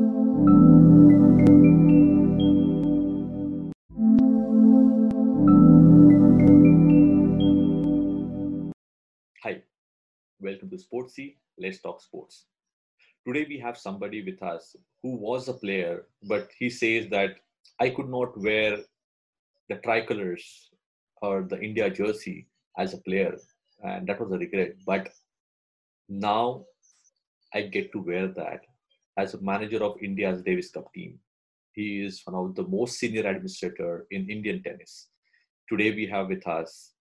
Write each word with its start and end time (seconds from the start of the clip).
Hi, 0.00 0.06
welcome 10.40 10.70
to 10.70 10.76
Sportsy. 10.76 11.36
Let's 11.58 11.80
talk 11.80 12.00
sports. 12.00 12.46
Today 13.26 13.44
we 13.46 13.58
have 13.58 13.76
somebody 13.76 14.24
with 14.24 14.42
us 14.42 14.74
who 15.02 15.16
was 15.16 15.48
a 15.48 15.52
player, 15.52 16.06
but 16.22 16.48
he 16.58 16.70
says 16.70 17.08
that 17.10 17.36
I 17.78 17.90
could 17.90 18.08
not 18.08 18.40
wear 18.40 18.78
the 19.68 19.76
tricolors 19.84 20.70
or 21.20 21.42
the 21.42 21.60
India 21.60 21.90
jersey 21.90 22.46
as 22.78 22.94
a 22.94 22.98
player, 22.98 23.36
and 23.82 24.06
that 24.06 24.18
was 24.18 24.32
a 24.32 24.38
regret. 24.38 24.76
But 24.86 25.10
now 26.08 26.64
I 27.52 27.62
get 27.62 27.92
to 27.92 27.98
wear 27.98 28.28
that 28.28 28.62
as 29.20 29.34
a 29.34 29.40
manager 29.40 29.82
of 29.84 30.02
India's 30.02 30.42
Davis 30.42 30.70
Cup 30.70 30.92
team. 30.94 31.18
He 31.72 32.04
is 32.04 32.22
one 32.24 32.36
of 32.42 32.54
the 32.54 32.66
most 32.66 32.98
senior 32.98 33.26
administrator 33.26 34.06
in 34.10 34.30
Indian 34.30 34.62
tennis. 34.62 35.08
Today 35.68 35.90
we 35.94 36.06
have 36.06 36.28
with 36.28 36.46
us 36.46 36.92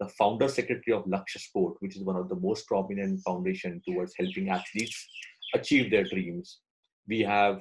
the 0.00 0.08
founder 0.08 0.48
secretary 0.48 0.96
of 0.96 1.04
Lakshya 1.04 1.40
Sport, 1.40 1.74
which 1.80 1.96
is 1.96 2.04
one 2.04 2.16
of 2.16 2.28
the 2.28 2.36
most 2.36 2.66
prominent 2.66 3.20
foundation 3.20 3.82
towards 3.86 4.14
helping 4.16 4.48
athletes 4.48 5.06
achieve 5.54 5.90
their 5.90 6.04
dreams. 6.04 6.60
We 7.06 7.20
have 7.20 7.60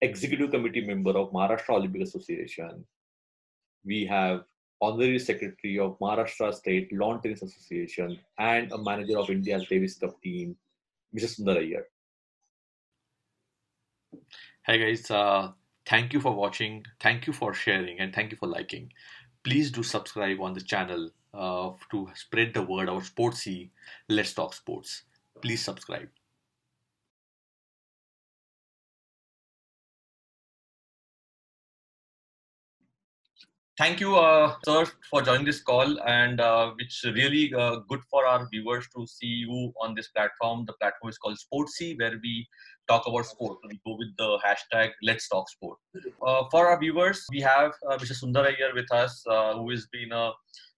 executive 0.00 0.50
committee 0.50 0.86
member 0.86 1.16
of 1.16 1.30
Maharashtra 1.32 1.76
Olympic 1.76 2.02
Association. 2.02 2.84
We 3.84 4.06
have 4.06 4.44
honorary 4.80 5.18
secretary 5.18 5.78
of 5.78 5.98
Maharashtra 5.98 6.52
State 6.54 6.92
Lawn 6.92 7.20
Tennis 7.22 7.42
Association 7.42 8.18
and 8.38 8.72
a 8.72 8.78
manager 8.78 9.18
of 9.18 9.30
India's 9.30 9.66
Davis 9.68 9.98
Cup 9.98 10.20
team, 10.22 10.56
Mr. 11.14 11.28
Sundar 11.34 11.58
Iyer. 11.58 11.86
Hi 14.66 14.76
guys, 14.76 15.10
uh, 15.10 15.52
thank 15.86 16.12
you 16.12 16.20
for 16.20 16.32
watching, 16.32 16.84
thank 17.00 17.26
you 17.26 17.32
for 17.32 17.54
sharing, 17.54 18.00
and 18.00 18.14
thank 18.14 18.30
you 18.30 18.36
for 18.36 18.48
liking. 18.48 18.92
Please 19.44 19.70
do 19.70 19.82
subscribe 19.82 20.40
on 20.40 20.52
the 20.52 20.60
channel 20.60 21.10
uh, 21.32 21.70
to 21.90 22.08
spread 22.14 22.54
the 22.54 22.62
word 22.62 22.88
about 22.88 23.02
Sportsy. 23.04 23.70
Let's 24.08 24.34
talk 24.34 24.54
sports. 24.54 25.02
Please 25.40 25.64
subscribe. 25.64 26.08
Thank 33.80 33.98
you, 33.98 34.16
uh, 34.16 34.56
sir, 34.66 34.84
for 35.08 35.22
joining 35.22 35.46
this 35.46 35.62
call, 35.62 35.98
and 36.02 36.38
uh, 36.38 36.72
it's 36.76 37.02
really 37.02 37.50
uh, 37.54 37.76
good 37.88 38.00
for 38.10 38.26
our 38.26 38.46
viewers 38.52 38.86
to 38.94 39.06
see 39.06 39.34
you 39.44 39.72
on 39.80 39.94
this 39.94 40.08
platform. 40.08 40.66
The 40.66 40.74
platform 40.74 41.08
is 41.08 41.16
called 41.16 41.38
Sportsy, 41.38 41.98
where 41.98 42.20
we 42.22 42.46
talk 42.88 43.06
about 43.06 43.24
sport. 43.24 43.56
We 43.66 43.80
go 43.86 43.96
with 43.96 44.08
the 44.18 44.38
hashtag 44.44 44.90
Let's 45.02 45.30
Talk 45.30 45.48
Sport. 45.48 45.78
Uh, 46.20 46.42
for 46.50 46.68
our 46.68 46.78
viewers, 46.78 47.24
we 47.32 47.40
have 47.40 47.72
uh, 47.88 47.96
Mr. 47.96 48.22
Sundar 48.22 48.44
Iyer 48.48 48.74
with 48.74 48.92
us, 48.92 49.24
uh, 49.26 49.54
who 49.54 49.70
has 49.70 49.86
been 49.90 50.10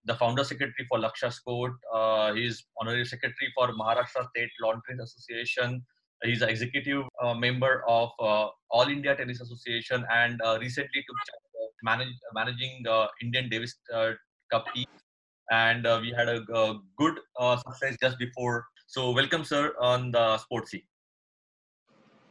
the 0.05 0.14
founder 0.14 0.45
secretary 0.45 0.86
for 0.89 1.00
Lakshya 1.00 1.33
Sport. 1.33 1.73
Uh, 1.92 2.33
he's 2.34 2.64
honorary 2.80 3.05
secretary 3.05 3.50
for 3.56 3.67
Maharashtra 3.73 4.28
State 4.30 4.50
Lawn 4.62 4.80
Tennis 4.89 5.17
Association. 5.17 5.84
He's 6.23 6.42
an 6.42 6.50
executive 6.50 7.03
uh, 7.20 7.34
member 7.34 7.83
of 7.89 8.11
uh, 8.20 8.47
All 8.70 8.89
India 8.89 9.17
Tennis 9.17 9.41
Association 9.41 10.05
and 10.12 10.41
uh, 10.42 10.56
recently 10.61 11.03
took 11.03 11.17
manage, 11.83 12.14
managing 12.34 12.83
the 12.84 13.08
Indian 13.22 13.48
Davis 13.48 13.75
uh, 13.94 14.12
Cup 14.50 14.66
team. 14.75 14.86
And 15.50 15.86
uh, 15.86 15.98
we 16.00 16.11
had 16.11 16.28
a, 16.28 16.42
a 16.55 16.80
good 16.97 17.19
uh, 17.39 17.56
success 17.56 17.97
just 18.00 18.19
before. 18.19 18.64
So, 18.86 19.11
welcome, 19.11 19.44
sir, 19.44 19.74
on 19.80 20.12
the 20.12 20.39
Sportsy. 20.44 20.84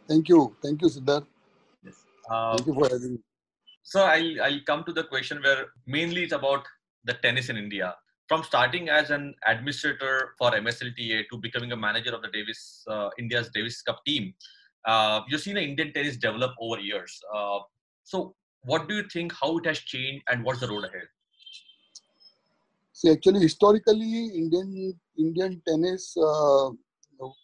Thank 0.07 0.29
you. 0.29 0.55
Thank 0.61 0.81
you, 0.81 0.87
Siddharth. 0.89 1.25
Yes. 1.83 1.95
Thank 2.29 2.67
you 2.67 2.73
for 2.73 2.89
having 2.89 3.13
me. 3.13 3.19
So 3.83 4.03
I'll 4.03 4.41
I'll 4.41 4.61
come 4.65 4.83
to 4.85 4.93
the 4.93 5.03
question 5.03 5.41
where 5.43 5.65
mainly 5.87 6.23
it's 6.23 6.33
about 6.33 6.65
the 7.03 7.13
tennis 7.13 7.49
in 7.49 7.57
India. 7.57 7.95
From 8.27 8.43
starting 8.43 8.87
as 8.89 9.09
an 9.09 9.33
administrator 9.45 10.33
for 10.37 10.51
MSLTA 10.51 11.23
to 11.31 11.37
becoming 11.37 11.71
a 11.73 11.75
manager 11.75 12.13
of 12.15 12.21
the 12.21 12.29
Davis 12.29 12.83
uh, 12.87 13.09
India's 13.19 13.49
Davis 13.53 13.81
Cup 13.81 13.99
team, 14.05 14.33
uh, 14.85 15.21
you've 15.27 15.41
seen 15.41 15.55
the 15.55 15.61
Indian 15.61 15.91
tennis 15.91 16.17
develop 16.17 16.51
over 16.59 16.79
years. 16.79 17.19
Uh, 17.35 17.59
so 18.03 18.35
what 18.63 18.87
do 18.87 18.95
you 18.95 19.03
think? 19.03 19.33
How 19.39 19.57
it 19.57 19.65
has 19.65 19.79
changed, 19.79 20.23
and 20.29 20.43
what's 20.43 20.59
the 20.59 20.67
road 20.67 20.85
ahead? 20.85 21.07
See, 22.93 23.09
actually, 23.11 23.39
historically, 23.41 24.27
Indian 24.41 24.99
Indian 25.17 25.61
tennis 25.67 26.15
uh, 26.17 26.69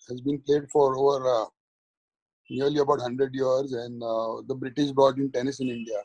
has 0.10 0.22
been 0.22 0.40
played 0.40 0.70
for 0.72 0.96
over 0.98 1.28
uh, 1.42 1.46
nearly 2.50 2.80
about 2.80 3.00
100 3.00 3.34
years, 3.34 3.74
and 3.74 4.02
uh, 4.04 4.42
the 4.48 4.56
British 4.56 4.92
brought 4.92 5.18
in 5.18 5.32
tennis 5.32 5.60
in 5.60 5.70
India, 5.70 6.02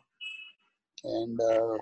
and 1.04 1.40
uh, 1.40 1.76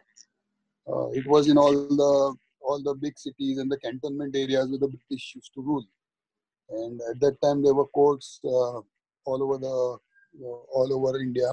uh, 0.92 1.08
it 1.10 1.26
was 1.26 1.48
in 1.48 1.58
all 1.58 1.72
the 1.72 2.36
all 2.60 2.82
the 2.82 2.94
big 2.94 3.18
cities 3.18 3.58
and 3.58 3.70
the 3.70 3.78
cantonment 3.78 4.34
areas 4.36 4.68
where 4.68 4.78
the 4.78 4.88
British 4.88 5.32
used 5.34 5.52
to 5.54 5.62
rule. 5.62 5.86
And 6.70 7.00
at 7.10 7.20
that 7.20 7.40
time, 7.42 7.62
there 7.62 7.74
were 7.74 7.86
courts 7.86 8.38
uh, 8.44 8.80
all 9.24 9.42
over 9.42 9.58
the 9.58 9.98
all 10.78 10.88
over 10.92 11.20
India, 11.20 11.52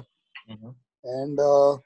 Mhm. 0.50 0.74
And 1.04 1.38
uh, 1.38 1.76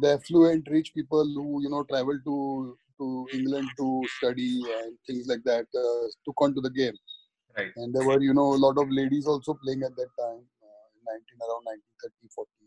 the 0.00 0.12
affluent 0.14 0.66
rich 0.70 0.92
people 0.94 1.24
who 1.24 1.62
you 1.62 1.70
know 1.70 1.84
travel 1.84 2.18
to 2.24 2.76
to 2.98 3.26
England 3.32 3.68
to 3.78 4.02
study 4.18 4.60
and 4.78 4.96
things 5.06 5.26
like 5.26 5.42
that 5.44 5.66
uh, 5.74 6.06
took 6.24 6.40
on 6.42 6.54
to 6.54 6.60
the 6.60 6.70
game. 6.70 6.96
Right. 7.56 7.72
And 7.76 7.94
there 7.94 8.06
were 8.06 8.20
you 8.20 8.34
know 8.34 8.52
a 8.52 8.60
lot 8.66 8.78
of 8.78 8.90
ladies 8.90 9.26
also 9.26 9.58
playing 9.64 9.82
at 9.82 9.96
that 9.96 10.10
time, 10.18 10.42
uh, 10.62 10.86
19 11.06 11.38
around 11.46 11.64
1930, 11.64 12.28
40s. 12.36 12.60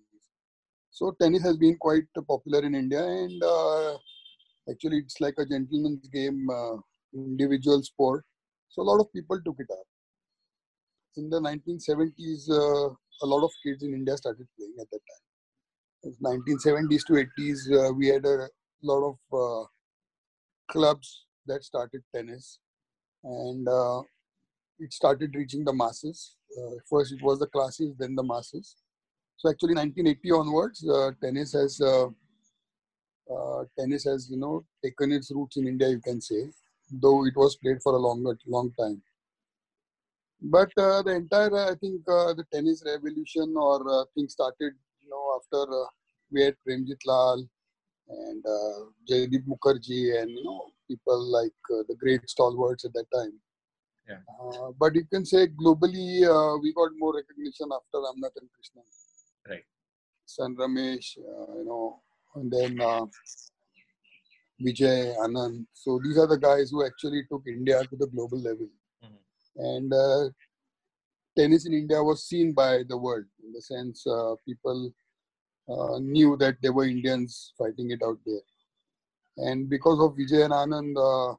So 0.91 1.15
tennis 1.19 1.43
has 1.43 1.57
been 1.57 1.77
quite 1.77 2.03
popular 2.27 2.59
in 2.63 2.75
India, 2.75 3.03
and 3.03 3.43
uh, 3.43 3.97
actually 4.69 4.97
it's 4.97 5.19
like 5.19 5.35
a 5.37 5.45
gentleman's 5.45 6.07
game, 6.09 6.47
uh, 6.49 6.77
individual 7.13 7.81
sport. 7.83 8.23
So 8.69 8.81
a 8.81 8.87
lot 8.91 8.99
of 8.99 9.11
people 9.13 9.39
took 9.43 9.55
it 9.59 9.71
up. 9.71 9.85
In 11.15 11.29
the 11.29 11.39
1970s, 11.39 12.49
uh, 12.49 12.89
a 13.21 13.27
lot 13.33 13.43
of 13.43 13.51
kids 13.63 13.83
in 13.83 13.93
India 13.93 14.17
started 14.17 14.47
playing 14.57 14.73
at 14.79 14.89
that 14.91 14.99
time. 15.11 15.32
In 16.03 16.13
1970s 16.21 17.05
to 17.05 17.13
80s, 17.13 17.71
uh, 17.71 17.93
we 17.93 18.07
had 18.07 18.25
a 18.25 18.49
lot 18.81 19.11
of 19.11 19.17
uh, 19.31 19.65
clubs 20.69 21.25
that 21.45 21.63
started 21.63 22.03
tennis, 22.13 22.59
and 23.23 23.67
uh, 23.67 24.01
it 24.79 24.91
started 24.91 25.33
reaching 25.33 25.63
the 25.63 25.71
masses. 25.71 26.35
Uh, 26.57 26.75
first, 26.89 27.13
it 27.13 27.21
was 27.21 27.39
the 27.39 27.47
classes, 27.47 27.95
then 27.97 28.15
the 28.15 28.23
masses. 28.23 28.75
So 29.37 29.49
actually, 29.49 29.75
1980 29.75 30.31
onwards, 30.31 30.85
uh, 30.87 31.11
tennis 31.21 31.53
has 31.53 31.79
uh, 31.81 32.09
tennis 33.79 34.03
has 34.03 34.29
you 34.29 34.37
know 34.37 34.65
taken 34.83 35.13
its 35.13 35.31
roots 35.31 35.55
in 35.55 35.67
India. 35.67 35.87
You 35.87 36.01
can 36.01 36.19
say, 36.19 36.49
though 36.91 37.25
it 37.25 37.35
was 37.37 37.55
played 37.55 37.81
for 37.81 37.93
a 37.95 37.97
longer 37.97 38.37
long 38.45 38.73
time. 38.77 39.01
But 40.41 40.69
the 40.75 41.13
entire, 41.15 41.55
I 41.71 41.75
think, 41.75 42.03
the 42.03 42.45
tennis 42.51 42.83
revolution 42.85 43.55
or 43.55 43.89
uh, 43.89 44.03
thing 44.13 44.27
started, 44.27 44.73
know, 45.33 45.39
after 45.39 45.73
uh, 45.73 45.85
we 46.31 46.43
had 46.43 46.55
Premjit 46.67 46.99
Lal 47.05 47.47
and 48.09 48.45
uh, 48.45 48.85
Jaydeep 49.09 49.45
Mukherjee 49.47 50.21
and 50.21 50.29
you 50.29 50.43
know 50.43 50.65
people 50.87 51.31
like 51.31 51.51
uh, 51.71 51.83
the 51.87 51.95
great 51.95 52.29
stalwarts 52.29 52.85
at 52.85 52.93
that 52.93 53.05
time. 53.13 53.33
Yeah. 54.07 54.17
Uh, 54.41 54.71
but 54.77 54.95
you 54.95 55.05
can 55.05 55.25
say 55.25 55.47
globally, 55.47 56.23
uh, 56.27 56.57
we 56.61 56.73
got 56.73 56.89
more 56.97 57.15
recognition 57.15 57.69
after 57.73 57.99
Ramnath 57.99 58.35
and 58.35 58.49
Krishnan. 58.49 58.83
Right. 59.49 59.63
San 60.25 60.55
Ramesh, 60.55 61.17
uh, 61.19 61.57
you 61.57 61.65
know, 61.65 62.01
and 62.35 62.51
then 62.51 62.81
uh, 62.81 63.05
Vijay 64.61 65.15
Anand. 65.17 65.65
So 65.73 65.99
these 66.03 66.17
are 66.17 66.27
the 66.27 66.37
guys 66.37 66.71
who 66.71 66.85
actually 66.85 67.23
took 67.31 67.43
India 67.47 67.81
to 67.81 67.95
the 67.95 68.07
global 68.07 68.39
level. 68.39 68.67
Mhm. 69.03 69.17
And 69.55 69.93
uh, 69.93 70.29
tennis 71.37 71.65
in 71.65 71.73
India 71.73 72.03
was 72.03 72.25
seen 72.25 72.53
by 72.53 72.83
the 72.87 72.97
world 72.97 73.25
in 73.43 73.53
the 73.53 73.61
sense 73.61 74.05
uh, 74.05 74.35
people 74.45 74.93
uh, 75.69 75.99
knew 75.99 76.35
that 76.37 76.57
there 76.61 76.73
were 76.73 76.85
Indians 76.85 77.53
fighting 77.57 77.91
it 77.91 78.01
out 78.03 78.19
there. 78.25 78.41
And 79.37 79.69
because 79.69 79.99
of 79.99 80.15
Vijay 80.17 80.45
and 80.45 80.53
Anand, 80.53 80.95
uh, 80.97 81.35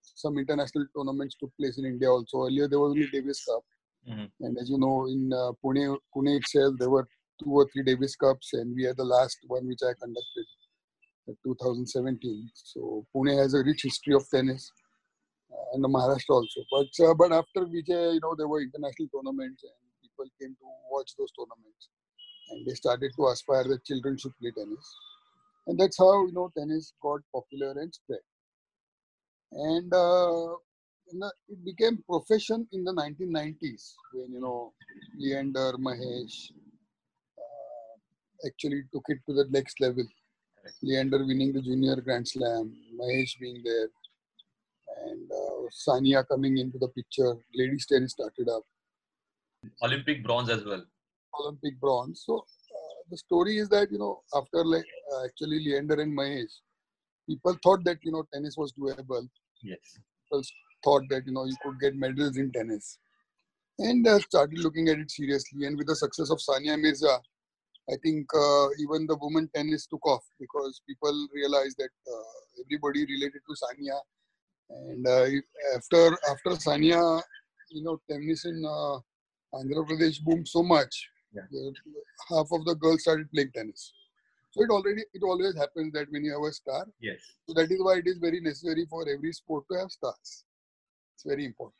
some 0.00 0.38
international 0.38 0.86
tournaments 0.96 1.36
took 1.38 1.50
place 1.58 1.78
in 1.78 1.84
India 1.84 2.10
also. 2.10 2.44
Earlier 2.46 2.68
there 2.68 2.78
was 2.80 2.92
only 2.92 3.08
Davis 3.08 3.44
Cup, 3.44 3.64
Mhm. 4.08 4.30
and 4.40 4.58
as 4.58 4.70
you 4.70 4.78
know, 4.78 5.06
in 5.06 5.32
uh, 5.32 5.52
Pune, 5.62 5.98
Pune 6.14 6.36
itself 6.36 6.76
there 6.78 6.90
were 6.90 7.06
two 7.42 7.50
or 7.50 7.68
three 7.70 7.82
Davis 7.82 8.16
Cups, 8.16 8.54
and 8.54 8.74
we 8.74 8.84
had 8.84 8.96
the 8.96 9.04
last 9.04 9.38
one 9.46 9.66
which 9.66 9.82
I 9.82 9.92
conducted, 9.94 10.46
in 11.26 11.36
2017. 11.44 12.50
So 12.54 13.04
Pune 13.14 13.36
has 13.36 13.52
a 13.54 13.62
rich 13.62 13.82
history 13.82 14.14
of 14.14 14.26
tennis, 14.30 14.72
uh, 15.52 15.74
and 15.74 15.84
the 15.84 15.88
Maharashtra 15.88 16.30
also. 16.30 16.60
But 16.70 17.06
uh, 17.06 17.14
but 17.14 17.32
after 17.32 17.66
Vijay, 17.66 18.14
you 18.14 18.20
know, 18.22 18.34
there 18.36 18.48
were 18.48 18.62
international 18.62 19.08
tournaments, 19.08 19.62
and 19.64 19.74
people 20.00 20.26
came 20.40 20.54
to 20.54 20.66
watch 20.90 21.10
those 21.18 21.32
tournaments, 21.32 21.88
and 22.50 22.66
they 22.66 22.74
started 22.74 23.12
to 23.16 23.26
aspire 23.28 23.64
that 23.64 23.84
children 23.84 24.16
should 24.16 24.36
play 24.38 24.50
tennis, 24.50 24.94
and 25.66 25.78
that's 25.78 25.98
how 25.98 26.26
you 26.26 26.32
know 26.32 26.50
tennis 26.56 26.92
got 27.02 27.20
popular 27.32 27.72
and 27.72 27.92
spread. 27.92 28.20
And 29.52 29.92
uh, 29.92 30.56
know, 31.14 31.30
it 31.48 31.64
became 31.64 32.02
profession 32.08 32.66
in 32.72 32.84
the 32.84 32.92
1990s 32.92 33.94
when 34.12 34.32
you 34.32 34.40
know 34.40 34.72
Leander, 35.18 35.72
Mahesh, 35.78 36.50
actually 38.46 38.82
took 38.92 39.04
it 39.08 39.18
to 39.26 39.34
the 39.34 39.46
next 39.50 39.80
level. 39.80 40.04
Leander 40.82 41.24
winning 41.24 41.52
the 41.52 41.62
junior 41.62 41.96
Grand 41.96 42.26
Slam, 42.26 42.74
Mahesh 43.00 43.38
being 43.40 43.62
there, 43.64 43.88
and 45.06 45.30
uh, 45.30 45.68
Sania 45.88 46.26
coming 46.26 46.58
into 46.58 46.78
the 46.78 46.88
picture. 46.88 47.34
Ladies 47.54 47.86
tennis 47.86 48.12
started 48.12 48.48
up, 48.48 48.64
Olympic 49.82 50.24
bronze 50.24 50.50
as 50.50 50.64
well. 50.64 50.84
Olympic 51.40 51.80
bronze. 51.80 52.22
So 52.26 52.38
uh, 52.38 52.96
the 53.10 53.18
story 53.18 53.58
is 53.58 53.68
that 53.70 53.90
you 53.90 53.98
know 53.98 54.22
after 54.34 54.64
like 54.64 54.84
uh, 55.12 55.24
actually 55.24 55.60
Leander 55.64 56.00
and 56.00 56.16
Mahesh, 56.16 56.54
people 57.28 57.56
thought 57.62 57.84
that 57.84 57.98
you 58.02 58.12
know 58.12 58.24
tennis 58.32 58.56
was 58.56 58.72
doable. 58.72 59.28
Yes. 59.62 59.78
Thought 60.84 61.04
that 61.10 61.26
you 61.26 61.32
know 61.32 61.44
you 61.44 61.56
could 61.62 61.80
get 61.80 61.96
medals 61.96 62.36
in 62.36 62.52
tennis, 62.52 62.98
and 63.78 64.06
uh, 64.06 64.18
started 64.20 64.58
looking 64.58 64.88
at 64.88 64.98
it 64.98 65.10
seriously. 65.10 65.66
And 65.66 65.76
with 65.76 65.86
the 65.86 65.96
success 65.96 66.30
of 66.30 66.38
Sania 66.38 66.80
Mirza, 66.80 67.20
I 67.90 67.94
think 68.02 68.26
uh, 68.34 68.68
even 68.80 69.06
the 69.06 69.16
women 69.20 69.48
tennis 69.54 69.86
took 69.86 70.04
off 70.06 70.24
because 70.40 70.82
people 70.88 71.28
realized 71.32 71.76
that 71.78 71.90
uh, 72.12 72.62
everybody 72.64 73.06
related 73.06 73.40
to 73.48 73.54
Sania. 73.54 73.98
And 74.68 75.06
uh, 75.06 75.26
after 75.76 76.18
after 76.28 76.50
Sania, 76.50 77.22
you 77.70 77.84
know, 77.84 78.00
tennis 78.10 78.44
in 78.44 78.64
uh, 78.64 78.98
Andhra 79.56 79.86
Pradesh 79.86 80.22
boomed 80.22 80.48
so 80.48 80.62
much. 80.62 81.08
Yeah. 81.52 81.70
half 82.30 82.48
of 82.52 82.64
the 82.64 82.74
girls 82.74 83.02
started 83.02 83.30
playing 83.32 83.52
tennis. 83.54 83.92
So 84.50 84.62
it 84.64 84.70
already 84.70 85.02
it 85.12 85.22
always 85.22 85.56
happens 85.56 85.92
that 85.92 86.10
when 86.10 86.24
you 86.24 86.32
have 86.32 86.48
a 86.48 86.52
star, 86.52 86.86
Yes. 87.00 87.20
so 87.46 87.52
that 87.54 87.70
is 87.70 87.82
why 87.82 87.96
it 87.98 88.06
is 88.06 88.18
very 88.18 88.40
necessary 88.40 88.86
for 88.88 89.06
every 89.08 89.32
sport 89.32 89.64
to 89.70 89.78
have 89.78 89.90
stars. 89.90 90.44
It's 91.14 91.24
very 91.24 91.44
important. 91.44 91.74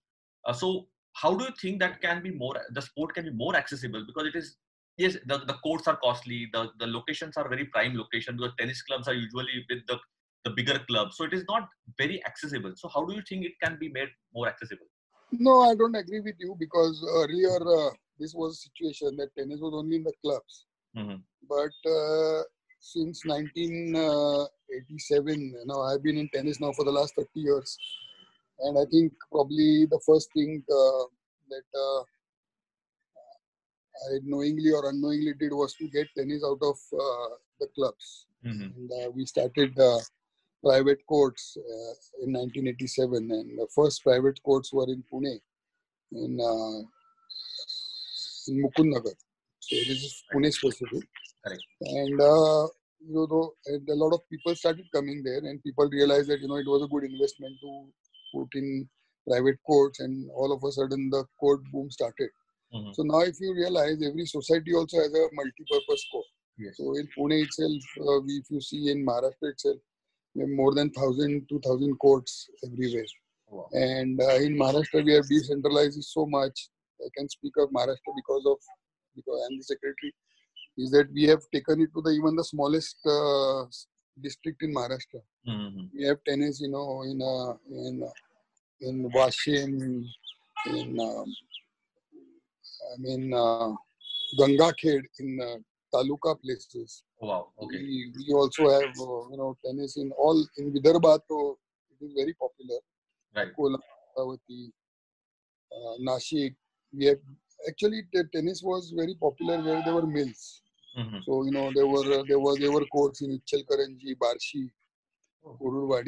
So 0.52 0.88
how 1.14 1.34
do 1.34 1.44
you 1.44 1.50
think 1.58 1.80
that 1.80 2.02
can 2.02 2.22
be 2.22 2.30
more? 2.30 2.54
The 2.72 2.82
sport 2.82 3.14
can 3.14 3.24
be 3.24 3.30
more 3.30 3.56
accessible 3.56 4.04
because 4.06 4.26
it 4.26 4.36
is 4.36 4.58
yes 4.96 5.16
the, 5.26 5.38
the 5.38 5.54
courts 5.54 5.88
are 5.88 5.96
costly. 5.96 6.48
The, 6.52 6.70
the 6.78 6.87
locations 6.87 7.37
are 7.37 7.48
very 7.48 7.64
prime 7.66 7.96
location 7.96 8.37
because 8.37 8.54
tennis 8.58 8.82
clubs 8.82 9.08
are 9.08 9.14
usually 9.14 9.64
with 9.69 9.87
the, 9.87 9.98
the 10.44 10.50
bigger 10.50 10.78
clubs. 10.88 11.16
So 11.16 11.25
it 11.25 11.32
is 11.32 11.44
not 11.48 11.69
very 11.98 12.25
accessible. 12.25 12.72
So 12.76 12.88
how 12.88 13.04
do 13.04 13.14
you 13.14 13.22
think 13.28 13.44
it 13.44 13.52
can 13.62 13.76
be 13.78 13.88
made 13.88 14.08
more 14.34 14.48
accessible? 14.48 14.87
No, 15.32 15.62
I 15.62 15.75
don't 15.75 15.94
agree 15.94 16.20
with 16.20 16.37
you 16.38 16.56
because 16.58 17.04
earlier 17.08 17.56
uh, 17.60 17.90
this 18.19 18.34
was 18.34 18.52
a 18.52 18.56
situation 18.56 19.16
that 19.16 19.34
tennis 19.37 19.60
was 19.60 19.75
only 19.75 19.96
in 19.96 20.04
the 20.04 20.12
clubs. 20.22 20.64
Mhm. 20.96 21.22
But 21.48 21.75
uh, 21.90 22.43
since 22.81 23.25
1987, 23.26 25.40
you 25.40 25.64
know, 25.66 25.82
I've 25.82 26.02
been 26.02 26.16
in 26.19 26.28
tennis 26.28 26.60
now 26.60 26.72
for 26.72 26.84
the 26.84 26.93
last 26.93 27.14
30 27.16 27.28
years, 27.34 27.76
and 28.60 28.78
I 28.78 28.84
think 28.90 29.12
probably 29.31 29.87
the 29.87 30.00
first 30.06 30.32
thing 30.32 30.62
uh, 30.70 31.04
that 31.50 31.64
uh, 31.75 32.02
I 34.08 34.19
knowingly 34.25 34.70
or 34.72 34.88
unknowingly 34.90 35.34
did 35.34 35.52
was 35.52 35.75
to 35.75 35.88
get 35.88 36.08
tennis 36.16 36.43
out 36.44 36.58
of 36.62 36.78
uh, 37.04 37.34
the 37.60 37.69
clubs. 37.75 38.26
Mhm. 38.44 38.75
And 38.76 38.90
uh, 38.93 39.10
we 39.10 39.26
started 39.26 39.78
uh, 39.78 40.00
private 40.62 41.00
courts 41.06 41.56
uh, 41.58 41.94
in 42.22 42.32
1987, 42.32 43.31
and 43.31 43.58
the 43.58 43.69
first 43.75 44.02
private 44.02 44.43
courts 44.43 44.72
were 44.72 44.88
in 44.94 45.02
Pune, 45.10 45.40
in 46.12 46.40
uh, 46.40 46.78
in 48.48 48.62
Mukund 48.62 48.90
Nagar. 48.94 49.14
So 49.60 49.76
this 49.76 50.02
is 50.08 50.25
Pune 50.32 50.52
specific. 50.52 51.04
Correct. 51.44 51.62
And 51.81 52.20
uh, 52.20 52.66
you 53.08 53.26
know, 53.31 53.52
and 53.66 53.88
a 53.88 53.94
lot 53.94 54.12
of 54.14 54.28
people 54.31 54.54
started 54.54 54.87
coming 54.93 55.22
there, 55.22 55.38
and 55.38 55.62
people 55.62 55.88
realized 55.88 56.28
that 56.31 56.40
you 56.40 56.48
know 56.48 56.56
it 56.56 56.66
was 56.66 56.82
a 56.82 56.88
good 56.88 57.04
investment 57.04 57.54
to 57.60 57.87
put 58.34 58.48
in 58.55 58.88
private 59.29 59.58
courts, 59.67 60.00
and 60.00 60.31
all 60.31 60.53
of 60.53 60.62
a 60.65 60.72
sudden 60.72 61.10
the 61.10 61.24
court 61.41 61.60
boom 61.72 61.91
started. 61.91 62.31
Mhm. 62.75 62.94
So 62.94 63.03
now, 63.03 63.20
if 63.20 63.37
you 63.41 63.55
realize, 63.55 64.03
every 64.03 64.27
society 64.27 64.75
also 64.75 64.99
has 64.99 65.13
a 65.13 65.29
multi-purpose 65.32 66.05
court. 66.13 66.27
Yes. 66.58 66.77
So 66.79 66.96
in 66.96 67.06
Pune 67.17 67.43
itself, 67.44 67.82
uh, 68.01 68.20
we- 68.25 68.39
if 68.43 68.51
you 68.51 68.61
see 68.61 68.91
in 68.91 69.05
Maharashtra 69.05 69.51
itself, 69.55 69.79
we 70.35 70.41
have 70.43 70.51
more 70.51 70.75
than 70.75 70.91
1,000, 70.91 71.46
2,000 71.49 71.96
courts 71.99 72.49
everywhere. 72.65 73.06
Wow. 73.49 73.69
And 73.73 74.20
uh, 74.20 74.37
in 74.46 74.56
Maharashtra, 74.56 75.05
we 75.05 75.13
have 75.15 75.29
decentralized 75.29 76.03
so 76.05 76.27
much. 76.27 76.69
I 77.05 77.08
can 77.17 77.29
speak 77.29 77.53
of 77.58 77.70
Maharashtra 77.70 78.13
because 78.20 78.44
of 78.46 78.58
because 79.15 79.39
I'm 79.49 79.56
the 79.58 79.65
secretary. 79.65 80.13
Is 80.79 80.91
that 80.91 81.11
we 81.13 81.25
have 81.25 81.43
taken 81.53 81.81
it 81.81 81.91
to 81.94 82.03
the 82.03 82.11
even 82.11 82.37
the 82.37 82.44
smallest 82.44 82.96
uh, 83.06 83.65
district 84.20 84.63
in 84.63 84.75
Maharashtra. 84.75 85.20
Mhm. 85.49 85.91
We 85.94 86.05
have 86.05 86.19
tennis, 86.25 86.61
you 86.61 86.69
know, 86.70 87.03
in 87.03 87.23
uh, 87.23 87.55
in 87.70 88.03
uh, 88.03 88.11
in 88.81 89.11
Washim, 89.11 90.05
in 90.67 91.01
um, 91.01 91.35
I 92.93 92.96
mean 92.98 93.32
uh, 93.32 93.72
Gangakhed, 94.38 95.05
in 95.20 95.38
uh, 95.40 95.56
taluka 95.94 96.40
places. 96.43 97.05
Oh, 97.20 97.26
wow 97.28 97.48
okay 97.62 97.78
We, 97.78 98.12
we 98.16 98.34
also 98.34 98.69
have 98.69 98.94
uh, 99.08 99.22
you 99.31 99.36
know 99.40 99.56
tennis 99.64 99.96
in 99.96 100.10
all 100.19 100.38
in 100.58 100.72
Vidarbha. 100.72 101.19
So 101.28 101.58
it 101.93 102.05
is 102.06 102.12
very 102.12 102.34
popular. 102.34 102.78
right 103.36 103.52
Amravati, 103.56 104.70
uh, 105.72 105.96
Nashik. 106.08 106.55
We 106.93 107.06
have 107.06 107.19
actually 107.69 108.02
tennis 108.32 108.62
was 108.62 108.93
very 108.96 109.14
popular 109.14 109.62
where 109.62 109.82
there 109.84 109.94
were 109.94 110.06
mills. 110.06 110.62
Mhm. 110.98 111.22
So 111.24 111.44
you 111.44 111.52
know 111.52 111.70
there 111.74 111.86
were 111.86 112.20
uh, 112.20 112.22
there 112.28 112.38
were 112.38 112.58
there 112.58 112.72
were 112.72 112.86
courts 112.86 113.20
in 113.22 113.31
Ichalkaranji, 113.38 114.16
Barshi, 114.22 114.70
Oh. 115.44 116.02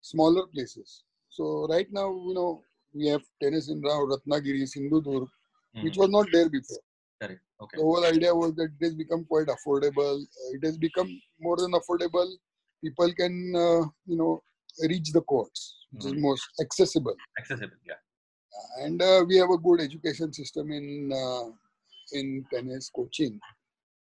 Smaller 0.00 0.46
places. 0.46 1.02
So 1.28 1.66
right 1.68 1.86
now 1.90 2.08
you 2.28 2.34
know 2.34 2.62
we 2.92 3.06
have 3.08 3.22
tennis 3.42 3.68
in 3.68 3.80
Rao, 3.80 4.06
Ratnagiri, 4.06 4.68
Which 5.80 5.94
Mhm. 5.94 5.98
was 6.02 6.10
not 6.10 6.26
there 6.32 6.48
before. 6.48 6.82
correct 7.20 7.40
okay 7.62 7.76
The 7.78 7.82
whole 7.82 8.04
idea 8.06 8.34
was 8.34 8.54
that 8.56 8.70
it 8.76 8.84
has 8.86 8.94
become 8.94 9.24
quite 9.24 9.48
affordable. 9.56 10.16
It 10.56 10.64
has 10.64 10.76
become 10.78 11.10
more 11.40 11.56
than 11.56 11.72
affordable. 11.72 12.30
People 12.84 13.12
can 13.20 13.34
uh, 13.56 13.82
you 14.06 14.16
know 14.20 14.42
reach 14.92 15.12
the 15.12 15.22
courts, 15.22 15.62
which 15.92 16.04
Mhm. 16.04 16.16
is 16.16 16.22
most 16.28 16.44
accessible. 16.64 17.16
accessible 17.38 17.78
yeah 17.90 18.00
and 18.84 19.02
uh, 19.02 19.24
we 19.28 19.36
have 19.36 19.50
a 19.50 19.58
good 19.66 19.80
education 19.80 20.32
system 20.32 20.70
in 20.78 20.86
uh, 21.22 21.46
in 22.12 22.44
tennis 22.52 22.90
coaching. 22.98 23.40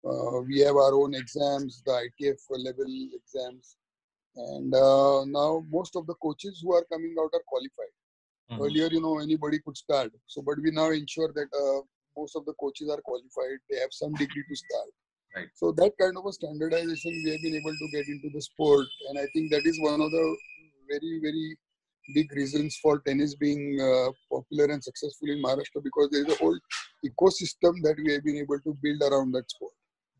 Uh, 0.09 0.39
we 0.49 0.59
have 0.59 0.75
our 0.75 0.93
own 1.01 1.13
exams, 1.15 1.81
the 1.85 1.91
ITF 2.05 2.39
level 2.67 2.91
exams, 3.19 3.75
and 4.35 4.73
uh, 4.73 5.25
now 5.25 5.65
most 5.77 5.95
of 5.95 6.05
the 6.07 6.15
coaches 6.25 6.61
who 6.63 6.73
are 6.73 6.85
coming 6.93 7.15
out 7.19 7.31
are 7.33 7.45
qualified. 7.47 7.93
Mm-hmm. 8.49 8.61
Earlier, 8.63 8.87
you 8.91 9.01
know, 9.01 9.19
anybody 9.19 9.59
could 9.59 9.75
start. 9.75 10.11
So, 10.25 10.41
but 10.41 10.55
we 10.61 10.71
now 10.71 10.91
ensure 10.91 11.31
that 11.33 11.49
uh, 11.53 11.81
most 12.17 12.35
of 12.35 12.45
the 12.45 12.53
coaches 12.53 12.89
are 12.89 13.01
qualified. 13.01 13.59
They 13.69 13.79
have 13.79 13.91
some 13.91 14.13
degree 14.13 14.43
to 14.47 14.55
start. 14.55 14.89
Right. 15.35 15.47
So 15.53 15.71
that 15.73 15.91
kind 15.99 16.17
of 16.17 16.25
a 16.25 16.31
standardization 16.31 17.11
we 17.23 17.31
have 17.31 17.41
been 17.41 17.55
able 17.55 17.75
to 17.75 17.87
get 17.91 18.07
into 18.07 18.29
the 18.33 18.41
sport, 18.41 18.87
and 19.09 19.19
I 19.19 19.27
think 19.33 19.51
that 19.51 19.65
is 19.65 19.77
one 19.81 20.01
of 20.01 20.09
the 20.09 20.37
very 20.89 21.19
very 21.21 21.57
big 22.13 22.31
reasons 22.31 22.77
for 22.81 22.99
tennis 22.99 23.35
being 23.35 23.77
uh, 23.81 24.11
popular 24.31 24.65
and 24.73 24.83
successful 24.83 25.29
in 25.29 25.43
Maharashtra 25.43 25.83
because 25.83 26.09
there 26.11 26.25
is 26.25 26.33
a 26.33 26.37
whole 26.37 26.57
ecosystem 27.05 27.73
that 27.83 27.95
we 28.03 28.13
have 28.13 28.23
been 28.23 28.37
able 28.37 28.59
to 28.61 28.77
build 28.81 29.01
around 29.01 29.33
that 29.33 29.49
sport. 29.51 29.73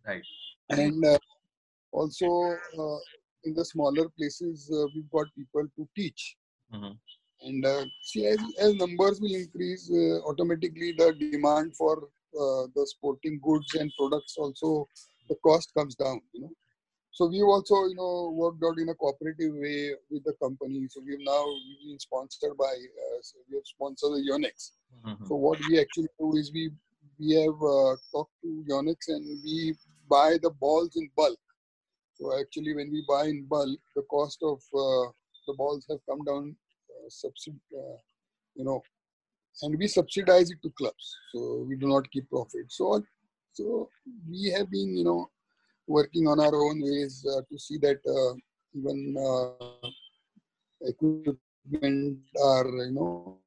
Right. 0.06 0.22
And 0.70 1.04
uh, 1.06 1.18
also 1.92 2.26
uh, 2.78 2.98
in 3.46 3.54
the 3.56 3.66
smaller 3.66 4.10
places, 4.18 4.70
uh, 4.74 4.86
we've 4.94 5.10
got 5.10 5.28
people 5.36 5.68
to 5.78 5.88
teach. 5.96 6.36
Mm-hmm. 6.74 6.94
And 7.42 7.66
uh, 7.66 7.86
see, 8.02 8.26
as, 8.26 8.40
as 8.60 8.74
numbers 8.76 9.22
will 9.22 9.36
increase, 9.36 9.90
uh, 9.92 10.22
automatically 10.28 10.94
the 10.98 11.14
demand 11.14 11.76
for 11.76 12.10
the 12.34 12.86
sporting 12.86 13.40
goods 13.42 13.74
and 13.76 13.92
products 13.98 14.36
also 14.38 14.88
the 15.30 15.36
cost 15.44 15.74
comes 15.76 15.96
down. 15.96 16.22
You 16.34 16.42
know. 16.42 16.52
So 17.12 17.26
we've 17.26 17.46
also, 17.46 17.88
you 17.88 17.96
know, 17.96 18.30
worked 18.36 18.64
out 18.64 18.78
in 18.78 18.90
a 18.90 18.94
cooperative 18.94 19.56
way 19.56 19.94
with 20.12 20.24
the 20.24 20.34
company. 20.34 20.88
So 20.88 21.02
we've 21.04 21.26
now 21.26 21.46
been 21.84 21.98
sponsored 22.00 22.56
by, 22.58 22.66
uh, 22.66 23.20
so 23.22 23.38
we 23.50 23.58
have 23.58 23.66
sponsored 23.66 24.12
the 24.12 24.30
Yonex. 24.30 24.74
Mm-hmm. 25.04 25.26
So 25.26 25.36
what 25.36 25.60
we 25.68 25.80
actually 25.80 26.10
do 26.20 26.36
is 26.38 26.52
we 26.54 26.70
we 27.20 27.34
have 27.34 27.58
uh, 27.60 27.96
talked 28.12 28.36
to 28.44 28.64
Yonex 28.70 29.08
and 29.08 29.26
we 29.44 29.74
buy 30.08 30.38
the 30.40 30.52
balls 30.52 30.96
in 30.96 31.10
bulk. 31.16 31.40
So 32.14 32.40
actually, 32.40 32.76
when 32.76 32.92
we 32.92 33.04
buy 33.08 33.26
in 33.26 33.46
bulk, 33.46 33.80
the 33.96 34.04
cost 34.04 34.38
of 34.44 34.60
uh, 34.74 35.10
the 35.48 35.56
balls 35.58 35.88
have 35.90 36.06
come 36.08 36.24
down, 36.24 36.56
uh, 37.08 37.10
subsid- 37.10 37.78
uh, 37.78 37.98
you 38.56 38.66
know, 38.66 38.82
and 39.64 39.78
we 39.78 39.88
subsidize 39.88 40.50
it 40.52 40.62
to 40.64 40.72
clubs. 40.78 41.16
So 41.34 41.66
we 41.68 41.76
do 41.76 41.88
not 41.88 42.10
keep 42.12 42.30
profit. 42.30 42.66
So 42.70 43.04
so 43.54 43.90
we 44.30 44.52
have 44.56 44.70
been, 44.70 44.96
you 44.96 45.04
know, 45.04 45.30
working 45.88 46.28
on 46.28 46.40
our 46.40 46.56
own 46.56 46.82
ways 46.82 47.26
uh, 47.32 47.42
to 47.50 47.58
see 47.58 47.78
that 47.80 48.00
uh, 48.18 48.34
even 48.78 49.16
uh, 49.18 49.90
equipment 50.82 52.20
are 52.44 52.68
you 52.68 52.92
know 52.92 53.40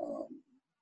um, 0.00 0.28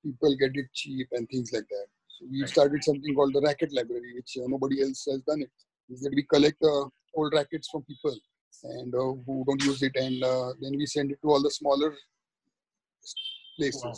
people 0.04 0.36
get 0.36 0.52
it 0.54 0.66
cheap 0.72 1.08
and 1.12 1.28
things 1.28 1.52
like 1.52 1.68
that. 1.68 1.86
So 2.08 2.26
we 2.30 2.46
started 2.46 2.84
something 2.84 3.14
called 3.14 3.34
the 3.34 3.40
racket 3.40 3.72
library, 3.72 4.14
which 4.14 4.36
nobody 4.36 4.82
else 4.82 5.06
has 5.10 5.22
done 5.22 5.42
it. 5.42 5.50
Is 5.90 6.00
that 6.02 6.14
we 6.14 6.22
collect 6.22 6.62
uh, 6.62 6.84
old 7.16 7.32
rackets 7.34 7.68
from 7.68 7.82
people 7.82 8.16
and 8.64 8.94
uh, 8.94 9.14
who 9.26 9.44
don't 9.46 9.62
use 9.64 9.82
it, 9.82 9.92
and 9.96 10.22
then 10.60 10.76
we 10.76 10.86
send 10.86 11.10
it 11.10 11.20
to 11.22 11.28
all 11.28 11.42
the 11.42 11.50
smaller 11.50 11.94
places. 13.56 13.82
Wow. 13.84 13.92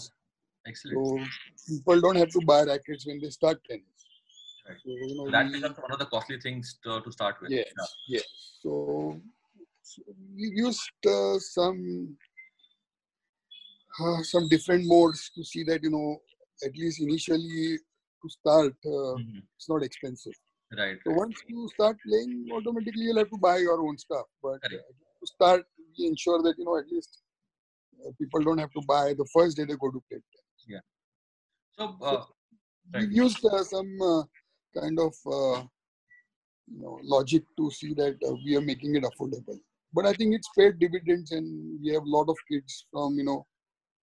Excellent. 0.66 1.28
So 1.66 1.74
people 1.74 2.00
don't 2.00 2.16
have 2.16 2.30
to 2.30 2.40
buy 2.46 2.62
rackets 2.62 3.06
when 3.06 3.20
they 3.20 3.30
start 3.30 3.60
tennis. 3.68 3.84
Right. 4.66 4.78
So, 4.82 4.90
you 4.90 5.16
know, 5.16 5.30
that 5.30 5.46
we, 5.46 5.52
becomes 5.52 5.76
one 5.76 5.92
of 5.92 5.98
the 5.98 6.06
costly 6.06 6.40
things 6.40 6.78
to, 6.84 7.00
to 7.00 7.12
start 7.12 7.36
with. 7.42 7.50
Yes, 7.50 7.66
yeah. 7.78 7.84
yes. 8.16 8.24
So, 8.62 9.20
so 9.82 10.02
we 10.34 10.52
used 10.54 11.06
uh, 11.06 11.38
some 11.38 12.16
uh, 14.00 14.22
some 14.22 14.48
different 14.48 14.86
modes 14.86 15.30
to 15.34 15.44
see 15.44 15.64
that 15.64 15.82
you 15.82 15.90
know 15.90 16.16
at 16.64 16.74
least 16.76 17.00
initially 17.00 17.78
to 18.22 18.28
start 18.28 18.74
uh, 18.86 18.88
mm-hmm. 18.88 19.38
it's 19.56 19.68
not 19.68 19.82
expensive. 19.82 20.32
Right. 20.76 20.96
So 21.04 21.10
right. 21.10 21.18
once 21.18 21.42
you 21.46 21.68
start 21.74 21.96
playing, 22.06 22.48
automatically 22.52 23.04
you'll 23.04 23.18
have 23.18 23.30
to 23.30 23.38
buy 23.38 23.58
your 23.58 23.80
own 23.80 23.96
stuff. 23.98 24.26
But 24.42 24.60
to 24.62 25.26
start, 25.26 25.64
we 25.98 26.06
ensure 26.06 26.42
that 26.42 26.58
you 26.58 26.64
know 26.64 26.78
at 26.78 26.90
least 26.90 27.22
uh, 28.04 28.10
people 28.18 28.42
don't 28.42 28.58
have 28.58 28.72
to 28.72 28.82
buy 28.88 29.14
the 29.16 29.26
first 29.32 29.56
day 29.56 29.64
they 29.64 29.76
go 29.76 29.90
to 29.90 30.02
play. 30.10 30.20
Yeah. 30.66 30.80
So, 31.78 31.96
so 32.00 32.06
uh, 32.06 32.24
right. 32.94 33.08
we 33.08 33.14
used 33.14 33.44
uh, 33.44 33.62
some 33.62 34.26
kind 34.76 34.98
of 34.98 35.14
uh, 35.26 35.62
you 36.66 36.80
know 36.80 36.98
logic 37.02 37.44
to 37.56 37.70
see 37.70 37.94
that 37.94 38.16
uh, 38.26 38.34
we 38.44 38.56
are 38.56 38.60
making 38.60 38.96
it 38.96 39.04
affordable. 39.04 39.58
But 39.92 40.06
I 40.06 40.12
think 40.12 40.34
it's 40.34 40.48
paid 40.58 40.78
dividends, 40.78 41.30
and 41.30 41.80
we 41.82 41.92
have 41.92 42.02
a 42.02 42.08
lot 42.08 42.28
of 42.28 42.36
kids 42.50 42.86
from 42.90 43.16
you 43.16 43.24
know 43.24 43.46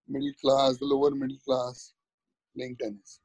middle 0.07 0.33
class, 0.41 0.77
the 0.77 0.85
lower 0.85 1.11
middle 1.11 1.37
class, 1.45 1.93
playing 2.55 2.77
tennis. 2.81 3.19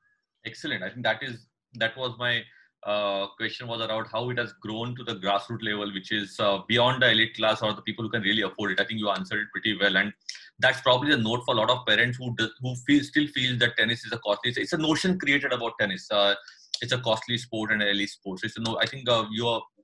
Excellent. 0.44 0.82
I 0.82 0.90
think 0.90 1.04
that 1.04 1.22
is 1.22 1.46
that 1.74 1.96
was 1.96 2.14
my 2.18 2.42
uh, 2.86 3.26
question 3.36 3.66
was 3.66 3.80
around 3.80 4.06
how 4.12 4.30
it 4.30 4.38
has 4.38 4.52
grown 4.60 4.94
to 4.94 5.02
the 5.02 5.16
grassroots 5.16 5.62
level, 5.62 5.92
which 5.92 6.12
is 6.12 6.38
uh, 6.38 6.58
beyond 6.68 7.02
the 7.02 7.10
elite 7.10 7.36
class 7.36 7.60
or 7.60 7.72
the 7.74 7.82
people 7.82 8.04
who 8.04 8.10
can 8.10 8.22
really 8.22 8.42
afford 8.42 8.72
it. 8.72 8.80
I 8.80 8.84
think 8.84 9.00
you 9.00 9.10
answered 9.10 9.40
it 9.40 9.48
pretty 9.52 9.76
well, 9.78 9.96
and 9.96 10.12
that's 10.60 10.80
probably 10.80 11.10
the 11.10 11.22
note 11.22 11.42
for 11.44 11.54
a 11.54 11.58
lot 11.58 11.70
of 11.70 11.84
parents 11.86 12.16
who 12.16 12.34
who 12.60 12.74
feel 12.86 13.02
still 13.02 13.26
feel 13.28 13.58
that 13.58 13.76
tennis 13.76 14.04
is 14.04 14.12
a 14.12 14.18
costly. 14.18 14.52
It's, 14.56 14.72
a 14.72 14.78
notion 14.78 15.18
created 15.18 15.52
about 15.52 15.72
tennis. 15.80 16.06
Uh, 16.10 16.34
it's 16.80 16.92
a 16.92 16.98
costly 16.98 17.38
sport 17.38 17.72
and 17.72 17.82
an 17.82 17.88
elite 17.88 18.10
sport. 18.10 18.40
So 18.40 18.46
it's 18.46 18.56
a 18.56 18.60
no. 18.60 18.78
I 18.80 18.86
think 18.86 19.08
uh, 19.08 19.24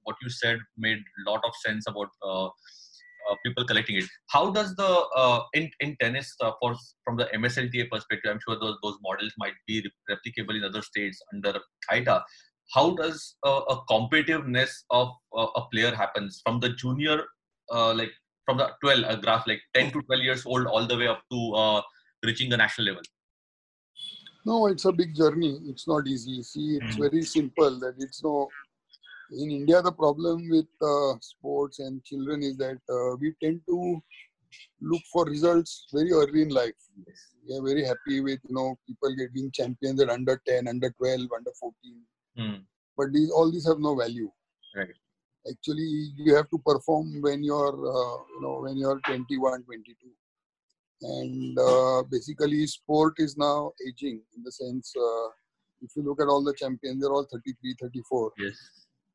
what 0.04 0.16
you 0.22 0.30
said 0.30 0.58
made 0.76 0.98
a 0.98 1.30
lot 1.30 1.40
of 1.44 1.52
sense 1.64 1.86
about 1.88 2.08
uh, 2.24 2.46
uh, 3.30 3.36
people 3.44 3.64
collecting 3.64 3.96
it. 3.96 4.04
How 4.28 4.50
does 4.50 4.74
the 4.74 4.90
uh, 5.16 5.40
in 5.54 5.70
in 5.80 5.96
tennis 6.00 6.34
uh, 6.40 6.52
for 6.60 6.74
from 7.04 7.16
the 7.16 7.26
MSLTA 7.34 7.88
perspective? 7.90 8.30
I'm 8.30 8.40
sure 8.46 8.58
those 8.58 8.76
those 8.82 8.98
models 9.02 9.32
might 9.38 9.54
be 9.66 9.84
replicable 10.10 10.56
in 10.56 10.64
other 10.64 10.82
states 10.82 11.20
under 11.32 11.60
ITA. 11.90 12.20
How 12.72 12.94
does 12.94 13.36
a 13.44 13.76
competitiveness 13.90 14.70
of 14.90 15.10
a 15.34 15.62
player 15.72 15.94
happens 15.94 16.40
from 16.44 16.60
the 16.60 16.70
junior 16.70 17.24
like 17.70 18.12
from 18.46 18.58
the 18.58 18.70
12 18.80 19.04
a 19.08 19.16
graph 19.16 19.46
like 19.46 19.60
10 19.74 19.92
to 19.92 20.02
12 20.02 20.22
years 20.22 20.46
old 20.46 20.66
all 20.66 20.86
the 20.86 20.96
way 20.96 21.06
up 21.06 21.22
to 21.30 21.82
reaching 22.24 22.48
the 22.50 22.56
national 22.56 22.86
level? 22.86 23.02
No, 24.44 24.66
it's 24.66 24.84
a 24.86 24.92
big 24.92 25.14
journey. 25.14 25.58
It's 25.66 25.86
not 25.86 26.06
easy. 26.06 26.42
See, 26.42 26.78
it's 26.80 26.96
mm-hmm. 26.96 27.02
very 27.02 27.22
simple 27.22 27.78
that 27.80 27.94
it's 27.98 28.22
no. 28.22 28.48
In 29.30 29.50
India, 29.50 29.80
the 29.80 29.92
problem 29.92 30.48
with 30.50 30.66
uh, 30.82 31.18
sports 31.20 31.78
and 31.78 32.04
children 32.04 32.42
is 32.42 32.56
that 32.58 32.78
uh, 32.90 33.16
we 33.18 33.32
tend 33.42 33.60
to 33.68 34.02
look 34.80 35.00
for 35.10 35.24
results 35.24 35.86
very 35.92 36.12
early 36.12 36.42
in 36.42 36.48
life. 36.50 36.74
Yes. 37.06 37.28
We 37.48 37.56
are 37.56 37.62
very 37.62 37.84
happy 37.86 38.20
with 38.20 38.40
you 38.48 38.54
know 38.54 38.76
people 38.86 39.14
getting 39.14 39.50
champions 39.52 40.02
at 40.02 40.10
under 40.10 40.40
10, 40.46 40.68
under 40.68 40.90
12, 40.90 41.20
under 41.34 41.52
14. 41.58 41.74
Mm. 42.38 42.62
But 42.96 43.12
these 43.12 43.30
all 43.30 43.50
these 43.50 43.66
have 43.66 43.78
no 43.78 43.94
value. 43.94 44.30
Right. 44.76 44.96
Actually, 45.50 46.12
you 46.16 46.34
have 46.34 46.48
to 46.50 46.58
perform 46.58 47.20
when 47.20 47.42
you're 47.42 47.78
uh, 47.96 48.16
you 48.34 48.40
know 48.42 48.60
when 48.62 48.76
you're 48.76 49.00
21, 49.06 49.64
22 49.64 49.96
and 51.02 51.58
uh, 51.58 52.02
basically 52.10 52.66
sport 52.66 53.14
is 53.18 53.36
now 53.36 53.72
aging 53.88 54.20
in 54.36 54.42
the 54.42 54.52
sense 54.52 54.92
uh, 54.96 55.28
if 55.80 55.90
you 55.96 56.02
look 56.02 56.20
at 56.20 56.28
all 56.28 56.42
the 56.44 56.54
champions 56.54 57.00
they're 57.00 57.12
all 57.12 57.26
33 57.30 57.74
34 57.80 58.32
yes 58.38 58.56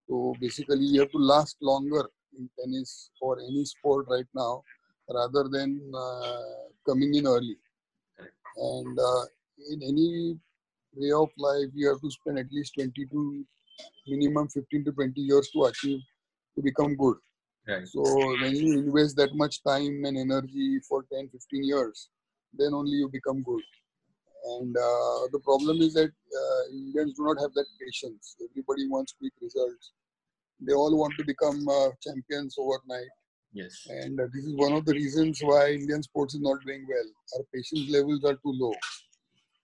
so 0.07 0.33
basically 0.39 0.85
you 0.85 0.99
have 0.99 1.11
to 1.11 1.17
last 1.17 1.55
longer 1.61 2.03
in 2.37 2.49
tennis 2.59 3.09
or 3.21 3.39
any 3.39 3.63
sport 3.65 4.05
right 4.09 4.27
now 4.35 4.61
rather 5.09 5.47
than 5.49 5.79
uh, 5.95 6.67
coming 6.85 7.13
in 7.15 7.25
early 7.25 7.57
and 8.57 8.99
uh, 8.99 9.23
in 9.71 9.81
any 9.83 10.37
way 10.99 11.11
of 11.11 11.29
life 11.37 11.69
you 11.73 11.87
have 11.89 12.01
to 12.01 12.11
spend 12.11 12.39
at 12.39 12.51
least 12.51 12.73
20 12.75 13.05
to 13.05 13.45
minimum 14.07 14.47
15 14.47 14.85
to 14.85 14.91
20 14.91 15.21
years 15.21 15.49
to 15.51 15.65
achieve 15.65 16.01
to 16.55 16.61
become 16.61 16.95
good 16.95 17.17
Right. 17.67 17.87
So 17.87 18.01
when 18.41 18.55
you 18.55 18.79
invest 18.79 19.17
that 19.17 19.35
much 19.35 19.61
time 19.63 20.05
and 20.05 20.17
energy 20.17 20.79
for 20.87 21.03
10, 21.11 21.29
15 21.29 21.63
years, 21.63 22.09
then 22.53 22.73
only 22.73 22.97
you 22.97 23.09
become 23.09 23.43
good. 23.43 23.63
And 24.59 24.75
uh, 24.77 25.27
the 25.33 25.41
problem 25.43 25.81
is 25.81 25.93
that 25.95 26.09
uh, 26.09 26.71
Indians 26.71 27.15
do 27.17 27.25
not 27.25 27.41
have 27.41 27.53
that 27.55 27.65
patience. 27.81 28.37
Everybody 28.49 28.87
wants 28.87 29.15
quick 29.19 29.33
results. 29.41 29.91
They 30.61 30.73
all 30.73 30.97
want 30.97 31.15
to 31.17 31.25
become 31.25 31.67
uh, 31.67 31.89
champions 32.01 32.55
overnight. 32.57 33.11
Yes. 33.51 33.85
And 33.89 34.19
uh, 34.19 34.27
this 34.33 34.45
is 34.45 34.55
one 34.55 34.71
of 34.71 34.85
the 34.85 34.93
reasons 34.93 35.39
why 35.41 35.71
Indian 35.71 36.01
sports 36.03 36.35
is 36.35 36.41
not 36.41 36.63
doing 36.65 36.85
well. 36.87 37.09
Our 37.35 37.43
patience 37.53 37.89
levels 37.89 38.23
are 38.23 38.35
too 38.35 38.53
low. 38.53 38.73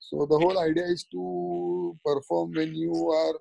So 0.09 0.25
the 0.25 0.37
whole 0.37 0.59
idea 0.59 0.85
is 0.85 1.03
to 1.11 1.97
perform 2.05 2.51
when 2.53 2.75
you 2.75 2.93
are 3.09 3.33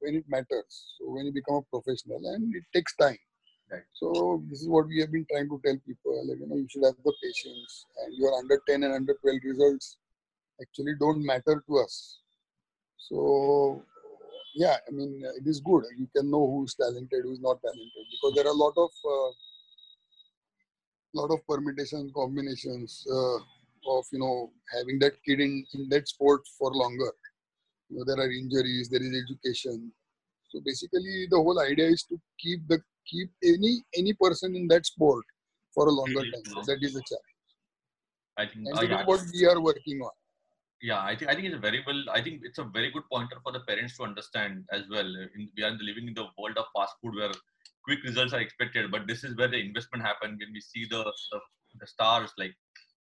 when 0.00 0.16
it 0.16 0.24
matters. 0.28 0.94
So 0.98 1.10
when 1.10 1.26
you 1.26 1.32
become 1.32 1.56
a 1.56 1.62
professional, 1.62 2.20
and 2.34 2.54
it 2.54 2.64
takes 2.74 2.94
time. 2.96 3.18
Right. 3.70 3.82
So 3.94 4.42
this 4.48 4.62
is 4.62 4.68
what 4.68 4.86
we 4.86 5.00
have 5.00 5.10
been 5.10 5.26
trying 5.30 5.48
to 5.48 5.60
tell 5.64 5.76
people. 5.86 6.28
Like, 6.28 6.38
you 6.38 6.46
know, 6.46 6.56
you 6.56 6.68
should 6.70 6.84
have 6.84 6.94
the 7.04 7.12
patience, 7.22 7.86
and 8.04 8.16
your 8.16 8.32
under 8.38 8.60
10 8.68 8.84
and 8.84 8.94
under 8.94 9.14
12 9.22 9.38
results 9.44 9.98
actually 10.60 10.94
don't 11.00 11.24
matter 11.24 11.62
to 11.66 11.78
us. 11.78 12.20
So 12.96 13.82
yeah, 14.54 14.76
I 14.88 14.90
mean, 14.90 15.22
it 15.22 15.46
is 15.46 15.60
good. 15.60 15.84
You 15.98 16.08
can 16.16 16.30
know 16.30 16.46
who's 16.46 16.74
talented, 16.74 17.24
who's 17.24 17.40
not 17.40 17.60
talented, 17.60 18.06
because 18.10 18.34
there 18.34 18.46
are 18.46 18.54
a 18.54 18.62
lot 18.64 18.72
of 18.76 18.90
uh, 19.04 19.30
lot 21.14 21.30
of 21.30 21.46
permutations, 21.46 22.12
combinations 22.14 23.06
uh, 23.12 23.38
of 23.88 24.04
you 24.12 24.18
know 24.18 24.52
having 24.74 24.98
that 25.00 25.14
kid 25.24 25.40
in, 25.40 25.64
in 25.74 25.88
that 25.90 26.08
sport 26.08 26.42
for 26.58 26.70
longer. 26.72 27.12
You 27.88 27.98
know, 27.98 28.04
there 28.04 28.18
are 28.24 28.30
injuries, 28.30 28.88
there 28.88 29.02
is 29.02 29.12
education. 29.24 29.92
So 30.48 30.60
basically, 30.64 31.26
the 31.30 31.36
whole 31.36 31.60
idea 31.60 31.86
is 31.88 32.02
to 32.04 32.20
keep 32.38 32.66
the 32.68 32.80
keep 33.10 33.30
any 33.44 33.82
any 33.96 34.14
person 34.14 34.56
in 34.56 34.68
that 34.68 34.86
sport 34.86 35.24
for 35.74 35.86
a 35.88 35.92
longer 35.92 36.22
Mhm. 36.22 36.32
time. 36.32 36.64
That 36.66 36.78
is 36.82 36.96
a 36.96 37.04
challenge, 37.10 37.40
I 38.38 38.46
think 38.46 38.66
and 38.68 38.78
uh, 38.78 38.82
yeah, 38.82 39.04
what 39.06 39.20
we 39.32 39.46
are 39.46 39.60
working 39.60 40.00
on. 40.08 40.14
yeah 40.88 41.02
i 41.10 41.16
think 41.16 41.30
i 41.30 41.34
think 41.34 41.46
it's 41.48 41.56
a 41.56 41.64
very 41.66 41.82
well 41.86 42.02
i 42.16 42.20
think 42.24 42.42
it's 42.48 42.58
a 42.58 42.64
very 42.76 42.90
good 42.94 43.04
pointer 43.12 43.38
for 43.44 43.52
the 43.52 43.60
parents 43.68 43.96
to 43.96 44.02
understand 44.08 44.64
as 44.72 44.82
well 44.94 45.10
in, 45.36 45.48
we 45.56 45.62
are 45.68 45.70
living 45.88 46.06
in 46.10 46.14
the 46.18 46.26
world 46.38 46.58
of 46.62 46.66
fast 46.76 46.94
food 47.00 47.14
where 47.20 47.32
quick 47.86 48.02
results 48.08 48.34
are 48.34 48.40
expected 48.46 48.90
but 48.90 49.06
this 49.06 49.24
is 49.24 49.36
where 49.36 49.48
the 49.48 49.60
investment 49.68 50.04
happens 50.04 50.38
when 50.42 50.52
we 50.52 50.60
see 50.60 50.84
the 50.94 51.02
the, 51.32 51.38
the 51.80 51.86
stars 51.94 52.30
like 52.42 52.54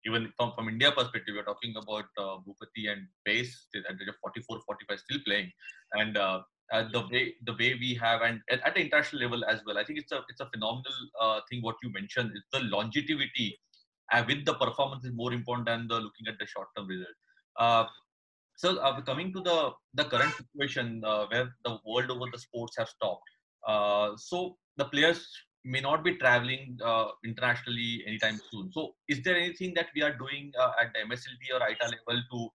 even 0.06 0.32
from, 0.36 0.52
from 0.54 0.68
india 0.68 0.90
perspective 0.92 1.34
we're 1.36 1.50
talking 1.52 1.74
about 1.82 2.06
uh, 2.18 2.36
Bhupathi 2.44 2.84
and 2.92 3.06
Paes 3.26 3.50
at 3.74 3.96
the 3.98 4.04
age 4.04 4.08
of 4.08 4.16
44 4.22 4.60
45 4.66 4.98
still 4.98 5.18
playing. 5.26 5.50
And 5.92 6.16
uh, 6.16 6.40
uh, 6.72 6.84
the 6.92 7.00
way 7.10 7.34
the 7.46 7.54
way 7.60 7.74
we 7.74 7.94
have 7.94 8.22
and 8.22 8.40
at, 8.48 8.60
at 8.66 8.74
the 8.74 8.80
international 8.80 9.22
level 9.22 9.44
as 9.52 9.60
well 9.66 9.76
i 9.76 9.84
think 9.84 9.98
it's 9.98 10.12
a 10.12 10.20
it's 10.28 10.40
a 10.40 10.48
phenomenal 10.52 10.98
uh, 11.20 11.40
thing 11.48 11.60
what 11.62 11.76
you 11.82 11.90
mentioned. 11.92 12.30
Is 12.36 12.44
the 12.52 12.60
longevity 12.60 13.58
uh, 14.12 14.22
with 14.26 14.44
the 14.44 14.54
performance 14.54 15.04
is 15.04 15.12
more 15.12 15.32
important 15.32 15.66
than 15.66 15.88
the 15.88 15.96
looking 15.96 16.28
at 16.28 16.38
the 16.38 16.46
short 16.46 16.68
term 16.76 16.86
result. 16.86 17.18
Uh, 17.56 17.86
so 18.56 18.76
coming 19.02 19.32
to 19.32 19.40
the 19.40 19.72
the 19.94 20.04
current 20.04 20.32
situation 20.34 21.00
where 21.30 21.48
the 21.64 21.78
world 21.84 22.10
over 22.10 22.26
the 22.32 22.38
sports 22.38 22.76
have 22.78 22.88
stopped, 22.88 23.30
so 24.28 24.56
the 24.76 24.84
players 24.84 25.26
may 25.64 25.80
not 25.80 26.02
be 26.02 26.16
traveling 26.16 26.78
uh, 26.84 27.08
internationally 27.24 28.02
anytime 28.06 28.40
soon. 28.50 28.72
So 28.72 28.94
is 29.08 29.22
there 29.22 29.36
anything 29.36 29.74
that 29.74 29.86
we 29.94 30.02
are 30.02 30.12
doing 30.12 30.52
uh, 30.58 30.72
at 30.80 30.92
the 30.94 31.00
MSLTA 31.00 31.60
or 31.60 31.62
ITA 31.62 31.84
level 31.84 32.22
to 32.32 32.48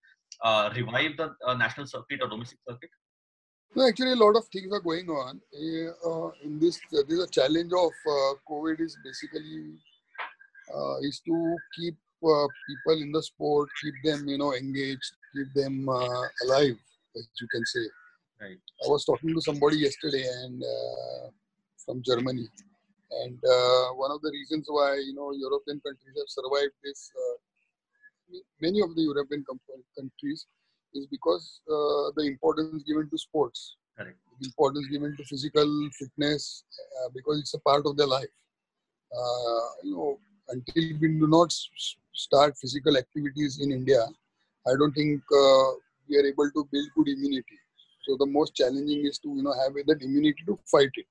uh, 0.44 0.70
revive 0.76 1.18
the 1.18 1.36
uh, 1.46 1.54
national 1.54 1.88
circuit 1.88 2.20
or 2.22 2.28
domestic 2.28 2.60
circuit? 2.68 2.90
No, 3.76 3.88
actually, 3.88 4.14
a 4.14 4.16
lot 4.16 4.38
of 4.38 4.46
things 4.48 4.72
are 4.72 4.80
going 4.80 5.10
on. 5.10 5.42
Uh, 5.54 6.30
in 6.44 6.60
this, 6.60 6.80
uh, 6.94 7.04
this 7.08 7.20
is 7.20 7.24
a 7.26 7.30
challenge 7.30 7.74
of 7.74 7.92
uh, 8.08 8.34
COVID 8.50 8.80
is 8.80 8.98
basically 9.04 9.76
uh, 10.74 10.98
is 11.02 11.22
to 11.26 11.58
keep 11.76 11.96
uh, 12.24 12.48
people 12.68 13.02
in 13.02 13.12
the 13.12 13.22
sport, 13.22 13.70
keep 13.82 13.94
them, 14.04 14.28
you 14.28 14.38
know, 14.38 14.54
engaged, 14.54 15.12
keep 15.34 15.54
them 15.54 15.88
uh, 15.90 16.24
alive, 16.46 16.78
as 17.16 17.28
you 17.40 17.48
can 17.52 17.66
say. 17.66 17.86
Right. 18.42 18.58
I 18.86 18.90
was 18.90 19.06
talking 19.06 19.34
to 19.34 19.42
somebody 19.42 19.78
yesterday 19.78 20.26
and 20.44 20.62
uh, 20.64 21.30
from 21.86 22.02
Germany, 22.04 22.48
and 23.12 23.38
uh, 23.44 23.88
one 23.94 24.12
of 24.12 24.22
the 24.22 24.32
reasons 24.32 24.66
why 24.68 24.96
you 24.96 25.14
know 25.14 25.32
European 25.32 25.80
countries 25.86 26.16
have 26.18 26.30
survived 26.30 26.74
this, 26.84 27.12
uh, 27.16 28.38
many 28.62 28.82
of 28.82 28.96
the 28.96 29.02
European 29.02 29.46
countries, 29.98 30.48
is 30.94 31.08
because 31.08 31.62
uh, 31.70 32.12
the 32.16 32.24
importance 32.26 32.84
given 32.84 33.10
to 33.10 33.18
sports, 33.18 33.76
Correct. 33.98 34.18
the 34.40 34.48
importance 34.48 34.88
given 34.88 35.16
to 35.18 35.24
physical 35.26 35.90
fitness, 36.00 36.64
uh, 37.00 37.10
because 37.14 37.40
it's 37.40 37.54
a 37.54 37.60
part 37.60 37.86
of 37.86 37.98
their 37.98 38.08
life. 38.08 38.34
Uh, 39.16 39.66
you 39.84 39.96
know, 39.96 40.20
until 40.50 40.84
we 41.02 41.08
do 41.20 41.28
not 41.28 41.52
start 42.14 42.58
physical 42.58 42.98
activities 42.98 43.60
in 43.62 43.72
India, 43.72 44.04
I 44.68 44.72
don't 44.80 44.94
think 44.94 45.22
uh, 45.32 45.72
we 46.10 46.18
are 46.18 46.26
able 46.26 46.50
to 46.52 46.68
build 46.72 46.88
good 46.96 47.08
immunity. 47.10 47.60
So 48.08 48.16
the 48.20 48.26
most 48.26 48.56
challenging 48.56 49.06
is 49.06 49.18
to 49.20 49.30
you 49.30 49.44
know 49.44 49.54
have 49.54 49.74
that 49.74 50.02
immunity 50.02 50.44
to 50.48 50.58
fight 50.66 50.90
it. 50.94 51.06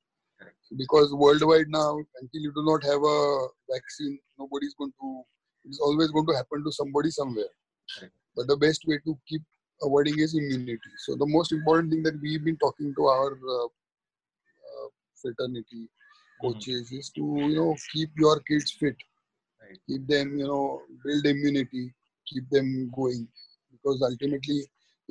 Because 0.76 1.12
worldwide 1.14 1.68
now, 1.68 1.98
until 2.20 2.40
you 2.42 2.52
do 2.54 2.64
not 2.64 2.82
have 2.84 3.02
a 3.02 3.46
vaccine, 3.70 4.18
nobody's 4.38 4.74
going 4.74 4.92
to. 5.00 5.22
It's 5.64 5.80
always 5.80 6.10
going 6.10 6.26
to 6.26 6.34
happen 6.34 6.64
to 6.64 6.72
somebody 6.72 7.10
somewhere. 7.10 7.52
But 8.36 8.46
the 8.48 8.56
best 8.56 8.82
way 8.86 8.98
to 9.04 9.18
keep 9.28 9.42
avoiding 9.82 10.18
is 10.20 10.34
immunity. 10.34 10.80
So 10.98 11.08
the 11.10 11.20
most 11.20 11.52
important 11.52 11.90
thing 11.90 12.02
that 12.04 12.14
we've 12.20 12.44
been 12.44 12.56
talking 12.56 12.94
to 12.96 13.04
our 13.06 13.32
uh, 13.56 13.66
uh, 14.66 14.88
fraternity 15.20 15.82
Mhm. 15.84 16.40
coaches 16.42 16.92
is 16.98 17.10
to 17.16 17.24
you 17.50 17.56
know 17.58 17.70
keep 17.92 18.10
your 18.24 18.36
kids 18.50 18.72
fit 18.80 18.96
Right. 19.62 19.78
keep 19.88 20.06
them 20.12 20.36
you 20.40 20.46
know 20.50 20.64
build 21.04 21.26
immunity 21.32 21.84
keep 22.30 22.48
them 22.56 22.68
going 22.98 23.22
because 23.72 24.02
ultimately 24.10 24.60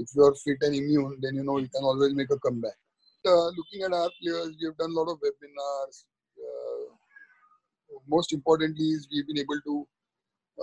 if 0.04 0.08
you 0.16 0.24
are 0.28 0.36
fit 0.44 0.58
and 0.68 0.76
immune 0.82 1.18
then 1.24 1.36
you 1.40 1.44
know 1.50 1.58
you 1.64 1.70
can 1.76 1.84
always 1.92 2.14
make 2.22 2.32
a 2.38 2.40
comeback 2.46 2.78
uh, 3.26 3.48
looking 3.60 3.82
at 3.88 3.94
our 3.94 4.10
players 4.22 4.56
we 4.60 4.66
have 4.68 4.78
done 4.78 4.92
a 4.92 5.00
lot 5.00 5.10
of 5.12 5.18
webinars 5.26 6.06
uh, 6.46 6.86
most 8.08 8.34
importantly 8.34 8.86
is 8.98 9.08
we've 9.12 9.28
been 9.28 9.38
able 9.46 9.60
to 9.70 9.76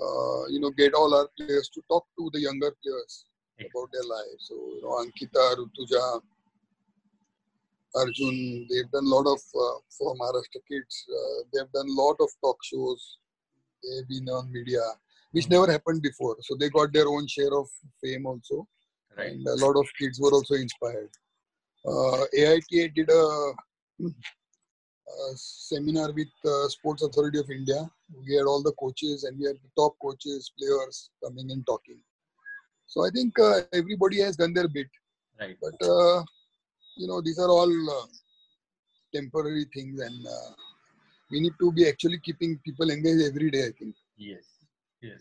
uh, 0.03 0.47
you 0.49 0.61
know 0.61 0.71
get 0.71 0.95
all 0.95 1.15
our 1.15 1.29
players 1.37 1.69
to 1.75 1.83
talk 1.89 2.05
to 2.19 2.31
the 2.33 2.41
younger 2.41 2.73
players 2.83 3.25
about 3.71 3.89
their 3.93 4.05
lives 4.17 4.43
so 4.49 4.55
you 4.75 4.81
know 4.83 4.95
ankita 5.05 5.45
rutuja 5.61 6.21
Arjun, 7.97 8.67
they've 8.71 8.91
done 8.93 9.05
a 9.05 9.09
lot 9.09 9.27
of 9.27 9.41
uh, 9.63 9.79
for 9.99 10.15
Maharashtra 10.15 10.61
kids. 10.71 11.05
Uh, 11.11 11.43
they've 11.53 11.73
done 11.73 11.89
a 11.89 12.01
lot 12.01 12.17
of 12.21 12.29
talk 12.41 12.57
shows. 12.63 13.19
They've 13.83 14.09
been 14.09 14.29
on 14.29 14.53
media, 14.53 14.85
which 15.33 15.47
Mhm. 15.47 15.51
never 15.51 15.73
happened 15.73 16.01
before. 16.01 16.37
So 16.43 16.55
they 16.55 16.69
got 16.69 16.93
their 16.93 17.09
own 17.09 17.27
share 17.27 17.53
of 17.53 17.69
fame 18.01 18.27
also, 18.27 18.69
Right. 19.17 19.33
and 19.33 19.45
a 19.55 19.57
lot 19.65 19.77
of 19.83 19.89
kids 19.99 20.21
were 20.21 20.31
also 20.39 20.55
inspired. 20.55 21.11
Uh, 21.87 22.25
AITA 22.39 22.95
did 22.95 23.09
a, 23.11 23.53
a 24.05 25.33
seminar 25.35 26.13
with 26.13 26.29
uh, 26.45 26.69
Sports 26.69 27.03
Authority 27.03 27.39
of 27.39 27.51
India. 27.51 27.89
We 28.27 28.37
had 28.37 28.45
all 28.47 28.63
the 28.63 28.73
coaches 28.73 29.25
and 29.25 29.39
we 29.39 29.47
had 29.47 29.57
the 29.57 29.71
top 29.77 29.97
coaches, 30.01 30.53
players 30.59 31.11
coming 31.25 31.51
and 31.51 31.67
talking. 31.67 32.01
So 32.87 33.07
I 33.07 33.11
think 33.11 33.39
uh, 33.39 33.61
everybody 33.73 34.21
has 34.21 34.37
done 34.37 34.53
their 34.53 34.69
bit, 34.69 34.79
Right. 35.41 35.57
but 35.61 35.75
uh, 35.87 36.23
you 36.97 37.07
know 37.07 37.21
these 37.21 37.39
are 37.39 37.49
all 37.49 37.73
uh, 37.91 38.07
temporary 39.15 39.65
things 39.73 40.01
and 40.01 40.27
uh, 40.27 40.51
we 41.31 41.41
need 41.41 41.53
to 41.61 41.73
be 41.73 41.89
actually 41.89 42.19
keeping 42.19 42.59
people 42.65 42.91
engaged 42.91 43.23
every 43.27 43.51
day 43.51 43.63
i 43.69 43.73
think 43.79 43.95
Yes, 44.17 44.45
yes. 45.01 45.21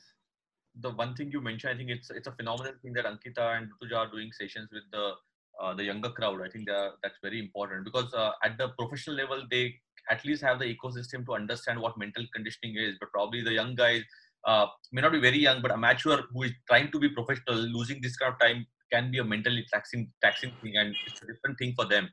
The 0.81 0.91
one 0.91 1.15
thing 1.15 1.31
you 1.31 1.41
mentioned, 1.41 1.73
I 1.73 1.77
think 1.77 1.89
it's 1.89 2.09
it's 2.09 2.27
a 2.27 2.31
phenomenal 2.31 2.73
thing 2.81 2.93
that 2.93 3.05
Ankita 3.05 3.57
and 3.57 3.69
Rutuja 3.71 3.97
are 3.97 4.11
doing 4.11 4.31
sessions 4.31 4.69
with 4.71 4.83
the 4.91 5.13
uh, 5.61 5.73
the 5.73 5.83
younger 5.83 6.09
crowd. 6.09 6.41
I 6.41 6.49
think 6.49 6.67
that 6.67 6.91
that's 7.03 7.17
very 7.21 7.39
important 7.39 7.85
because 7.85 8.13
uh, 8.13 8.31
at 8.43 8.57
the 8.57 8.69
professional 8.77 9.15
level, 9.17 9.43
they 9.51 9.75
at 10.09 10.23
least 10.25 10.41
have 10.43 10.59
the 10.59 10.65
ecosystem 10.65 11.25
to 11.25 11.33
understand 11.33 11.79
what 11.79 11.97
mental 11.97 12.25
conditioning 12.33 12.75
is. 12.77 12.95
But 12.99 13.11
probably 13.11 13.41
the 13.41 13.53
young 13.53 13.75
guys 13.75 14.03
uh, 14.45 14.67
may 14.91 15.01
not 15.01 15.11
be 15.11 15.19
very 15.19 15.39
young, 15.39 15.61
but 15.61 15.71
a 15.71 15.73
amateur 15.73 16.21
who 16.33 16.43
is 16.43 16.51
trying 16.67 16.91
to 16.91 16.99
be 16.99 17.09
professional, 17.09 17.57
losing 17.57 18.01
this 18.01 18.15
kind 18.17 18.33
of 18.33 18.39
time 18.39 18.65
can 18.91 19.11
be 19.11 19.19
a 19.19 19.23
mentally 19.23 19.65
taxing 19.71 20.11
taxing 20.23 20.51
thing, 20.61 20.77
and 20.77 20.95
it's 21.07 21.21
a 21.21 21.27
different 21.27 21.57
thing 21.59 21.73
for 21.75 21.85
them. 21.85 22.09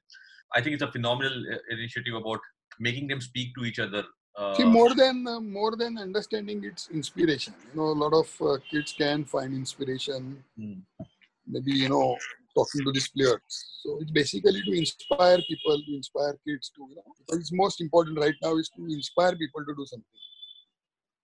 I 0.54 0.60
think 0.60 0.74
it's 0.74 0.82
a 0.82 0.92
phenomenal 0.92 1.32
uh, 1.52 1.58
initiative 1.70 2.14
about 2.14 2.40
making 2.78 3.08
them 3.08 3.20
speak 3.20 3.54
to 3.58 3.64
each 3.64 3.78
other. 3.78 4.04
Uh, 4.36 4.54
see 4.54 4.64
more 4.64 4.94
than 4.94 5.26
uh, 5.26 5.40
more 5.40 5.76
than 5.76 5.96
understanding 5.96 6.62
it's 6.62 6.90
inspiration 6.90 7.54
you 7.68 7.80
know 7.80 7.86
a 7.86 7.98
lot 8.04 8.12
of 8.12 8.28
uh, 8.42 8.58
kids 8.70 8.92
can 8.92 9.24
find 9.24 9.54
inspiration 9.54 10.44
mm, 10.60 10.78
maybe 11.46 11.72
you 11.72 11.88
know 11.88 12.18
talking 12.56 12.84
to 12.84 12.92
these 12.92 13.08
players. 13.08 13.40
So 13.82 13.98
it's 14.00 14.10
basically 14.10 14.62
to 14.62 14.72
inspire 14.72 15.38
people 15.48 15.80
to 15.86 15.94
inspire 15.94 16.34
kids 16.46 16.70
to 16.76 16.86
you 16.88 16.96
know 16.96 17.38
it's 17.38 17.52
most 17.52 17.80
important 17.80 18.18
right 18.18 18.34
now 18.42 18.56
is 18.56 18.70
to 18.76 18.84
inspire 18.84 19.36
people 19.36 19.64
to 19.64 19.74
do 19.74 19.86
something. 19.86 20.22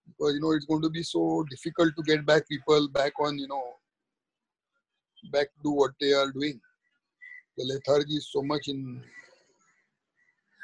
Because 0.07 0.35
you 0.35 0.41
know 0.41 0.51
it's 0.51 0.65
going 0.65 0.81
to 0.83 0.89
be 0.89 1.03
so 1.03 1.45
difficult 1.49 1.93
to 1.97 2.03
get 2.03 2.25
back 2.25 2.47
people 2.47 2.87
back 2.89 3.13
on 3.19 3.37
you 3.37 3.47
know 3.47 3.63
back 5.31 5.47
to 5.63 5.71
what 5.71 5.91
they 5.99 6.13
are 6.13 6.31
doing. 6.31 6.59
The 7.57 7.65
lethargy 7.65 8.15
is 8.15 8.29
so 8.31 8.41
much 8.41 8.67
in 8.67 9.01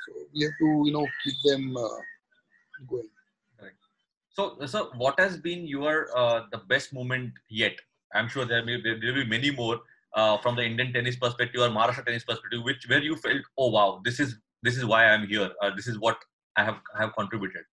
so 0.06 0.14
we 0.34 0.44
have 0.44 0.58
to 0.60 0.84
you 0.86 0.94
know 0.94 1.08
keep 1.24 1.36
them 1.46 1.76
uh, 1.78 2.02
going. 2.90 3.10
So, 4.40 4.56
so 4.68 4.90
what 4.96 5.20
has 5.20 5.36
been 5.36 5.68
your 5.68 6.08
uh, 6.16 6.44
the 6.52 6.60
best 6.60 6.94
moment 6.94 7.34
yet? 7.50 7.74
I'm 8.14 8.30
sure 8.30 8.46
there 8.46 8.64
may 8.64 8.82
there 8.82 8.96
will 8.96 9.24
be 9.24 9.26
many 9.26 9.52
more 9.52 9.82
uh, 10.16 10.38
from 10.38 10.56
the 10.56 10.64
Indian 10.64 10.94
tennis 10.94 11.16
perspective 11.16 11.62
or 11.62 11.70
Maharashtra 11.70 12.06
tennis 12.06 12.24
perspective, 12.24 12.64
which 12.64 12.88
where 12.88 13.02
you 13.02 13.16
felt, 13.16 13.42
oh 13.58 13.70
wow, 13.70 14.02
this 14.04 14.20
is 14.20 14.38
this 14.64 14.78
is 14.78 14.86
why 14.86 15.06
I'm 15.06 15.28
here. 15.28 15.52
Uh, 15.62 15.72
this 15.76 15.88
is 15.88 16.00
what 16.00 16.18
I 16.56 16.64
have 16.64 16.78
I 16.96 17.02
have 17.04 17.16
contributed. 17.16 17.64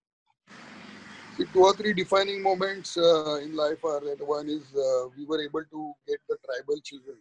See, 1.36 1.44
two 1.52 1.64
or 1.64 1.74
three 1.74 1.92
defining 1.92 2.42
moments 2.42 2.96
uh, 2.96 3.40
in 3.42 3.54
life 3.54 3.84
are 3.84 4.00
that 4.00 4.26
one 4.26 4.48
is 4.48 4.62
uh, 4.74 5.08
we 5.16 5.26
were 5.26 5.42
able 5.42 5.64
to 5.64 5.92
get 6.08 6.18
the 6.28 6.36
tribal 6.44 6.80
children 6.82 7.18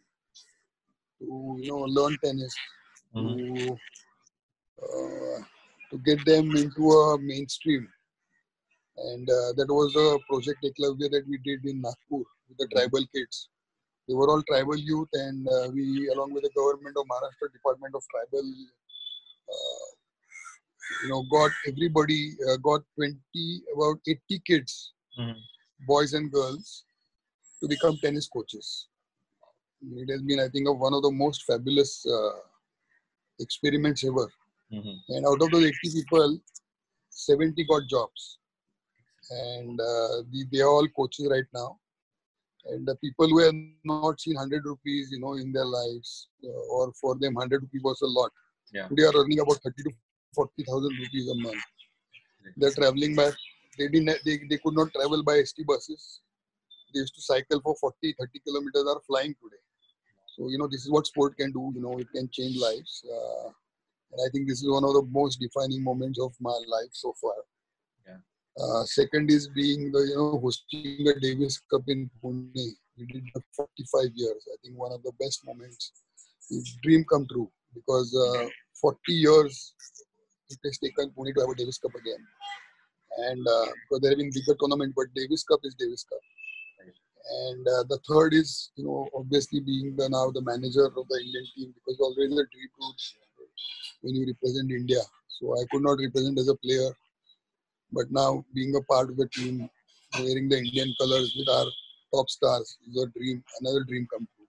to 1.19 1.57
you 1.61 1.69
know 1.69 1.79
learn 1.79 2.17
tennis 2.23 2.55
to 3.13 3.77
uh, 4.81 5.39
to 5.91 5.97
get 6.05 6.23
them 6.25 6.55
into 6.55 6.91
a 6.91 7.17
mainstream 7.19 7.87
and 8.97 9.29
uh, 9.29 9.51
that 9.57 9.67
was 9.69 9.95
a 9.95 10.17
project 10.29 10.63
Eklavya 10.63 11.09
that 11.11 11.23
we 11.27 11.37
did 11.39 11.65
in 11.65 11.81
Nagpur 11.81 12.23
with 12.47 12.57
the 12.57 12.67
tribal 12.73 13.05
kids 13.13 13.49
they 14.07 14.13
were 14.13 14.29
all 14.31 14.43
tribal 14.49 14.77
youth 14.77 15.09
and 15.13 15.47
uh, 15.55 15.67
we 15.73 16.09
along 16.13 16.33
with 16.33 16.43
the 16.43 16.53
government 16.57 16.95
of 16.97 17.05
Maharashtra 17.11 17.51
Department 17.53 17.93
of 17.95 18.03
Tribal 18.13 18.47
uh, 19.53 19.87
you 21.03 21.09
know 21.09 21.23
got 21.31 21.51
everybody 21.67 22.19
uh, 22.49 22.57
got 22.57 22.81
20 22.95 23.61
about 23.75 23.97
80 24.07 24.41
kids 24.49 24.73
Mhm. 25.19 25.35
boys 25.87 26.13
and 26.17 26.31
girls 26.31 26.83
to 27.59 27.67
become 27.73 27.97
tennis 28.03 28.27
coaches. 28.27 28.87
It 30.03 30.09
has 30.11 30.21
been, 30.29 30.39
I 30.39 30.47
think, 30.49 30.67
of 30.67 30.77
one 30.85 30.93
of 30.97 31.01
the 31.05 31.11
most 31.11 31.43
fabulous 31.49 31.91
uh, 32.17 32.39
experiments 33.45 34.03
ever. 34.09 34.27
Mhm. 34.77 34.95
and 35.15 35.25
out 35.29 35.41
of 35.45 35.51
those 35.51 35.65
80 35.65 35.89
people, 35.95 36.31
70 37.09 37.63
got 37.71 37.83
jobs, 37.93 38.23
and 39.29 39.79
uh, 39.89 40.15
the, 40.31 40.39
they 40.51 40.61
are 40.65 40.71
all 40.75 40.87
coaches 40.99 41.27
right 41.35 41.49
now. 41.53 41.69
And 42.67 42.85
the 42.85 42.95
people 42.95 43.27
who 43.27 43.39
have 43.39 43.53
not 43.83 44.19
seen 44.19 44.35
100 44.35 44.65
rupees, 44.65 45.09
you 45.11 45.19
know, 45.19 45.33
in 45.33 45.51
their 45.51 45.65
lives, 45.65 46.29
uh, 46.43 46.75
or 46.75 46.91
for 46.93 47.15
them 47.19 47.35
100 47.35 47.61
rupees 47.61 47.81
was 47.83 48.01
a 48.01 48.07
lot. 48.07 48.31
Yeah. 48.73 48.87
Today 48.87 49.03
are 49.03 49.21
earning 49.21 49.39
about 49.39 49.59
30 49.63 49.83
to 49.83 49.91
40,000 50.33 50.99
rupees 50.99 51.29
a 51.29 51.35
month. 51.35 51.63
They're 52.57 52.71
traveling 52.71 53.15
by, 53.15 53.31
they 53.77 53.87
didn't, 53.87 54.19
they, 54.25 54.39
they 54.49 54.57
could 54.57 54.75
not 54.75 54.91
travel 54.93 55.23
by 55.23 55.41
ST 55.43 55.65
buses. 55.67 56.21
They 56.93 56.99
used 57.01 57.15
to 57.15 57.21
cycle 57.21 57.61
for 57.61 57.75
40, 57.79 58.15
30 58.19 58.39
kilometers 58.39 58.85
are 58.87 59.01
flying 59.05 59.35
today. 59.35 59.61
So, 60.37 60.49
you 60.49 60.57
know, 60.57 60.67
this 60.67 60.85
is 60.85 60.91
what 60.91 61.07
sport 61.07 61.37
can 61.37 61.51
do. 61.51 61.71
You 61.75 61.81
know, 61.81 61.97
it 61.97 62.11
can 62.11 62.29
change 62.31 62.57
lives. 62.57 63.03
Uh, 63.05 63.49
and 64.11 64.21
I 64.25 64.29
think 64.31 64.47
this 64.47 64.61
is 64.61 64.69
one 64.69 64.83
of 64.83 64.93
the 64.93 65.07
most 65.09 65.39
defining 65.39 65.83
moments 65.83 66.19
of 66.19 66.33
my 66.39 66.57
life 66.67 66.91
so 66.91 67.13
far. 67.21 67.35
Uh, 68.61 68.83
second 68.85 69.29
is 69.29 69.49
being 69.49 69.91
the, 69.91 69.99
you 69.99 70.15
know, 70.15 70.39
hosting 70.39 71.03
the 71.03 71.15
Davis 71.21 71.61
Cup 71.69 71.81
in 71.87 72.09
Pune. 72.23 72.51
We 72.97 73.05
did 73.05 73.23
it 73.25 73.43
for 73.55 73.67
45 73.77 74.11
years. 74.15 74.47
I 74.47 74.55
think 74.63 74.77
one 74.77 74.93
of 74.93 75.03
the 75.03 75.11
best 75.19 75.45
moments. 75.45 75.91
Dream 76.83 77.03
come 77.11 77.25
true 77.27 77.51
because 77.73 78.15
uh, 78.15 78.47
40 78.79 78.99
years 79.13 79.73
it 80.49 80.59
has 80.63 80.77
taken 80.77 81.11
Pune 81.11 81.33
to 81.33 81.41
have 81.41 81.49
a 81.49 81.55
Davis 81.55 81.77
Cup 81.77 81.91
again. 81.95 82.23
And 83.29 83.45
uh, 83.47 83.65
because 83.83 84.01
there 84.01 84.11
have 84.11 84.19
been 84.19 84.31
bigger 84.31 84.55
tournament, 84.59 84.93
but 84.95 85.07
Davis 85.15 85.43
Cup 85.43 85.59
is 85.63 85.75
Davis 85.75 86.05
Cup. 86.09 86.19
And 87.47 87.67
uh, 87.67 87.83
the 87.89 87.99
third 88.07 88.33
is, 88.33 88.71
you 88.75 88.85
know, 88.85 89.09
obviously 89.15 89.59
being 89.59 89.95
the, 89.95 90.07
now 90.09 90.29
the 90.29 90.41
manager 90.41 90.85
of 90.85 91.07
the 91.09 91.19
Indian 91.25 91.45
team 91.55 91.73
because 91.73 91.99
always 91.99 92.31
a 92.31 92.45
dream 92.53 92.69
coach 92.79 93.15
when 94.01 94.15
you 94.15 94.27
represent 94.27 94.71
India. 94.71 95.01
So 95.27 95.53
I 95.53 95.65
could 95.71 95.81
not 95.81 95.97
represent 95.99 96.37
as 96.37 96.47
a 96.47 96.55
player, 96.55 96.91
but 97.95 98.11
now 98.11 98.45
being 98.53 98.75
a 98.75 98.81
part 98.93 99.09
of 99.09 99.17
the 99.17 99.27
team, 99.29 99.69
wearing 100.19 100.49
the 100.49 100.57
Indian 100.57 100.93
colors 100.99 101.33
with 101.37 101.49
our 101.57 101.65
top 102.13 102.29
stars 102.29 102.77
is 102.87 103.01
a 103.03 103.07
dream, 103.17 103.43
another 103.61 103.83
dream 103.83 104.07
come 104.11 104.27
true. 104.35 104.47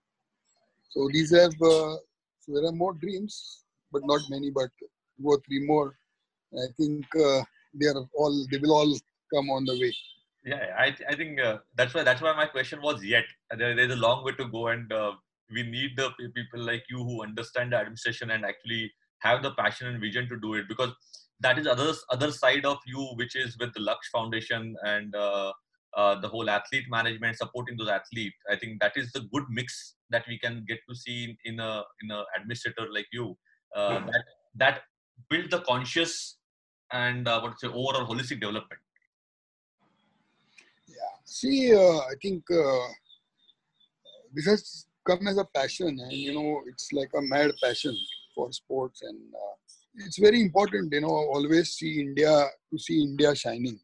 So 0.89 1.09
these 1.13 1.31
have, 1.35 1.53
uh, 1.53 1.95
so 2.41 2.53
there 2.53 2.65
are 2.65 2.77
more 2.83 2.93
dreams, 2.93 3.63
but 3.91 4.01
not 4.05 4.21
many, 4.29 4.49
but 4.51 4.69
two 4.79 5.25
or 5.25 5.39
three 5.47 5.65
more. 5.65 5.95
I 6.53 6.67
think 6.77 7.05
uh, 7.15 7.41
they 7.73 7.87
are 7.87 8.03
all, 8.15 8.45
they 8.51 8.57
will 8.57 8.73
all 8.73 8.97
come 9.33 9.49
on 9.49 9.65
the 9.65 9.77
way. 9.79 9.93
Yeah, 10.45 10.63
I, 10.77 10.95
I 11.09 11.15
think 11.15 11.41
uh, 11.41 11.57
that's 11.75 11.93
why 11.93 12.03
that's 12.03 12.21
why 12.21 12.33
my 12.33 12.45
question 12.45 12.81
was 12.81 13.03
yet. 13.03 13.25
There, 13.57 13.75
there's 13.75 13.91
a 13.91 13.97
long 13.97 14.23
way 14.23 14.31
to 14.33 14.45
go, 14.45 14.67
and 14.67 14.91
uh, 14.93 15.11
we 15.51 15.63
need 15.63 15.97
the 15.97 16.11
people 16.35 16.61
like 16.61 16.83
you 16.89 17.03
who 17.03 17.23
understand 17.23 17.73
the 17.73 17.77
administration 17.77 18.31
and 18.31 18.45
actually 18.45 18.93
have 19.19 19.43
the 19.43 19.51
passion 19.51 19.87
and 19.87 19.99
vision 19.99 20.29
to 20.29 20.39
do 20.39 20.53
it 20.53 20.69
because 20.69 20.93
that 21.39 21.59
is 21.59 21.67
others 21.67 22.03
other 22.09 22.31
side 22.31 22.65
of 22.65 22.77
you, 22.85 23.11
which 23.15 23.35
is 23.35 23.57
with 23.59 23.73
the 23.73 23.79
Lakshya 23.79 24.11
Foundation 24.11 24.75
and 24.83 25.15
uh, 25.15 25.51
uh, 25.95 26.19
the 26.19 26.27
whole 26.27 26.49
athlete 26.49 26.85
management, 26.89 27.37
supporting 27.37 27.77
those 27.77 27.89
athletes. 27.89 28.35
I 28.51 28.55
think 28.55 28.79
that 28.81 28.93
is 28.95 29.11
the 29.11 29.21
good 29.33 29.43
mix 29.49 29.95
that 30.09 30.25
we 30.27 30.37
can 30.39 30.65
get 30.67 30.79
to 30.89 30.95
see 30.95 31.37
in, 31.45 31.59
a 31.59 31.83
in 32.01 32.11
a 32.11 32.23
administrator 32.37 32.87
like 32.91 33.07
you. 33.11 33.37
Uh, 33.75 33.99
that 33.99 34.23
that 34.55 34.81
build 35.29 35.51
the 35.51 35.59
conscious 35.61 36.37
and 36.91 37.27
uh, 37.27 37.39
what 37.39 37.57
to 37.59 37.67
say 37.67 37.67
overall 37.67 38.07
holistic 38.07 38.39
development. 38.39 38.81
Yeah. 40.87 40.95
See, 41.25 41.75
uh, 41.75 41.97
I 41.97 42.13
think 42.21 42.43
uh, 42.49 42.87
this 44.33 44.45
has 44.45 44.85
come 45.05 45.27
as 45.27 45.37
a 45.37 45.45
passion, 45.45 45.99
and 45.99 46.11
you 46.11 46.33
know, 46.33 46.61
it's 46.67 46.91
like 46.93 47.11
a 47.15 47.21
mad 47.21 47.51
passion 47.61 47.95
for 48.33 48.51
sports, 48.51 49.01
and 49.01 49.19
uh, 49.33 49.55
it's 50.05 50.17
very 50.19 50.41
important. 50.41 50.93
You 50.93 51.01
know, 51.01 51.15
always 51.35 51.73
see 51.73 51.99
India 52.01 52.33
to 52.71 52.79
see 52.85 53.01
India 53.07 53.33
shining, 53.35 53.79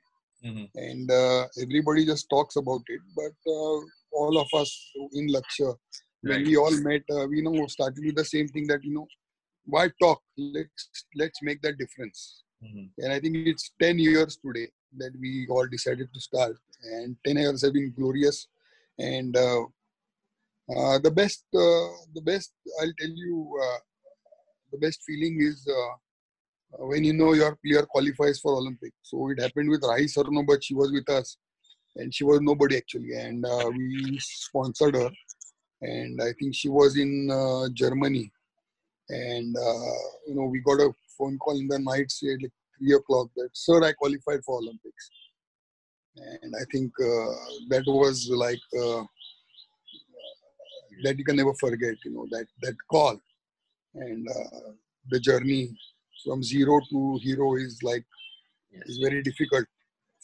Mhm. 0.45 0.69
and 0.75 1.11
uh, 1.11 1.47
everybody 1.65 2.05
just 2.05 2.29
talks 2.29 2.55
about 2.55 2.83
it. 2.95 3.01
But 3.15 3.35
uh, 3.57 3.79
all 4.21 4.37
of 4.43 4.47
us 4.61 4.71
in 5.13 5.27
Lakshya, 5.35 5.71
when 6.21 6.37
Right. 6.37 6.47
we 6.47 6.55
all 6.63 6.77
met, 6.89 7.03
uh, 7.17 7.25
we 7.29 7.37
you 7.37 7.43
know 7.47 7.67
started 7.67 8.03
with 8.05 8.15
the 8.21 8.25
same 8.35 8.47
thing 8.55 8.67
that 8.71 8.83
you 8.83 8.93
know, 8.97 9.07
why 9.65 9.83
talk? 10.01 10.21
Let's 10.37 10.89
let's 11.21 11.39
make 11.49 11.61
that 11.67 11.77
difference. 11.83 12.19
Mhm. 12.65 12.85
And 12.99 13.11
I 13.15 13.19
think 13.19 13.35
it's 13.53 13.71
10 13.85 13.99
years 13.99 14.37
today 14.45 14.67
that 15.01 15.13
we 15.23 15.31
all 15.49 15.67
decided 15.75 16.09
to 16.13 16.19
start. 16.29 16.55
And 16.95 17.17
10 17.25 17.37
years 17.43 17.61
have 17.63 17.73
been 17.73 17.91
glorious. 17.99 18.47
And 19.13 19.35
uh, 19.35 19.63
uh, 20.75 20.97
the 20.99 21.11
best, 21.11 21.43
uh, 21.53 21.87
the 22.17 22.21
best, 22.23 22.53
I'll 22.79 22.93
tell 22.99 23.09
you, 23.25 23.59
uh, 23.65 23.79
the 24.73 24.79
best 24.79 25.01
feeling 25.05 25.37
is 25.39 25.67
uh, 25.67 26.85
when 26.85 27.03
you 27.03 27.13
know 27.13 27.33
your 27.33 27.55
player 27.63 27.85
qualifies 27.85 28.39
for 28.39 28.53
Olympic. 28.55 28.93
So 29.03 29.29
it 29.29 29.39
happened 29.39 29.69
with 29.69 29.81
Rahi 29.81 30.05
Sarnobat, 30.13 30.47
but 30.47 30.63
she 30.63 30.73
was 30.73 30.91
with 30.91 31.09
us. 31.09 31.37
And 31.95 32.13
she 32.13 32.23
was 32.23 32.41
nobody 32.41 32.77
actually. 32.77 33.13
And 33.13 33.45
uh, 33.45 33.69
we 33.69 34.17
sponsored 34.19 34.95
her. 34.95 35.11
And 35.81 36.19
I 36.21 36.31
think 36.39 36.55
she 36.55 36.69
was 36.69 36.97
in 36.97 37.29
uh, 37.31 37.69
Germany. 37.73 38.31
And, 39.09 39.55
uh, 39.55 39.97
you 40.27 40.35
know, 40.35 40.45
we 40.45 40.59
got 40.61 40.79
a 40.79 40.91
phone 41.17 41.37
call 41.37 41.59
in 41.59 41.67
the 41.67 41.77
night, 41.77 42.09
say 42.09 42.35
like 42.41 42.51
three 42.79 42.93
o'clock, 42.95 43.27
that 43.35 43.49
sir, 43.53 43.83
I 43.83 43.91
qualified 43.93 44.43
for 44.43 44.57
Olympics. 44.57 45.11
And 46.15 46.53
I 46.59 46.63
think 46.71 46.91
uh, 46.99 47.33
that 47.69 47.83
was 47.85 48.29
like 48.31 48.59
uh, 48.79 49.03
that 51.03 51.17
you 51.17 51.25
can 51.25 51.35
never 51.35 51.53
forget, 51.55 51.95
you 52.05 52.11
know, 52.11 52.27
that 52.31 52.45
that 52.61 52.75
call 52.89 53.19
and 53.95 54.27
uh, 54.27 54.71
the 55.09 55.19
journey 55.19 55.69
from 56.25 56.41
zero 56.43 56.79
to 56.89 57.19
hero 57.21 57.55
is 57.55 57.79
like 57.83 58.05
is 58.85 58.97
very 58.97 59.21
difficult 59.21 59.65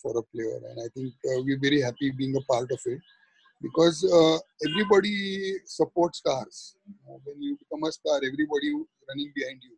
for 0.01 0.17
a 0.17 0.23
player, 0.23 0.62
and 0.69 0.79
I 0.79 0.88
think 0.95 1.13
uh, 1.25 1.41
we're 1.43 1.60
very 1.60 1.82
happy 1.82 2.12
being 2.12 2.36
a 2.36 2.41
part 2.51 2.71
of 2.71 2.79
it 2.86 2.99
because 3.62 4.03
uh, 4.03 4.38
everybody 4.69 5.55
supports 5.65 6.19
stars. 6.19 6.75
You 6.88 7.19
when 7.25 7.41
you 7.41 7.58
become 7.58 7.84
a 7.84 7.91
star, 7.91 8.17
everybody 8.17 8.71
running 9.10 9.32
behind 9.36 9.62
you, 9.62 9.75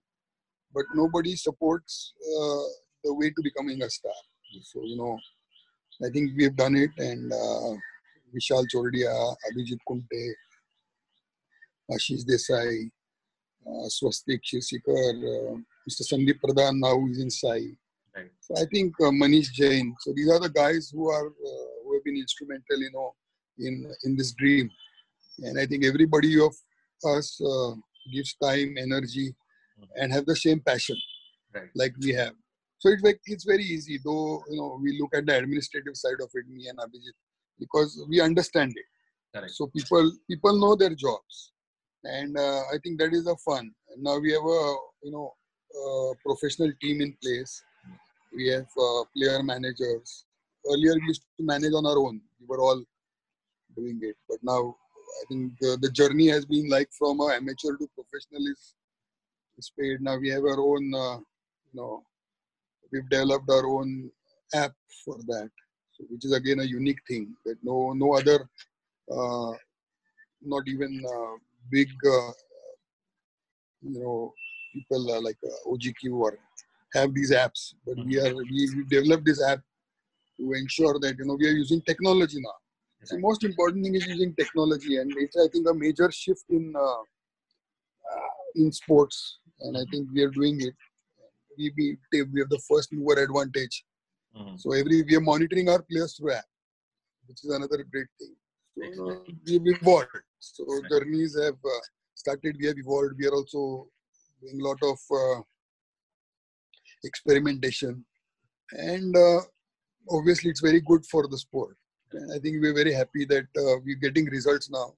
but 0.73 0.86
nobody 0.93 1.36
supports 1.36 2.13
uh, 2.21 2.63
the 3.04 3.13
way 3.13 3.30
to 3.30 3.41
becoming 3.43 3.82
a 3.82 3.89
star. 3.89 4.13
So 4.63 4.82
you 4.84 4.97
know, 4.97 5.17
I 6.06 6.10
think 6.10 6.32
we've 6.38 6.56
done 6.56 6.75
it, 6.75 6.91
and 6.97 7.32
uh, 7.32 7.73
Vishal 8.34 8.65
Chordia, 8.73 9.12
Abhijit 9.47 9.80
Kunte, 9.89 10.34
Ashish 11.91 12.23
Desai, 12.25 12.89
uh, 13.67 13.88
Swastik 13.88 14.39
Shirsikar, 14.43 15.13
uh, 15.34 15.58
Mr. 15.89 16.04
Sandeep 16.10 16.39
Pradhan 16.43 16.80
now 16.80 16.97
is 17.08 17.19
in 17.19 17.30
SAI. 17.30 17.69
Right. 18.15 18.32
So 18.39 18.56
I 18.62 18.65
think 18.74 18.93
uh, 19.02 19.12
Manish 19.12 19.52
Jain. 19.52 19.95
So 20.00 20.13
these 20.13 20.30
are 20.30 20.39
the 20.39 20.50
guys 20.50 20.91
who 20.93 21.10
are 21.10 21.28
uh, 21.28 21.67
who 21.84 21.93
have 21.95 22.04
been 22.04 22.17
instrumental, 22.17 22.78
you 22.78 22.91
know, 22.91 23.13
in 23.60 23.91
in 24.04 24.15
this 24.15 24.34
dream. 24.34 24.69
And 25.39 25.60
I 25.60 25.65
think 25.65 25.86
everybody 25.86 26.39
of 26.39 26.54
us 27.06 27.39
uh, 27.41 27.74
gives 28.13 28.36
time, 28.36 28.76
energy, 28.78 29.34
and 29.95 30.12
have 30.12 30.26
the 30.26 30.36
same 30.36 30.60
passion 30.60 30.97
Right. 31.54 31.69
like 31.76 31.93
we 32.02 32.13
have. 32.13 32.34
So 32.78 32.89
it's 32.89 33.04
like 33.04 33.19
it's 33.26 33.43
very 33.43 33.63
easy, 33.63 34.00
though 34.04 34.41
you 34.50 34.58
know 34.58 34.80
we 34.82 34.97
look 35.00 35.13
at 35.13 35.26
the 35.26 35.38
administrative 35.38 35.95
side 35.97 36.19
of 36.21 36.30
it, 36.34 36.47
me 36.47 36.67
and 36.69 36.80
Abhijit, 36.80 37.15
because 37.60 38.04
we 38.10 38.21
understand 38.21 38.71
it. 38.76 38.86
Correct. 39.38 39.52
So 39.54 39.67
people 39.67 40.12
people 40.30 40.58
know 40.60 40.76
their 40.76 40.95
jobs, 40.95 41.52
and 42.04 42.38
uh, 42.38 42.62
I 42.74 42.78
think 42.84 43.00
that 43.00 43.14
is 43.14 43.26
the 43.26 43.36
fun. 43.46 43.72
Now 43.98 44.20
we 44.20 44.32
have 44.34 44.44
a 44.44 44.76
you 45.04 45.12
know 45.12 45.34
a 45.76 46.14
professional 46.26 46.72
team 46.82 47.02
in 47.02 47.16
place. 47.24 47.62
We 48.36 48.48
have 48.50 48.68
uh, 48.78 49.04
player 49.16 49.44
managers. 49.44 50.26
Earlier 50.66 50.96
we 50.96 51.08
used 51.08 51.24
to 51.38 51.44
manage 51.46 51.74
on 51.74 51.86
our 51.86 51.98
own. 51.98 52.22
We 52.40 52.48
were 52.48 52.62
all 52.62 52.84
doing 53.76 54.00
it, 54.02 54.16
but 54.28 54.38
now 54.44 54.76
I 55.22 55.24
think 55.28 55.54
the, 55.60 55.78
the 55.82 55.92
journey 55.92 56.28
has 56.28 56.46
been 56.46 56.70
like 56.70 56.90
from 56.98 57.20
a 57.20 57.36
amateur 57.36 57.78
to 57.78 57.90
professional 57.96 58.46
is 58.52 58.74
is 59.58 59.72
paid. 59.78 60.02
Now 60.02 60.18
we 60.18 60.30
have 60.30 60.44
our 60.44 60.60
own 60.60 60.94
uh, 60.94 61.18
you 61.18 61.76
know 61.76 62.04
we've 62.92 63.10
developed 63.10 63.50
our 63.50 63.68
own 63.68 64.10
app 64.54 64.74
for 65.06 65.18
that, 65.28 65.50
which 66.10 66.26
is 66.26 66.34
again 66.34 66.60
a 66.60 66.64
unique 66.64 67.02
thing 67.08 67.36
that 67.46 67.58
no 67.64 67.94
no 67.94 68.14
other, 68.14 68.50
uh, 69.12 69.54
not 70.42 70.68
even 70.68 71.04
uh, 71.06 71.38
big, 71.69 71.89
uh, 72.06 72.32
you 73.82 74.00
know, 74.00 74.34
people 74.74 75.12
uh, 75.12 75.21
like 75.21 75.38
uh, 75.43 75.69
OGQ 75.71 76.13
or 76.13 76.38
have 76.93 77.13
these 77.13 77.32
apps. 77.32 77.74
But 77.86 77.97
we 78.06 78.19
are 78.19 78.34
we, 78.34 78.86
developed 78.89 79.26
this 79.26 79.43
app 79.43 79.62
to 80.39 80.54
ensure 80.54 81.00
that 81.00 81.15
you 81.17 81.26
know 81.26 81.38
we 81.39 81.47
are 81.47 81.58
using 81.63 81.82
technology 81.82 82.39
now. 82.39 82.56
The 83.10 83.19
most 83.19 83.43
important 83.43 83.84
thing 83.84 83.95
is 83.95 84.06
using 84.08 84.34
technology, 84.36 84.97
and 84.97 85.12
it's 85.17 85.36
I 85.36 85.47
think 85.52 85.67
a 85.67 85.74
major 85.74 86.12
shift 86.12 86.45
in 86.50 86.74
uh, 86.76 87.02
uh, 88.12 88.32
in 88.56 88.71
sports, 88.71 89.39
and 89.62 89.78
I 89.78 89.84
think 89.91 90.08
we 90.13 90.21
are 90.24 90.30
doing 90.30 90.62
it. 90.62 90.76
We 91.58 91.71
we 91.78 91.97
we 92.32 92.39
have 92.41 92.50
the 92.50 92.62
first 92.69 92.93
mover 92.93 93.21
advantage. 93.21 93.84
Mhm. 94.38 94.60
So 94.60 94.74
every 94.74 95.02
we 95.04 95.15
are 95.15 95.26
monitoring 95.34 95.67
our 95.69 95.82
players 95.82 96.15
through 96.15 96.34
app, 96.34 96.45
which 97.28 97.43
is 97.43 97.52
another 97.52 97.84
great 97.91 98.08
thing. 98.19 98.36
So 98.76 99.06
know, 99.06 99.24
we've 99.45 99.67
evolved. 99.76 100.21
So 100.41 100.65
journeys 100.89 101.38
have 101.39 101.54
uh, 101.63 101.80
started. 102.15 102.58
We 102.60 102.65
have 102.67 102.77
evolved. 102.77 103.13
We 103.17 103.27
are 103.27 103.34
also 103.36 103.88
doing 104.41 104.60
a 104.60 104.63
lot 104.63 104.80
of 104.82 104.97
uh, 105.12 105.41
experimentation, 107.04 108.04
and 108.71 109.15
uh, 109.15 109.41
obviously 110.10 110.49
it's 110.49 110.62
very 110.62 110.82
good 110.82 111.06
for 111.06 111.27
the 111.27 111.38
sport. 111.38 111.77
And 112.13 112.34
I 112.34 112.39
think 112.39 112.58
we're 112.62 112.73
very 112.73 112.91
happy 112.93 113.25
that 113.25 113.45
uh, 113.58 113.75
we're 113.86 114.01
getting 114.01 114.25
results 114.25 114.69
now. 114.69 114.93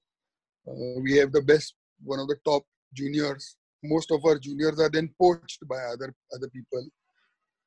Uh, 0.66 1.00
we 1.00 1.16
have 1.18 1.30
the 1.30 1.42
best, 1.42 1.74
one 2.02 2.18
of 2.20 2.26
the 2.28 2.36
top 2.44 2.62
juniors. 2.94 3.56
Most 3.82 4.10
of 4.10 4.24
our 4.24 4.38
juniors 4.38 4.80
are 4.80 4.88
then 4.90 5.10
poached 5.20 5.60
by 5.68 5.76
other 5.92 6.14
other 6.34 6.48
people, 6.48 6.86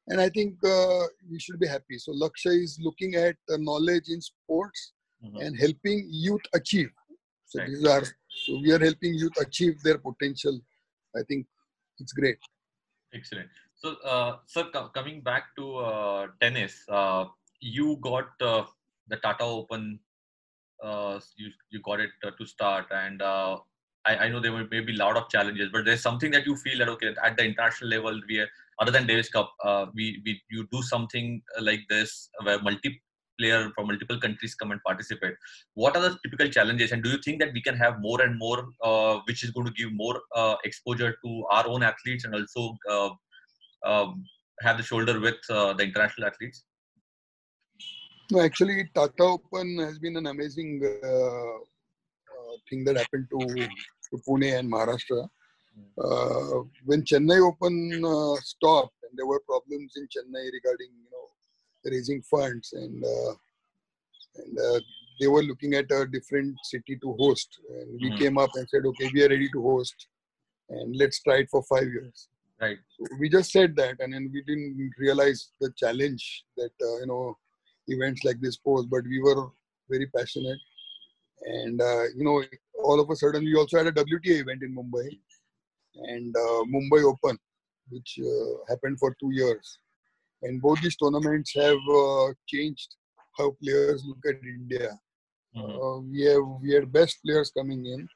and 0.08 0.20
I 0.20 0.30
think 0.30 0.56
uh, 0.66 1.04
we 1.30 1.40
should 1.40 1.60
be 1.60 1.68
happy. 1.68 2.00
So 2.00 2.12
Lakshya 2.12 2.60
is 2.64 2.80
looking 2.82 3.14
at 3.16 3.36
the 3.48 3.60
knowledge 3.60 4.10
in 4.10 4.20
sports 4.20 4.94
Mhm. 5.24 5.42
and 5.44 5.60
helping 5.60 6.08
youth 6.12 6.46
achieve. 6.54 6.90
So 7.48 7.60
Right. 7.60 7.68
these 7.70 7.86
are 7.86 8.04
so 8.30 8.60
we 8.62 8.72
are 8.74 8.80
helping 8.80 9.14
youth 9.16 9.38
achieve 9.40 9.82
their 9.82 9.98
potential. 9.98 10.60
I 11.16 11.24
think 11.28 11.48
it's 12.00 12.14
great. 12.14 12.38
Excellent. 13.14 13.50
So, 13.76 13.96
uh, 14.04 14.38
sir, 14.46 14.66
co- 14.74 14.90
coming 14.90 15.22
back 15.22 15.56
to 15.56 15.78
uh, 15.78 16.28
tennis, 16.42 16.84
uh, 16.90 17.26
you 17.60 17.98
got 18.02 18.30
uh, 18.42 18.66
the 19.08 19.18
Tata 19.18 19.44
Open. 19.44 20.00
Uh, 20.84 21.20
you 21.38 21.50
you 21.72 21.82
got 21.82 22.00
it 22.00 22.12
uh, 22.24 22.32
to 22.38 22.46
start, 22.46 22.86
and 22.92 23.22
uh, 23.22 23.58
I, 24.06 24.18
I 24.26 24.28
know 24.30 24.40
there 24.40 24.52
were 24.52 24.68
maybe 24.70 24.94
a 24.94 24.98
lot 24.98 25.18
of 25.18 25.30
challenges, 25.30 25.70
but 25.72 25.86
there's 25.86 26.02
something 26.02 26.32
that 26.32 26.46
you 26.46 26.56
feel 26.56 26.78
that 26.80 26.90
okay, 26.90 27.16
at 27.24 27.38
the 27.38 27.46
international 27.46 27.90
level, 27.90 28.22
we 28.28 28.40
are, 28.40 28.50
other 28.80 28.92
than 28.92 29.08
Davis 29.08 29.30
Cup, 29.30 29.54
uh, 29.64 29.86
we 29.96 30.22
we 30.26 30.42
you 30.52 30.68
do 30.72 30.82
something 30.84 31.42
like 31.62 31.82
this 31.90 32.30
where 32.44 32.62
multi 32.62 33.02
player 33.40 33.72
from 33.76 33.88
multiple 33.88 34.20
countries 34.20 34.56
come 34.56 34.72
and 34.72 34.82
participate. 34.84 35.36
What 35.74 35.96
are 35.96 36.02
the 36.02 36.18
typical 36.24 36.50
challenges, 36.50 36.92
and 36.92 37.04
do 37.04 37.10
you 37.10 37.20
think 37.24 37.40
that 37.40 37.54
we 37.54 37.62
can 37.62 37.78
have 37.78 38.00
more 38.00 38.22
and 38.22 38.38
more, 38.38 38.68
uh, 38.84 39.20
which 39.26 39.44
is 39.44 39.52
going 39.52 39.68
to 39.68 39.74
give 39.74 39.94
more 39.94 40.22
uh, 40.36 40.56
exposure 40.64 41.16
to 41.24 41.46
our 41.52 41.68
own 41.68 41.84
athletes 41.84 42.26
and 42.26 42.36
also 42.36 42.78
uh, 42.90 43.10
um, 43.86 44.24
have 44.62 44.78
the 44.78 44.84
shoulder 44.84 45.20
with 45.20 45.36
uh, 45.50 45.74
the 45.74 45.84
international 45.84 46.28
athletes? 46.28 46.66
No, 48.32 48.42
actually, 48.42 48.90
Tata 48.94 49.24
Open 49.24 49.78
has 49.80 50.00
been 50.00 50.18
an 50.18 50.28
amazing 50.28 50.82
uh, 50.84 51.08
uh, 51.08 52.56
thing 52.70 52.84
that 52.84 52.98
happened 52.98 53.28
to, 53.32 53.40
to 53.48 54.22
Pune 54.28 54.60
and 54.60 54.72
Maharashtra. 54.72 55.28
When 56.86 57.04
Chennai 57.04 57.40
Open 57.48 58.04
stopped, 58.44 58.98
and 59.10 59.18
there 59.18 59.28
were 59.28 59.42
problems 59.48 59.94
in 59.96 60.04
Chennai 60.14 60.52
regarding 60.52 60.92
you 60.92 61.10
know 61.12 61.27
raising 61.86 62.22
funds, 62.22 62.74
and 62.74 63.04
uh, 63.04 63.34
and 64.38 64.58
uh, 64.60 64.80
they 65.20 65.28
were 65.28 65.44
looking 65.44 65.74
at 65.74 65.92
a 65.92 66.06
different 66.06 66.56
city 66.64 66.98
to 67.02 67.14
host, 67.14 67.50
and 67.70 68.00
we 68.02 68.12
Mhm. 68.12 68.18
came 68.20 68.38
up 68.38 68.52
and 68.56 68.70
said, 68.70 68.86
okay, 68.86 69.10
we 69.14 69.24
are 69.24 69.30
ready 69.30 69.50
to 69.50 69.62
host, 69.62 70.08
and 70.70 70.96
let's 70.96 71.22
try 71.24 71.38
it 71.38 71.50
for 71.50 71.64
five 71.64 71.88
years. 71.88 72.28
Right. 72.62 72.78
So 72.98 73.06
we 73.20 73.30
just 73.30 73.52
said 73.52 73.76
that, 73.76 74.00
and 74.00 74.14
then 74.14 74.30
we 74.34 74.42
didn't 74.44 74.92
realize 74.98 75.52
the 75.62 75.72
challenge 75.78 76.46
that 76.58 76.72
uh, 76.82 76.98
you 77.02 77.08
know 77.08 77.38
events 77.88 78.24
like 78.24 78.40
this 78.42 78.58
pose. 78.58 78.86
But 78.86 79.04
we 79.04 79.20
were 79.22 79.48
very 79.90 80.08
passionate, 80.08 80.60
and 81.42 81.82
uh, 81.82 82.04
you 82.16 82.24
know, 82.24 82.44
all 82.84 83.00
of 83.00 83.10
a 83.10 83.16
sudden, 83.16 83.44
we 83.46 83.56
also 83.56 83.78
had 83.78 83.88
a 83.88 83.92
WTA 83.92 84.40
event 84.42 84.64
in 84.64 84.76
Mumbai, 84.76 85.08
and 86.14 86.36
uh, 86.36 86.62
Mumbai 86.76 87.04
Open, 87.12 87.38
which 87.90 88.20
uh, 88.24 88.52
happened 88.70 88.98
for 89.00 89.16
two 89.20 89.32
years, 89.32 89.80
and 90.44 90.62
both 90.62 90.82
these 90.82 90.96
tournaments 90.98 91.54
have 91.56 91.84
uh, 92.02 92.28
changed 92.48 92.96
how 93.38 93.52
players 93.64 94.04
look 94.08 94.24
at 94.32 94.44
India. 94.44 94.90
Mhm. 95.56 95.76
Uh, 95.82 96.00
we 96.12 96.22
have 96.30 96.48
we 96.62 96.74
had 96.74 96.92
best 96.92 97.16
players 97.24 97.52
coming 97.58 97.86
in, 97.94 98.08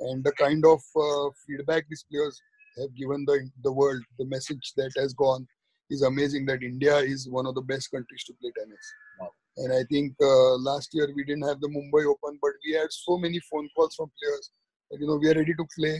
and 0.00 0.24
the 0.24 0.32
kind 0.32 0.64
of 0.72 0.80
uh, 1.06 1.26
feedback 1.46 1.84
these 1.88 2.04
players 2.10 2.40
have 2.78 2.94
given 3.00 3.24
the 3.30 3.38
the 3.66 3.72
world, 3.80 4.02
the 4.18 4.26
message 4.34 4.72
that 4.76 4.92
has 5.02 5.14
gone 5.24 5.46
is 5.90 6.02
amazing. 6.02 6.46
That 6.46 6.62
India 6.62 6.96
is 6.98 7.28
one 7.38 7.46
of 7.46 7.54
the 7.54 7.66
best 7.72 7.90
countries 7.90 8.24
to 8.28 8.34
play 8.40 8.52
tennis. 8.58 8.86
Wow. 9.20 9.30
And 9.58 9.72
I 9.80 9.82
think 9.90 10.14
uh, 10.20 10.54
last 10.70 10.88
year 10.92 11.08
we 11.16 11.24
didn't 11.24 11.48
have 11.50 11.60
the 11.60 11.72
Mumbai 11.76 12.04
Open, 12.12 12.38
but 12.46 12.52
we 12.64 12.72
had 12.80 12.90
so 12.90 13.18
many 13.18 13.40
phone 13.50 13.68
calls 13.74 13.94
from 13.96 14.10
players 14.20 14.50
that 14.90 15.00
you 15.00 15.06
know 15.06 15.16
we 15.16 15.28
are 15.30 15.38
ready 15.42 15.54
to 15.54 15.66
play. 15.76 15.96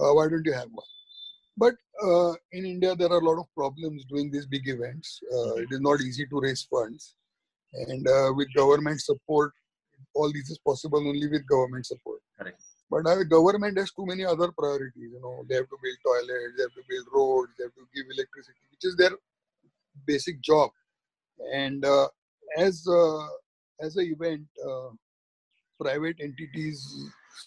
Uh, 0.00 0.12
why 0.14 0.28
don't 0.28 0.44
you 0.44 0.52
have 0.52 0.70
one? 0.70 0.90
But 1.58 1.74
uh, 2.06 2.32
in 2.52 2.64
India, 2.64 2.94
there 2.94 3.10
are 3.10 3.20
a 3.20 3.28
lot 3.28 3.40
of 3.40 3.52
problems 3.54 4.04
doing 4.04 4.30
these 4.30 4.46
big 4.46 4.68
events. 4.68 5.20
Uh, 5.36 5.54
it 5.64 5.68
is 5.72 5.80
not 5.80 6.00
easy 6.00 6.24
to 6.26 6.40
raise 6.40 6.62
funds, 6.62 7.14
and 7.72 8.06
uh, 8.06 8.32
with 8.36 8.54
government 8.54 9.00
support, 9.00 9.52
all 10.14 10.32
this 10.32 10.50
is 10.50 10.58
possible 10.58 11.06
only 11.12 11.28
with 11.28 11.46
government 11.48 11.86
support. 11.86 12.20
Correct. 12.38 12.62
But 12.90 13.02
now 13.04 13.16
the 13.16 13.24
government 13.24 13.76
has 13.76 13.90
too 13.92 14.06
many 14.06 14.24
other 14.24 14.50
priorities. 14.52 15.10
You 15.14 15.20
know, 15.20 15.44
they 15.48 15.56
have 15.56 15.68
to 15.68 15.78
build 15.82 15.98
toilets, 16.06 16.54
they 16.56 16.62
have 16.62 16.74
to 16.74 16.84
build 16.88 17.06
roads, 17.12 17.52
they 17.58 17.64
have 17.64 17.74
to 17.74 17.86
give 17.94 18.06
electricity, 18.16 18.64
which 18.70 18.84
is 18.84 18.96
their 18.96 19.10
basic 20.06 20.40
job. 20.40 20.70
And 21.52 21.84
uh, 21.84 22.08
as 22.56 22.86
uh, 22.88 23.26
as 23.80 23.96
an 23.96 24.06
event, 24.12 24.46
uh, 24.64 24.90
private 25.80 26.16
entities 26.20 26.78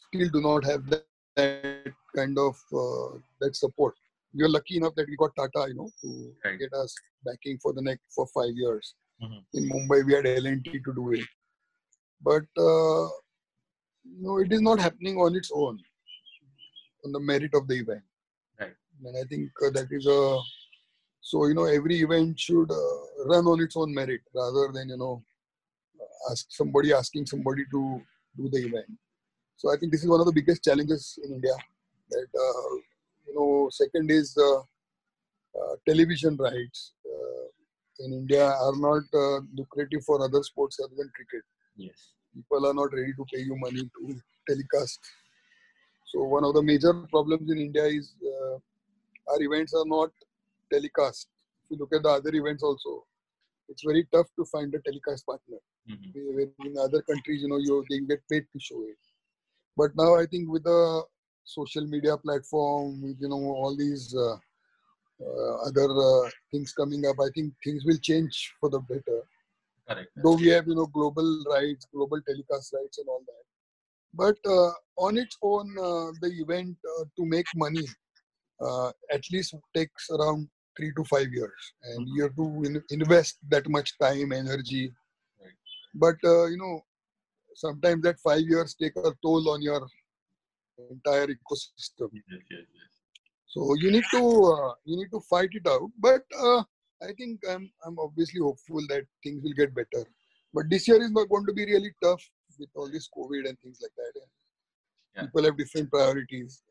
still 0.07 0.29
do 0.29 0.41
not 0.41 0.63
have 0.65 0.85
that, 0.89 1.05
that 1.35 1.93
kind 2.15 2.37
of 2.37 2.55
uh, 2.73 3.17
that 3.39 3.55
support. 3.55 3.95
We 4.33 4.43
are 4.43 4.49
lucky 4.49 4.77
enough 4.77 4.95
that 4.95 5.07
we 5.07 5.15
got 5.17 5.35
Tata, 5.35 5.67
you 5.69 5.75
know, 5.75 5.89
to 6.01 6.35
Right. 6.45 6.59
get 6.59 6.73
us 6.73 6.95
backing 7.25 7.57
for 7.61 7.73
the 7.73 7.81
next 7.81 8.03
for 8.15 8.27
five 8.27 8.53
years. 8.55 8.93
Mhm. 9.21 9.39
In 9.53 9.69
Mumbai, 9.71 10.05
we 10.05 10.13
had 10.13 10.25
L&T 10.25 10.79
to 10.87 10.93
do 10.99 11.11
it, 11.13 11.27
but 12.29 12.45
uh, 12.57 13.07
no, 14.25 14.37
it 14.39 14.51
is 14.51 14.61
not 14.61 14.79
happening 14.79 15.17
on 15.25 15.35
its 15.35 15.51
own, 15.53 15.75
on 17.05 17.11
the 17.11 17.19
merit 17.19 17.53
of 17.53 17.67
the 17.67 17.75
event. 17.83 18.03
Right. 18.59 18.75
And 19.05 19.17
I 19.17 19.23
think 19.33 19.51
uh, 19.65 19.69
that 19.71 19.91
is 19.91 20.07
a 20.07 20.39
so 21.29 21.45
you 21.47 21.53
know 21.53 21.65
every 21.65 21.97
event 22.05 22.39
should 22.39 22.71
uh, 22.71 22.99
run 23.31 23.45
on 23.53 23.61
its 23.61 23.75
own 23.77 23.93
merit 23.93 24.21
rather 24.33 24.71
than 24.77 24.89
you 24.89 24.97
know 24.97 25.23
ask 26.31 26.47
somebody 26.49 26.93
asking 26.93 27.25
somebody 27.27 27.63
to 27.73 28.01
do 28.37 28.49
the 28.49 28.61
event. 28.69 28.89
So 29.57 29.71
I 29.71 29.77
think 29.77 29.91
this 29.91 30.03
is 30.03 30.09
one 30.09 30.19
of 30.19 30.25
the 30.25 30.37
biggest 30.39 30.63
challenges 30.63 31.19
in 31.23 31.33
India. 31.33 31.55
That 32.09 32.27
uh, 32.45 32.71
you 33.31 33.39
know, 33.39 33.69
second 33.71 34.11
is 34.11 34.37
uh, 34.37 34.59
uh, 35.59 35.75
television 35.87 36.35
rights 36.37 36.93
uh, 37.05 37.45
in 38.05 38.13
India 38.13 38.45
are 38.45 38.75
not 38.77 39.03
uh, 39.13 39.39
lucrative 39.55 40.03
for 40.05 40.23
other 40.23 40.43
sports 40.43 40.79
other 40.83 40.95
than 40.97 41.09
cricket. 41.15 41.43
Yes. 41.75 42.13
People 42.33 42.65
are 42.67 42.73
not 42.73 42.93
ready 42.93 43.13
to 43.13 43.25
pay 43.33 43.41
you 43.41 43.55
money 43.57 43.89
to 43.97 44.15
telecast. 44.49 44.99
So 46.07 46.23
one 46.23 46.43
of 46.43 46.53
the 46.53 46.61
major 46.61 46.93
problems 47.09 47.49
in 47.51 47.57
India 47.59 47.85
is 47.85 48.13
uh, 48.25 48.55
our 49.31 49.41
events 49.41 49.73
are 49.73 49.85
not 49.85 50.09
telecast. 50.71 51.27
If 51.65 51.71
you 51.71 51.77
look 51.77 51.93
at 51.93 52.03
the 52.03 52.09
other 52.09 52.33
events 52.33 52.63
also, 52.63 53.05
it's 53.69 53.83
very 53.85 54.07
tough 54.13 54.27
to 54.37 54.45
find 54.45 54.73
a 54.75 54.79
telecast 54.79 55.25
partner. 55.25 55.59
Mhm. 55.89 56.51
In 56.69 56.77
other 56.77 57.01
countries, 57.01 57.41
you 57.43 57.49
know, 57.51 57.61
you 57.67 57.85
they 57.89 57.99
get 58.11 58.21
paid 58.31 58.45
to 58.53 58.59
show 58.59 58.81
it. 58.83 58.99
But 59.77 59.95
now 59.95 60.15
I 60.15 60.25
think 60.25 60.49
with 60.49 60.63
the 60.63 61.03
social 61.53 61.85
media 61.87 62.17
platform, 62.17 63.01
with 63.01 63.17
you 63.19 63.29
know 63.29 63.43
all 63.61 63.75
these 63.75 64.15
uh, 64.15 64.37
uh, 65.27 65.55
other 65.67 65.89
uh, 65.89 66.29
things 66.51 66.73
coming 66.73 67.05
up, 67.05 67.17
I 67.19 67.29
think 67.35 67.53
things 67.63 67.83
will 67.85 67.97
change 67.97 68.53
for 68.59 68.69
the 68.69 68.79
better. 68.79 69.19
Correct. 69.87 70.09
Though 70.23 70.35
we 70.35 70.47
have 70.47 70.67
you 70.67 70.75
know 70.75 70.87
global 70.87 71.29
rights, 71.49 71.87
global 71.93 72.19
telecast 72.27 72.73
rights, 72.73 72.97
and 72.99 73.07
all 73.07 73.23
that. 73.27 73.45
But 74.13 74.37
uh, 74.45 74.71
on 74.97 75.17
its 75.17 75.37
own, 75.41 75.67
uh, 75.77 76.11
the 76.21 76.31
event 76.43 76.75
uh, 76.93 77.03
to 77.17 77.25
make 77.25 77.45
money 77.55 77.85
uh, 78.61 78.91
at 79.11 79.23
least 79.31 79.55
takes 79.75 80.09
around 80.09 80.49
three 80.77 80.91
to 80.97 81.03
five 81.05 81.31
years, 81.31 81.61
and 81.83 82.07
you 82.15 82.23
have 82.23 82.35
to 82.35 82.63
in- 82.65 82.83
invest 82.89 83.37
that 83.49 83.67
much 83.69 83.97
time, 83.99 84.31
energy. 84.31 84.91
Right. 85.41 85.59
But 85.93 86.15
uh, 86.23 86.45
you 86.45 86.57
know, 86.57 86.81
sometimes 87.55 88.01
that 88.03 88.19
five 88.19 88.41
years 88.41 88.75
take 88.75 88.95
a 88.97 89.13
toll 89.23 89.49
on 89.49 89.61
your 89.61 89.87
entire 90.89 91.27
ecosystem. 91.27 92.09
Yes, 92.13 92.43
yes, 92.49 92.65
yes. 92.79 92.91
So 93.47 93.75
you 93.75 93.91
need 93.91 94.05
to 94.11 94.23
uh, 94.55 94.73
you 94.85 94.97
need 94.97 95.11
to 95.11 95.21
fight 95.29 95.49
it 95.51 95.67
out. 95.67 95.89
But 95.99 96.23
uh, 96.39 96.63
I 97.01 97.11
think 97.17 97.41
I'm 97.49 97.69
I'm 97.85 97.99
obviously 97.99 98.41
hopeful 98.41 98.81
that 98.89 99.03
things 99.23 99.43
will 99.43 99.53
get 99.53 99.75
better. 99.75 100.05
But 100.53 100.69
this 100.69 100.87
year 100.87 101.01
is 101.01 101.11
not 101.11 101.29
going 101.29 101.45
to 101.45 101.53
be 101.53 101.65
really 101.65 101.91
tough 102.03 102.23
with 102.59 102.69
all 102.75 102.89
this 102.91 103.09
COVID 103.17 103.47
and 103.47 103.57
things 103.59 103.79
like 103.81 103.91
that. 103.97 104.21
Yeah. 105.15 105.21
People 105.23 105.43
have 105.43 105.57
different 105.57 105.91
priorities. 105.91 106.61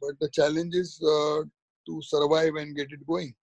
But 0.00 0.18
the 0.20 0.28
challenge 0.30 0.74
is 0.74 1.00
uh, 1.02 1.42
to 1.86 2.02
survive 2.02 2.54
and 2.56 2.76
get 2.76 2.92
it 2.92 3.06
going. 3.06 3.34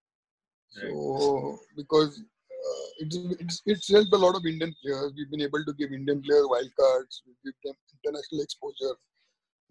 Right. 0.75 0.91
So 0.91 1.59
because 1.75 2.19
uh, 2.19 2.89
it's, 2.99 3.17
it's 3.39 3.61
it's 3.65 3.91
helped 3.91 4.13
a 4.13 4.17
lot 4.17 4.35
of 4.35 4.45
Indian 4.45 4.73
players. 4.83 5.13
We've 5.15 5.29
been 5.29 5.41
able 5.41 5.63
to 5.65 5.73
give 5.73 5.91
Indian 5.91 6.21
players 6.21 6.47
wild 6.49 6.71
cards. 6.79 7.21
We 7.25 7.33
give 7.45 7.55
them 7.63 7.75
international 7.93 8.41
exposure. 8.41 8.95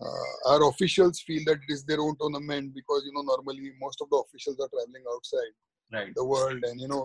Uh, 0.05 0.51
our 0.51 0.69
officials 0.69 1.21
feel 1.21 1.43
that 1.47 1.59
it 1.67 1.73
is 1.77 1.85
their 1.85 2.01
own 2.01 2.15
tournament 2.21 2.75
because 2.75 3.03
you 3.07 3.12
know 3.15 3.23
normally 3.33 3.73
most 3.81 4.01
of 4.03 4.11
the 4.11 4.17
officials 4.25 4.59
are 4.65 4.71
traveling 4.75 5.05
outside 5.15 5.53
Right. 5.93 6.12
the 6.17 6.25
world, 6.25 6.61
and 6.69 6.81
you 6.81 6.88
know 6.88 7.03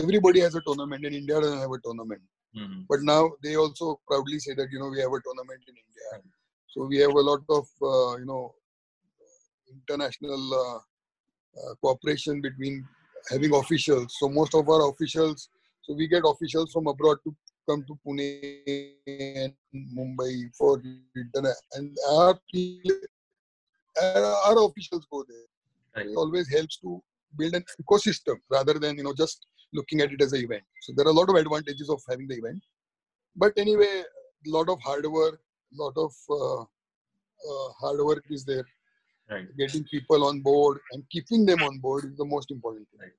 everybody 0.00 0.40
has 0.40 0.54
a 0.56 0.62
tournament, 0.66 1.04
and 1.06 1.14
India 1.14 1.40
doesn't 1.40 1.60
have 1.64 1.70
a 1.78 1.80
tournament. 1.84 2.22
Mhm. 2.56 2.86
But 2.88 3.02
now 3.02 3.22
they 3.44 3.54
also 3.56 4.00
proudly 4.08 4.38
say 4.46 4.54
that 4.60 4.72
you 4.72 4.80
know 4.80 4.90
we 4.94 5.00
have 5.04 5.14
a 5.18 5.20
tournament 5.26 5.62
in 5.68 5.76
India. 5.84 6.10
So 6.72 6.86
we 6.92 6.98
have 7.04 7.14
a 7.22 7.24
lot 7.30 7.42
of 7.58 7.68
uh, 7.90 8.12
you 8.22 8.26
know 8.30 8.42
international 9.72 10.54
uh, 10.62 10.78
uh, 11.60 11.74
cooperation 11.80 12.40
between 12.40 12.86
having 13.30 13.54
officials. 13.54 14.16
So 14.18 14.28
most 14.28 14.54
of 14.54 14.68
our 14.68 14.90
officials, 14.90 15.48
so 15.82 15.94
we 15.94 16.08
get 16.08 16.22
officials 16.26 16.72
from 16.72 16.86
abroad 16.88 17.18
to 17.24 17.34
come 17.68 17.84
to 17.86 17.98
Pune 18.06 18.92
and 19.06 19.52
Mumbai 19.96 20.54
for 20.56 20.78
dinner, 20.78 21.54
and 21.74 21.96
our 22.10 22.38
our 24.02 24.64
officials 24.66 25.06
go 25.10 25.24
there. 25.28 25.46
Right. 25.96 26.06
It 26.06 26.16
always 26.16 26.48
helps 26.52 26.78
to 26.78 27.02
build 27.38 27.54
an 27.54 27.64
ecosystem 27.82 28.36
rather 28.50 28.74
than 28.74 28.96
you 28.96 29.04
know 29.04 29.14
just 29.14 29.46
looking 29.72 30.00
at 30.00 30.12
it 30.12 30.22
as 30.22 30.32
an 30.32 30.42
event. 30.44 30.62
So 30.80 30.92
there 30.96 31.06
are 31.06 31.10
a 31.10 31.12
lot 31.12 31.28
of 31.28 31.36
advantages 31.36 31.90
of 31.90 32.02
having 32.08 32.28
the 32.28 32.36
event. 32.36 32.62
But 33.36 33.52
anyway, 33.56 34.02
a 34.46 34.50
lot 34.50 34.68
of 34.68 34.80
hard 34.80 35.06
work, 35.06 35.40
a 35.72 35.82
lot 35.82 35.94
of 35.96 36.12
uh, 36.30 36.62
uh, 36.62 37.72
hard 37.80 38.00
work 38.00 38.24
is 38.30 38.44
there. 38.44 38.64
Right. 39.30 39.46
Getting 39.58 39.84
people 39.84 40.24
on 40.24 40.40
board 40.40 40.78
and 40.92 41.02
keeping 41.10 41.46
them 41.46 41.62
on 41.62 41.78
board 41.78 42.04
is 42.04 42.16
the 42.16 42.24
most 42.24 42.50
important 42.50 42.86
thing. 42.90 43.00
Right. 43.00 43.12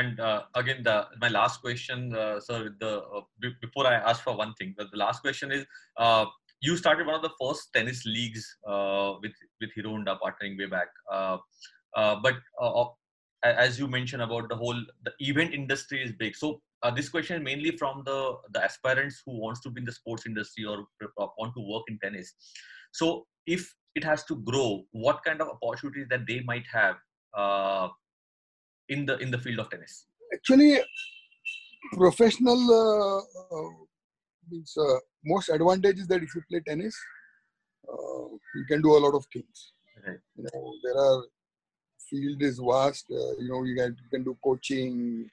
And 0.00 0.18
uh, 0.18 0.42
again, 0.54 0.82
the 0.82 0.96
my 1.20 1.28
last 1.28 1.60
question, 1.60 2.14
uh, 2.14 2.40
sir, 2.40 2.74
the 2.80 2.92
uh, 3.16 3.20
before 3.60 3.86
I 3.86 3.94
ask 3.94 4.22
for 4.22 4.34
one 4.36 4.54
thing, 4.54 4.74
the, 4.78 4.86
last 4.94 5.20
question 5.20 5.52
is: 5.52 5.66
uh, 5.98 6.24
you 6.62 6.76
started 6.76 7.06
one 7.06 7.16
of 7.16 7.22
the 7.22 7.34
first 7.40 7.72
tennis 7.74 8.04
leagues 8.06 8.46
with 9.22 9.36
with 9.60 9.70
Hero 9.74 9.90
Honda 9.90 10.18
partnering 10.22 10.58
way 10.58 10.70
back, 10.76 10.88
but 12.22 12.36
as 13.42 13.78
you 13.78 13.88
mentioned 13.88 14.22
about 14.22 14.48
the 14.48 14.56
whole 14.62 14.80
the 15.04 15.12
event 15.18 15.54
industry 15.60 16.02
is 16.06 16.12
big. 16.24 16.34
So 16.36 16.62
uh, 16.82 16.90
this 16.90 17.08
question 17.08 17.36
is 17.36 17.44
mainly 17.50 17.76
from 17.76 18.02
the 18.06 18.18
the 18.54 18.64
aspirants 18.70 19.22
who 19.26 19.38
wants 19.44 19.60
to 19.66 19.70
be 19.70 19.80
in 19.80 19.86
the 19.92 19.98
sports 20.00 20.26
industry 20.32 20.64
or 20.64 20.84
want 21.38 21.54
to 21.60 21.68
work 21.74 21.84
in 21.88 21.98
tennis. 22.02 22.34
So 22.92 23.26
if 23.46 23.74
it 23.94 24.04
has 24.04 24.24
to 24.24 24.36
grow 24.50 24.84
what 24.92 25.24
kind 25.24 25.40
of 25.42 25.48
opportunities 25.56 26.06
that 26.10 26.26
they 26.26 26.40
might 26.52 26.66
have 26.72 26.96
uh, 27.36 27.88
in 28.94 29.06
the 29.06 29.16
in 29.24 29.30
the 29.34 29.40
field 29.44 29.60
of 29.62 29.70
tennis 29.70 30.06
actually 30.36 30.72
professional 32.02 32.60
uh, 32.82 33.18
uh 33.40 33.70
means 34.50 34.72
uh, 34.86 34.98
most 35.32 35.48
advantage 35.56 35.98
is 36.04 36.08
that 36.12 36.22
if 36.26 36.34
you 36.34 36.42
play 36.50 36.60
tennis 36.68 36.96
uh, 37.92 38.26
you 38.56 38.64
can 38.70 38.80
do 38.86 38.96
a 38.98 39.02
lot 39.04 39.14
of 39.18 39.24
things 39.34 39.58
right. 40.06 40.22
you 40.36 40.44
know 40.46 40.64
there 40.84 40.98
are 41.06 41.20
field 42.10 42.42
is 42.42 42.58
vast. 42.58 43.06
Uh, 43.10 43.32
you 43.38 43.48
know, 43.48 43.62
you 43.64 43.74
can, 43.76 43.96
you 44.02 44.08
can 44.10 44.24
do 44.24 44.36
coaching, 44.42 45.28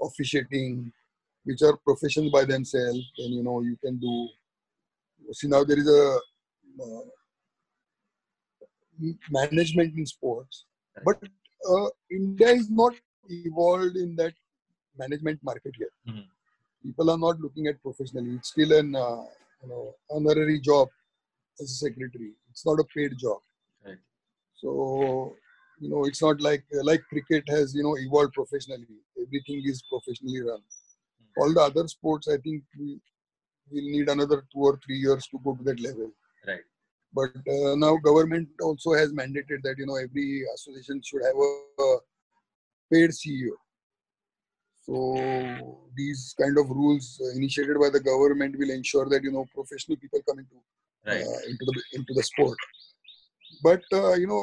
officiating, 0.00 0.92
which 1.44 1.62
are 1.62 1.76
professions 1.78 2.30
by 2.32 2.44
themselves. 2.44 3.02
And 3.18 3.34
you 3.34 3.42
know, 3.42 3.60
you 3.62 3.76
can 3.84 3.98
do. 3.98 4.28
See 5.32 5.48
now 5.48 5.64
there 5.64 5.78
is 5.78 5.88
a 5.88 6.18
uh, 6.82 7.00
management 9.30 9.96
in 9.96 10.06
sports, 10.06 10.66
but 11.04 11.18
uh, 11.68 11.88
India 12.10 12.48
is 12.48 12.70
not 12.70 12.94
evolved 13.28 13.96
in 13.96 14.16
that 14.16 14.34
management 14.98 15.38
market 15.42 15.74
yet. 15.78 15.88
Mm-hmm. 16.08 16.28
People 16.82 17.10
are 17.10 17.18
not 17.18 17.40
looking 17.40 17.66
at 17.68 17.82
professionally. 17.82 18.34
It's 18.34 18.48
still 18.48 18.72
an 18.72 18.94
uh, 18.94 19.24
you 19.62 19.68
know 19.68 19.94
honorary 20.10 20.60
job 20.60 20.88
as 21.60 21.70
a 21.70 21.74
secretary. 21.74 22.32
It's 22.50 22.66
not 22.66 22.80
a 22.80 22.84
paid 22.94 23.16
job. 23.18 23.38
Right. 23.84 23.98
So 24.54 25.36
you 25.82 25.90
know 25.90 26.04
it's 26.08 26.22
not 26.22 26.40
like 26.40 26.64
like 26.90 27.02
cricket 27.12 27.44
has 27.54 27.74
you 27.74 27.82
know 27.82 27.96
evolved 28.06 28.34
professionally 28.40 28.98
everything 29.24 29.62
is 29.72 29.82
professionally 29.92 30.42
run 30.48 30.62
all 31.38 31.52
the 31.58 31.64
other 31.68 31.86
sports 31.94 32.28
i 32.34 32.36
think 32.44 32.62
we 32.78 32.90
will 33.72 33.88
need 33.94 34.08
another 34.08 34.38
two 34.52 34.62
or 34.70 34.74
three 34.84 34.98
years 35.06 35.26
to 35.32 35.40
go 35.46 35.54
to 35.56 35.64
that 35.68 35.80
level 35.86 36.10
right 36.50 36.66
but 37.14 37.34
uh, 37.54 37.74
now 37.76 37.96
government 37.96 38.48
also 38.62 38.92
has 38.92 39.12
mandated 39.12 39.60
that 39.62 39.76
you 39.78 39.86
know 39.86 39.96
every 39.96 40.44
association 40.54 41.00
should 41.04 41.22
have 41.22 41.36
a, 41.48 41.50
a 41.82 41.98
paid 42.92 43.10
ceo 43.10 43.56
so 44.86 44.94
these 45.96 46.34
kind 46.40 46.56
of 46.58 46.68
rules 46.70 47.20
uh, 47.24 47.36
initiated 47.36 47.76
by 47.78 47.90
the 47.96 48.00
government 48.00 48.58
will 48.58 48.70
ensure 48.70 49.08
that 49.08 49.22
you 49.22 49.32
know 49.32 49.44
professional 49.54 49.96
people 49.96 50.20
come 50.28 50.38
into 50.38 50.56
right. 51.06 51.22
uh, 51.22 51.40
into 51.50 51.64
the 51.68 51.82
into 51.98 52.12
the 52.14 52.22
sport 52.22 52.58
but 53.62 53.82
uh, 53.92 54.14
you 54.14 54.26
know 54.26 54.42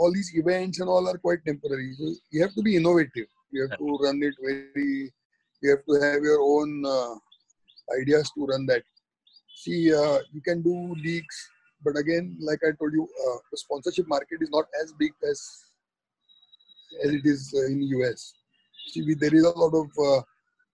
all 0.00 0.12
these 0.12 0.32
events 0.34 0.80
and 0.80 0.88
all 0.88 1.06
are 1.08 1.18
quite 1.18 1.44
temporary. 1.44 1.92
So 1.98 2.14
you 2.30 2.42
have 2.42 2.54
to 2.54 2.62
be 2.62 2.76
innovative. 2.76 3.28
You 3.50 3.68
have 3.68 3.78
to 3.78 3.98
run 4.02 4.20
it 4.22 4.34
very. 4.42 5.12
You 5.62 5.70
have 5.70 5.84
to 5.88 5.94
have 6.04 6.22
your 6.22 6.40
own 6.40 6.84
uh, 6.86 7.14
ideas 8.00 8.30
to 8.34 8.46
run 8.46 8.64
that. 8.66 8.82
See, 9.54 9.92
uh, 9.92 10.18
you 10.32 10.40
can 10.40 10.62
do 10.62 10.94
leagues, 11.04 11.38
but 11.84 11.96
again, 11.96 12.36
like 12.40 12.60
I 12.66 12.72
told 12.78 12.92
you, 12.92 13.04
uh, 13.04 13.38
the 13.50 13.56
sponsorship 13.56 14.06
market 14.08 14.38
is 14.40 14.50
not 14.50 14.66
as 14.82 14.92
big 14.92 15.12
as 15.28 15.40
as 17.04 17.10
it 17.12 17.24
is 17.24 17.54
uh, 17.56 17.66
in 17.66 17.82
US. 17.82 18.34
See, 18.88 19.14
there 19.14 19.34
is 19.34 19.44
a 19.44 19.50
lot 19.50 19.74
of 19.74 19.88
uh, 19.98 20.22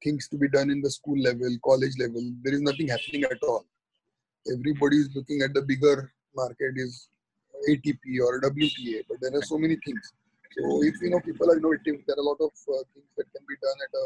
things 0.03 0.29
to 0.29 0.37
be 0.37 0.49
done 0.49 0.71
in 0.71 0.81
the 0.81 0.91
school 0.91 1.19
level, 1.19 1.49
college 1.65 1.95
level. 1.99 2.23
There 2.43 2.55
is 2.55 2.63
nothing 2.63 2.89
happening 2.89 3.25
at 3.25 3.43
all. 3.43 3.65
Everybody 4.53 4.99
is 4.99 5.11
looking 5.15 5.43
at 5.43 5.55
the 5.55 5.63
bigger 5.63 6.13
market 6.35 6.75
is 6.77 7.09
ATP 7.69 8.21
or 8.25 8.41
WTA, 8.41 9.03
but 9.09 9.19
there 9.21 9.35
are 9.35 9.43
so 9.43 9.59
many 9.59 9.77
things. 9.85 10.13
So 10.59 10.83
if 10.83 10.95
you 11.03 11.11
know 11.11 11.21
people 11.21 11.51
are 11.51 11.57
innovative, 11.57 12.03
there 12.07 12.17
are 12.17 12.21
a 12.21 12.29
lot 12.31 12.41
of 12.41 12.53
uh, 12.69 12.83
things 12.95 13.11
that 13.17 13.27
can 13.33 13.45
be 13.49 13.57
done 13.63 13.79
at 13.87 13.93
a 14.03 14.05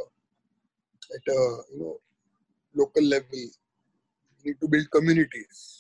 at 1.17 1.35
a 1.35 1.41
you 1.73 1.81
know 1.81 2.01
local 2.75 3.03
level. 3.03 3.29
We 3.33 4.51
need 4.51 4.61
to 4.61 4.69
build 4.69 4.91
communities. 4.91 5.80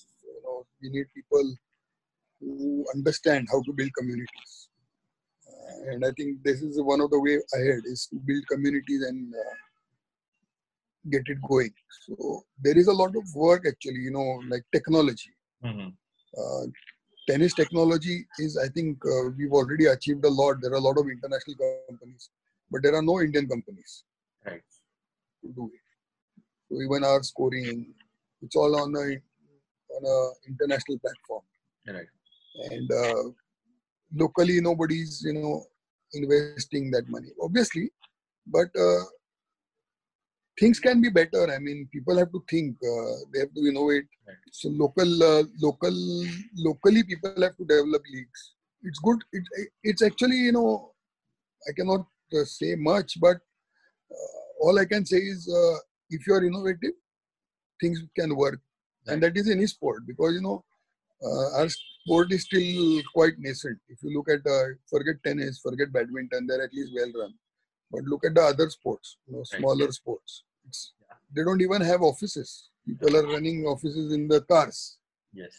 So, 0.60 0.66
you 0.80 0.90
know, 0.90 0.94
we 0.94 0.98
need 0.98 1.06
people 1.14 1.54
who 2.40 2.86
understand 2.94 3.48
how 3.50 3.62
to 3.62 3.72
build 3.72 3.90
communities. 3.98 4.68
Uh, 5.46 5.92
and 5.92 6.04
I 6.04 6.10
think 6.16 6.42
this 6.42 6.62
is 6.62 6.80
one 6.80 7.00
of 7.00 7.10
the 7.10 7.20
way 7.20 7.38
ahead 7.54 7.80
is 7.84 8.06
to 8.06 8.16
build 8.16 8.46
communities 8.50 9.02
and 9.02 9.34
uh, 9.34 9.54
get 11.10 11.22
it 11.26 11.38
going. 11.48 11.72
So 12.06 12.44
there 12.62 12.78
is 12.78 12.88
a 12.88 12.92
lot 12.92 13.16
of 13.16 13.34
work 13.34 13.64
actually, 13.68 14.00
you 14.00 14.10
know, 14.10 14.40
like 14.48 14.64
technology. 14.72 15.30
Mm-hmm. 15.64 15.88
Uh, 16.38 16.66
tennis 17.28 17.54
technology 17.54 18.26
is, 18.38 18.56
I 18.56 18.68
think, 18.68 18.98
uh, 19.04 19.30
we've 19.36 19.52
already 19.52 19.86
achieved 19.86 20.24
a 20.24 20.30
lot. 20.30 20.56
There 20.60 20.72
are 20.72 20.76
a 20.76 20.80
lot 20.80 20.98
of 20.98 21.08
international 21.08 21.56
companies, 21.88 22.30
but 22.70 22.82
there 22.82 22.94
are 22.94 23.02
no 23.02 23.20
Indian 23.20 23.48
companies 23.48 24.04
right. 24.46 24.62
to 25.42 25.52
do 25.52 25.70
it. 25.72 25.80
So 26.68 26.82
even 26.82 27.04
our 27.04 27.22
scoring, 27.22 27.94
it's 28.42 28.56
all 28.56 28.80
on 28.80 28.94
a 28.96 29.20
on 30.04 30.34
international 30.48 30.98
platform. 30.98 31.42
Right. 31.88 32.10
And 32.72 32.90
uh, 32.90 33.22
locally, 34.14 34.60
nobody's 34.60 35.22
you 35.24 35.34
know 35.34 35.64
investing 36.12 36.90
that 36.90 37.08
money, 37.08 37.28
obviously, 37.42 37.90
but 38.46 38.68
uh, 38.78 39.04
things 40.58 40.78
can 40.78 41.00
be 41.00 41.08
better. 41.08 41.50
I 41.50 41.58
mean, 41.58 41.88
people 41.92 42.16
have 42.18 42.30
to 42.32 42.44
think. 42.48 42.76
Uh, 42.82 43.14
they 43.32 43.40
have 43.40 43.54
to 43.54 43.66
innovate. 43.66 44.08
Right. 44.26 44.36
So 44.52 44.68
local, 44.68 45.22
uh, 45.22 45.44
local, 45.60 45.94
locally, 46.56 47.02
people 47.02 47.34
have 47.42 47.56
to 47.56 47.64
develop 47.64 48.02
leagues. 48.12 48.54
It's 48.82 48.98
good. 48.98 49.18
It, 49.32 49.44
it's 49.82 50.02
actually 50.02 50.36
you 50.36 50.52
know, 50.52 50.92
I 51.68 51.72
cannot 51.76 52.06
uh, 52.34 52.44
say 52.44 52.74
much, 52.76 53.20
but 53.20 53.36
uh, 53.36 54.40
all 54.60 54.78
I 54.78 54.84
can 54.84 55.04
say 55.06 55.18
is 55.18 55.48
uh, 55.48 55.78
if 56.10 56.26
you 56.26 56.34
are 56.34 56.44
innovative, 56.44 56.94
things 57.80 58.02
can 58.16 58.36
work, 58.36 58.60
right. 59.06 59.14
and 59.14 59.22
that 59.22 59.36
is 59.36 59.50
any 59.50 59.66
sport 59.66 60.06
because 60.06 60.34
you 60.34 60.42
know. 60.42 60.64
Uh, 61.22 61.58
our 61.58 61.68
sport 61.68 62.32
is 62.32 62.44
still 62.44 63.02
quite 63.12 63.34
nascent. 63.38 63.78
If 63.90 64.02
you 64.02 64.16
look 64.16 64.30
at, 64.30 64.40
forget 64.88 65.16
tennis, 65.22 65.60
forget 65.62 65.92
badminton, 65.92 66.46
they're 66.46 66.64
at 66.64 66.72
least 66.72 66.92
well 66.96 67.12
run. 67.14 67.34
But 67.90 68.04
look 68.04 68.24
at 68.24 68.34
the 68.34 68.40
other 68.40 68.70
sports, 68.70 69.18
you 69.26 69.36
know, 69.36 69.42
smaller 69.44 69.84
right. 69.84 69.92
sports 69.92 70.44
they 71.34 71.44
don't 71.44 71.60
even 71.60 71.80
have 71.82 72.02
offices. 72.02 72.70
People 72.86 73.16
are 73.16 73.26
running 73.26 73.64
offices 73.66 74.12
in 74.12 74.28
the 74.28 74.40
cars. 74.42 74.96
Yes. 75.32 75.52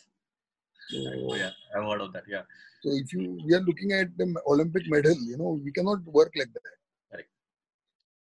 So, 0.90 0.98
oh, 0.98 1.36
yeah, 1.36 1.52
I've 1.76 1.84
heard 1.84 2.02
of 2.02 2.14
that. 2.14 2.24
Yeah. 2.28 2.42
So 2.84 2.90
if 2.92 3.14
you 3.14 3.40
we 3.46 3.54
are 3.54 3.62
looking 3.62 3.92
at 3.94 4.18
the 4.18 4.36
Olympic 4.48 4.84
medal, 4.88 5.16
you 5.24 5.38
know, 5.38 5.60
we 5.64 5.72
cannot 5.72 6.04
work 6.06 6.32
like 6.36 6.52
that. 6.54 7.16
Right. 7.16 7.26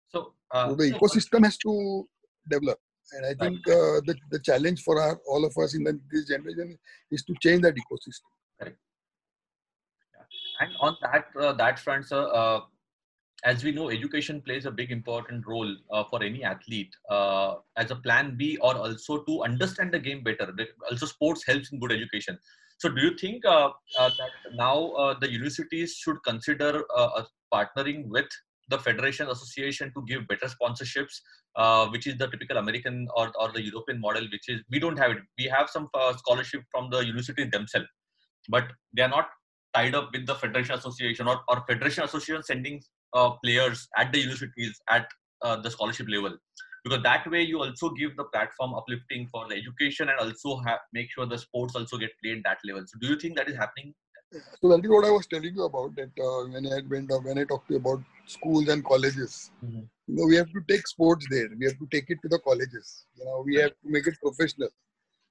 So, 0.08 0.34
uh, 0.50 0.68
so 0.68 0.74
the 0.74 0.92
ecosystem 0.92 1.44
has 1.44 1.56
to 1.58 2.08
develop, 2.48 2.78
and 3.12 3.26
I 3.26 3.34
think 3.34 3.58
uh, 3.68 4.00
the 4.06 4.16
the 4.30 4.38
challenge 4.38 4.82
for 4.82 5.00
our, 5.00 5.20
all 5.28 5.44
of 5.44 5.56
us 5.58 5.74
in 5.74 5.84
the, 5.84 5.98
this 6.10 6.28
generation 6.28 6.78
is 7.10 7.24
to 7.24 7.34
change 7.42 7.62
that 7.62 7.74
ecosystem. 7.74 8.30
Correct. 8.60 8.78
Yeah. 10.14 10.66
And 10.66 10.70
on 10.80 10.96
that 11.02 11.24
uh, 11.40 11.52
that 11.54 11.78
front, 11.78 12.06
sir, 12.08 12.28
uh, 12.32 12.60
as 13.44 13.64
we 13.64 13.72
know, 13.72 13.88
education 13.90 14.40
plays 14.40 14.66
a 14.66 14.70
big 14.70 14.90
important 14.90 15.46
role 15.46 15.74
uh, 15.90 16.04
for 16.10 16.22
any 16.22 16.44
athlete 16.44 16.94
uh, 17.08 17.54
as 17.76 17.90
a 17.90 17.96
plan 17.96 18.36
B 18.36 18.58
or 18.60 18.76
also 18.76 19.22
to 19.22 19.42
understand 19.42 19.92
the 19.92 19.98
game 19.98 20.22
better. 20.22 20.52
Also, 20.90 21.06
sports 21.06 21.44
helps 21.46 21.72
in 21.72 21.80
good 21.80 21.92
education. 21.92 22.38
So, 22.78 22.88
do 22.88 23.00
you 23.02 23.16
think 23.16 23.44
uh, 23.44 23.70
uh 23.98 24.10
that 24.18 24.54
now 24.54 24.90
uh, 24.92 25.14
the 25.18 25.30
universities 25.30 25.94
should 25.94 26.16
consider 26.24 26.82
uh, 26.94 27.24
partnering 27.52 28.08
with 28.08 28.28
the 28.70 28.78
federation 28.78 29.28
association 29.28 29.92
to 29.94 30.04
give 30.06 30.26
better 30.28 30.46
sponsorships, 30.46 31.20
which 31.92 32.06
is 32.06 32.16
the 32.18 32.28
typical 32.28 32.56
American 32.58 33.08
or, 33.16 33.32
or 33.38 33.52
the 33.52 33.62
European 33.62 34.00
model, 34.00 34.26
which 34.32 34.48
is 34.48 34.60
we 34.70 34.78
don't 34.78 34.98
have 34.98 35.12
it. 35.12 35.18
We 35.38 35.44
have 35.46 35.68
some 35.68 35.88
scholarship 36.18 36.62
from 36.70 36.90
the 36.90 37.04
universities 37.04 37.50
themselves, 37.50 37.88
but 38.48 38.64
they 38.96 39.02
are 39.02 39.08
not 39.08 39.28
tied 39.74 39.94
up 39.94 40.10
with 40.12 40.26
the 40.26 40.34
federation 40.34 40.74
association 40.74 41.28
or, 41.28 41.40
or 41.48 41.62
federation 41.68 42.04
association 42.04 42.42
sending 42.42 42.82
uh, 43.14 43.30
players 43.44 43.88
at 43.96 44.12
the 44.12 44.18
universities 44.18 44.80
at 44.88 45.06
uh, 45.42 45.56
the 45.60 45.70
scholarship 45.70 46.06
level. 46.08 46.36
Because 46.84 47.02
that 47.02 47.30
way 47.30 47.42
you 47.42 47.60
also 47.62 47.90
give 47.90 48.16
the 48.16 48.24
platform 48.24 48.74
uplifting 48.74 49.28
for 49.30 49.46
the 49.48 49.54
education 49.54 50.08
and 50.08 50.18
also 50.18 50.62
make 50.94 51.10
sure 51.10 51.26
the 51.26 51.36
sports 51.36 51.76
also 51.76 51.98
get 51.98 52.10
played 52.22 52.42
that 52.44 52.58
level. 52.64 52.82
So 52.86 52.98
do 53.00 53.08
you 53.08 53.16
think 53.16 53.36
that 53.36 53.48
is 53.48 53.56
happening 53.56 53.94
so 54.32 54.68
that 54.68 54.84
is 54.84 54.90
what 54.90 55.04
I 55.04 55.10
was 55.10 55.26
telling 55.26 55.54
you 55.54 55.64
about. 55.64 55.94
That 55.96 56.12
uh, 56.28 56.48
when 56.52 56.66
I 56.66 56.80
went 56.88 57.10
uh, 57.12 57.18
when 57.20 57.38
I 57.38 57.44
talked 57.44 57.68
to 57.68 57.74
you 57.74 57.80
about 57.80 58.00
schools 58.26 58.68
and 58.68 58.84
colleges, 58.84 59.50
Mhm. 59.64 59.82
you 60.06 60.14
know, 60.16 60.26
we 60.26 60.36
have 60.36 60.50
to 60.56 60.62
take 60.68 60.86
sports 60.86 61.26
there. 61.30 61.48
We 61.58 61.66
have 61.66 61.78
to 61.78 61.88
take 61.94 62.10
it 62.14 62.18
to 62.22 62.28
the 62.28 62.38
colleges. 62.48 63.06
You 63.16 63.24
know, 63.24 63.42
we 63.46 63.56
have 63.56 63.70
to 63.82 63.88
make 63.96 64.06
it 64.06 64.18
professional. 64.22 64.70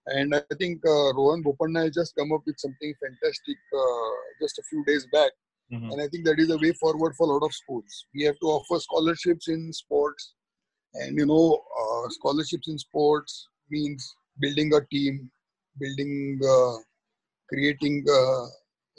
And 0.07 0.35
I 0.35 0.41
think 0.61 0.81
uh, 0.85 1.13
Rohan 1.17 1.43
Bopanna 1.43 1.83
has 1.85 1.93
just 1.93 2.15
come 2.15 2.31
up 2.33 2.41
with 2.45 2.59
something 2.59 2.93
fantastic 3.03 3.57
uh, 3.81 4.11
just 4.41 4.57
a 4.59 4.63
few 4.69 4.83
days 4.85 5.05
back. 5.17 5.31
Mhm. 5.71 5.91
And 5.91 6.01
I 6.01 6.07
think 6.07 6.25
that 6.25 6.39
is 6.39 6.49
a 6.51 6.57
way 6.57 6.73
forward 6.73 7.15
for 7.15 7.27
a 7.27 7.31
lot 7.33 7.45
of 7.47 7.53
schools. 7.61 8.05
We 8.15 8.23
have 8.23 8.39
to 8.43 8.47
offer 8.57 8.79
scholarships 8.87 9.47
in 9.55 9.71
sports, 9.73 10.33
and 10.93 11.17
you 11.17 11.25
know, 11.25 11.45
uh, 11.81 12.09
scholarships 12.17 12.67
in 12.67 12.77
sports 12.87 13.47
means 13.69 14.07
building 14.39 14.73
a 14.73 14.81
team, 14.95 15.29
building, 15.83 16.39
uh, 16.55 16.77
creating 17.49 18.05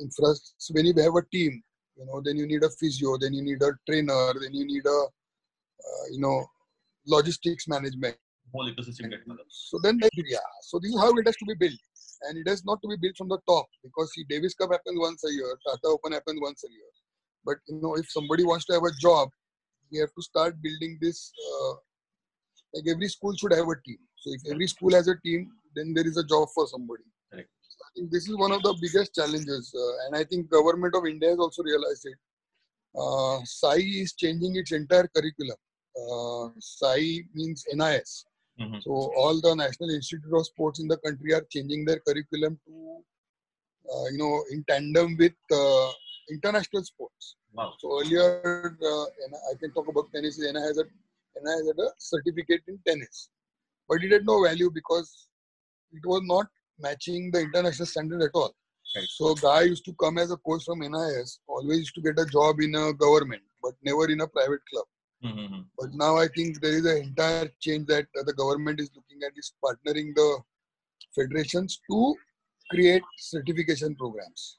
infrastructure. 0.01 0.72
When 0.72 0.86
you 0.86 0.94
have 1.03 1.14
a 1.14 1.22
team, 1.32 1.62
you 1.96 2.07
know, 2.07 2.20
then 2.24 2.36
you 2.36 2.46
need 2.46 2.62
a 2.64 2.70
physio, 2.70 3.16
then 3.18 3.34
you 3.34 3.42
need 3.42 3.62
a 3.62 3.72
trainer, 3.86 4.32
then 4.40 4.55
you 4.55 4.64
need 4.66 4.86
a, 4.86 5.01
uh, 5.88 6.05
you 6.11 6.20
know, 6.20 6.46
logistics 7.07 7.68
management. 7.68 8.16
whole 8.53 8.68
ecosystem. 8.70 9.12
So 9.48 9.78
then, 9.82 10.01
yeah. 10.26 10.38
So 10.62 10.78
this 10.78 10.92
is 10.92 11.01
how 11.01 11.11
it 11.16 11.26
has 11.26 11.36
to 11.36 11.44
be 11.46 11.55
built, 11.55 11.80
and 12.22 12.38
it 12.38 12.48
has 12.48 12.64
not 12.64 12.80
to 12.82 12.88
be 12.88 12.96
built 12.96 13.16
from 13.16 13.28
the 13.28 13.38
top 13.48 13.66
because 13.82 14.12
see, 14.12 14.24
Davis 14.28 14.55
Cup 14.55 14.70
happens 14.72 14.98
once 14.98 15.24
a 15.24 15.32
year, 15.32 15.59
Tata 15.66 15.86
Open 15.86 16.12
happens 16.12 16.40
once 16.40 16.64
a 16.64 16.70
year. 16.70 16.90
But 17.44 17.57
you 17.68 17.80
know, 17.82 17.94
if 17.96 18.11
somebody 18.11 18.44
wants 18.44 18.64
to 18.66 18.74
have 18.74 18.82
a 18.82 18.92
job, 19.01 19.28
we 19.90 19.98
have 19.98 20.12
to 20.14 20.22
start 20.22 20.61
building 20.62 20.98
this. 21.01 21.32
Uh, 21.48 21.74
like 22.74 22.84
every 22.88 23.09
school 23.09 23.34
should 23.34 23.53
have 23.53 23.66
a 23.66 23.80
team. 23.84 23.98
So 24.16 24.32
if 24.32 24.42
every 24.53 24.66
school 24.68 24.92
has 24.92 25.09
a 25.09 25.16
team, 25.24 25.51
then 25.74 25.92
there 25.94 26.07
is 26.07 26.16
a 26.16 26.24
job 26.24 26.48
for 26.55 26.66
somebody. 26.68 27.03
Correct. 27.32 27.48
So 27.62 27.78
I 27.78 27.78
think 27.78 27.80
this 28.11 28.28
is 28.28 28.36
one 28.36 28.53
of 28.53 28.62
the 28.62 28.74
biggest 28.80 29.14
challenges, 29.14 29.74
uh, 29.74 30.07
and 30.07 30.16
I 30.16 30.24
think 30.24 30.51
government 30.51 30.95
of 30.95 31.07
India 31.07 31.30
has 31.30 31.38
also 31.38 31.62
realized 31.62 32.07
it. 32.07 32.18
Uh, 32.97 33.41
SAI 33.45 33.78
is 34.05 34.14
changing 34.14 34.57
its 34.57 34.72
entire 34.72 35.09
curriculum. 35.14 35.57
Uh, 35.97 36.49
SAI 36.59 37.22
means 37.34 37.64
NIS. 37.72 38.24
Mhm. 38.61 38.82
So 38.82 38.91
all 39.16 39.41
the 39.41 39.55
National 39.55 39.91
Institute 39.91 40.32
of 40.32 40.47
Sports 40.47 40.80
in 40.80 40.88
the 40.88 40.99
country 40.99 41.32
are 41.34 41.47
changing 41.51 41.84
their 41.84 42.01
curriculum 42.01 42.59
to, 42.66 43.05
uh, 43.93 44.07
you 44.12 44.18
know, 44.18 44.45
in 44.51 44.64
tandem 44.64 45.16
with 45.18 45.38
uh, 45.53 45.91
international 46.30 46.84
sports. 46.84 47.36
Wow. 47.53 47.74
So 47.78 48.01
earlier, 48.01 48.76
uh, 48.93 49.05
I 49.51 49.55
can 49.61 49.72
talk 49.72 49.88
about 49.88 50.12
tennis. 50.12 50.38
NI 50.38 50.61
has 50.61 50.78
a 50.78 50.84
NI 51.43 51.53
has 51.59 51.68
a 51.86 51.93
certificate 51.99 52.62
in 52.68 52.78
tennis, 52.86 53.30
but 53.88 54.03
it 54.05 54.12
had 54.12 54.26
no 54.26 54.43
value 54.45 54.70
because 54.70 55.28
it 55.93 56.05
was 56.05 56.22
not 56.24 56.47
matching 56.80 57.30
the 57.30 57.40
international 57.40 57.86
standard 57.86 58.22
at 58.22 58.30
all. 58.34 58.54
Right. 58.96 59.08
So 59.08 59.34
guy 59.34 59.62
used 59.62 59.84
to 59.86 59.94
come 59.94 60.18
as 60.18 60.30
a 60.30 60.36
coach 60.36 60.64
from 60.64 60.80
NIS, 60.82 61.40
always 61.46 61.78
used 61.78 61.94
to 61.96 62.02
get 62.02 62.18
a 62.18 62.26
job 62.26 62.60
in 62.60 62.74
a 62.74 62.92
government, 62.92 63.42
but 63.62 63.74
never 63.82 64.10
in 64.10 64.20
a 64.20 64.26
private 64.26 64.64
club. 64.70 64.86
Mhm. 65.24 65.66
But 65.78 65.94
now 65.94 66.16
I 66.16 66.28
think 66.36 66.60
there 66.60 66.76
is 66.80 66.86
an 66.86 66.98
entire 67.08 67.48
change 67.60 67.86
that 67.86 68.06
uh, 68.18 68.24
the 68.24 68.32
government 68.34 68.80
is 68.80 68.90
looking 68.96 69.20
at 69.26 69.38
is 69.42 69.52
partnering 69.64 70.14
the 70.14 70.28
federations 71.14 71.80
to 71.90 72.14
create 72.70 73.02
certification 73.18 73.94
programs. 73.96 74.58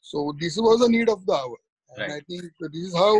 So 0.00 0.34
this 0.40 0.56
was 0.56 0.80
a 0.82 0.88
need 0.88 1.08
of 1.08 1.24
the 1.26 1.32
hour, 1.32 1.58
and 1.90 2.00
Right. 2.00 2.16
I 2.16 2.20
think 2.28 2.42
this 2.60 2.82
is 2.88 2.96
how 2.96 3.14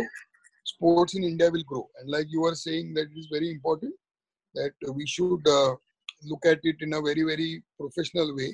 sports 0.65 1.15
in 1.15 1.23
India 1.23 1.49
will 1.51 1.63
grow. 1.63 1.89
And 1.99 2.09
like 2.09 2.27
you 2.29 2.41
were 2.41 2.55
saying, 2.55 2.93
that 2.95 3.07
it 3.11 3.17
is 3.17 3.27
very 3.31 3.51
important 3.51 3.93
that 4.55 4.73
we 4.93 5.05
should 5.07 5.47
uh, 5.47 5.75
look 6.25 6.45
at 6.45 6.59
it 6.63 6.77
in 6.81 6.93
a 6.93 7.01
very 7.01 7.23
very 7.23 7.63
professional 7.79 8.35
way, 8.35 8.53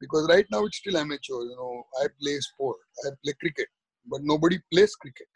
because 0.00 0.26
right 0.28 0.46
now 0.50 0.64
it's 0.64 0.78
still 0.78 0.96
amateur. 0.98 1.40
You 1.50 1.56
know, 1.56 1.84
I 2.02 2.06
play 2.20 2.36
sport, 2.40 2.76
I 3.06 3.10
play 3.24 3.34
cricket, 3.40 3.68
but 4.10 4.20
nobody 4.22 4.58
plays 4.72 4.94
cricket. 4.96 5.26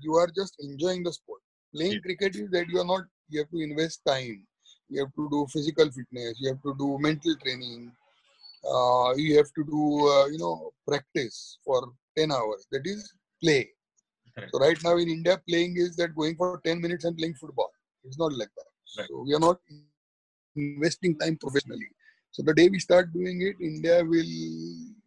You 0.00 0.14
are 0.14 0.28
just 0.34 0.54
enjoying 0.60 1.02
the 1.04 1.12
sport. 1.12 1.40
Playing 1.74 1.92
Yeah. 1.92 1.98
cricket 2.00 2.36
is 2.36 2.50
that 2.50 2.66
you 2.68 2.80
are 2.80 2.84
not. 2.84 3.04
You 3.28 3.40
have 3.40 3.50
to 3.50 3.60
invest 3.60 4.00
time. 4.06 4.46
You 4.88 5.00
have 5.04 5.14
to 5.14 5.28
do 5.30 5.46
physical 5.52 5.90
fitness. 5.90 6.36
You 6.40 6.48
have 6.52 6.62
to 6.62 6.74
do 6.78 6.98
mental 7.00 7.34
training. 7.44 7.92
Uh, 8.74 9.14
you 9.16 9.36
have 9.36 9.50
to 9.58 9.64
do 9.64 9.80
uh, 10.08 10.26
you 10.26 10.38
know 10.38 10.72
practice 10.86 11.58
for 11.64 11.92
10 12.16 12.32
hours. 12.32 12.66
That 12.72 12.86
is 12.86 13.12
play. 13.42 13.68
Correct. 14.34 14.52
So 14.52 14.58
right 14.60 14.78
now 14.84 14.96
in 14.98 15.08
India, 15.08 15.40
playing 15.48 15.76
is 15.78 15.96
that 15.96 16.14
going 16.14 16.36
for 16.36 16.52
10 16.64 16.80
minutes 16.80 17.04
and 17.04 17.16
playing 17.16 17.34
football. 17.34 17.62
It's 18.04 18.18
not 18.18 18.32
like 18.32 18.50
that. 18.56 18.70
Right. 18.96 19.08
So 19.08 19.22
we 19.26 19.34
are 19.34 19.40
not 19.40 19.60
investing 20.58 21.18
time 21.18 21.36
professionally. 21.36 21.88
So 22.30 22.42
the 22.42 22.54
day 22.54 22.68
we 22.68 22.78
start 22.78 23.12
doing 23.12 23.42
it, 23.42 23.56
India 23.64 24.04
will 24.04 24.32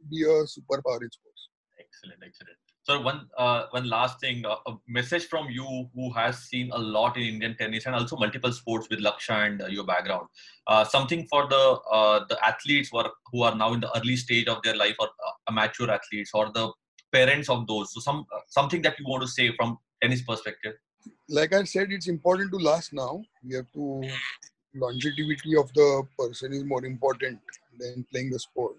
be 0.09 0.23
a 0.23 0.35
superpower 0.55 1.01
in 1.01 1.11
sports. 1.11 1.49
Excellent, 1.79 2.21
excellent. 2.25 2.57
So 2.83 2.99
one 2.99 3.29
uh, 3.37 3.67
one 3.69 3.87
last 3.87 4.19
thing, 4.19 4.43
uh, 4.43 4.55
a 4.65 4.73
message 4.87 5.25
from 5.25 5.49
you 5.51 5.87
who 5.93 6.11
has 6.13 6.39
seen 6.39 6.71
a 6.71 6.77
lot 6.77 7.15
in 7.15 7.23
Indian 7.23 7.55
tennis 7.55 7.85
and 7.85 7.93
also 7.93 8.17
multiple 8.17 8.51
sports 8.51 8.87
with 8.89 8.99
Lakshya 8.99 9.45
and 9.47 9.61
uh, 9.61 9.67
your 9.67 9.85
background. 9.85 10.27
Uh, 10.65 10.83
something 10.83 11.27
for 11.27 11.47
the 11.47 11.63
uh, 11.91 12.25
the 12.27 12.37
athletes 12.43 12.89
who 12.91 12.97
are, 12.97 13.11
who 13.31 13.43
are 13.43 13.55
now 13.55 13.73
in 13.73 13.81
the 13.81 13.97
early 13.97 14.15
stage 14.15 14.47
of 14.47 14.63
their 14.63 14.75
life 14.75 14.95
or 14.99 15.07
uh, 15.07 15.31
amateur 15.49 15.91
athletes 15.91 16.31
or 16.33 16.51
the 16.51 16.71
parents 17.13 17.49
of 17.49 17.67
those. 17.67 17.93
So 17.93 17.99
some 17.99 18.25
something 18.47 18.81
that 18.81 18.97
you 18.99 19.05
want 19.07 19.21
to 19.21 19.27
say 19.27 19.55
from 19.55 19.77
tennis 20.01 20.23
perspective. 20.23 20.73
Like 21.29 21.53
I 21.53 21.63
said, 21.65 21.91
it's 21.91 22.07
important 22.07 22.51
to 22.51 22.57
last 22.57 22.93
now. 22.93 23.23
We 23.43 23.55
have 23.55 23.71
to 23.73 24.09
longevity 24.75 25.55
of 25.57 25.71
the 25.73 26.03
person 26.17 26.53
is 26.53 26.63
more 26.63 26.85
important 26.85 27.39
than 27.79 28.05
playing 28.11 28.29
the 28.31 28.39
sport. 28.39 28.75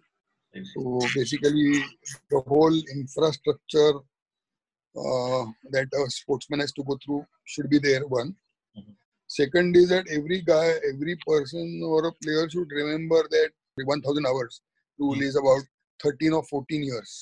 So 0.75 1.01
basically, 1.15 1.85
the 2.31 2.41
whole 2.47 2.75
infrastructure 2.95 3.95
uh, 4.97 5.45
that 5.71 5.89
a 5.95 6.11
sportsman 6.11 6.61
has 6.61 6.73
to 6.73 6.83
go 6.85 6.99
through 7.05 7.27
should 7.45 7.69
be 7.71 7.79
there. 7.79 8.07
One. 8.07 8.37
Mhm. 8.77 8.95
Second 9.27 9.77
is 9.77 9.89
that 9.89 10.07
every 10.11 10.43
guy, 10.43 10.67
every 10.93 11.17
person 11.27 11.83
or 11.85 12.07
a 12.09 12.13
player 12.13 12.49
should 12.51 12.71
remember 12.71 13.23
that 13.31 13.51
the 13.77 13.85
1000 13.87 14.27
hours 14.27 14.61
rule 14.99 15.17
Mhm. 15.17 15.23
is 15.29 15.37
about 15.37 15.63
13 16.03 16.33
or 16.33 16.45
14 16.45 16.83
years. 16.83 17.15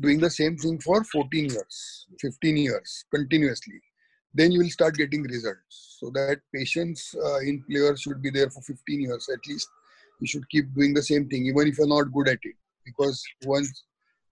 Doing 0.00 0.20
the 0.20 0.30
same 0.30 0.56
thing 0.56 0.78
for 0.80 1.04
14 1.04 1.46
years, 1.46 2.06
15 2.20 2.56
years 2.56 3.04
continuously. 3.10 3.80
Then 4.34 4.52
you 4.52 4.60
will 4.60 4.70
start 4.70 4.94
getting 4.96 5.22
results. 5.22 5.96
So 6.00 6.10
that 6.14 6.30
patience 6.54 7.14
uh, 7.14 7.38
in 7.40 7.62
players 7.68 8.00
should 8.00 8.22
be 8.22 8.30
there 8.30 8.50
for 8.50 8.60
15 8.62 9.00
years 9.02 9.28
at 9.32 9.46
least 9.48 9.68
you 10.20 10.26
should 10.26 10.48
keep 10.50 10.72
doing 10.74 10.94
the 10.94 11.02
same 11.02 11.28
thing 11.28 11.46
even 11.46 11.68
if 11.68 11.78
you're 11.78 11.86
not 11.88 12.12
good 12.12 12.28
at 12.28 12.38
it 12.42 12.56
because 12.84 13.22
once 13.44 13.84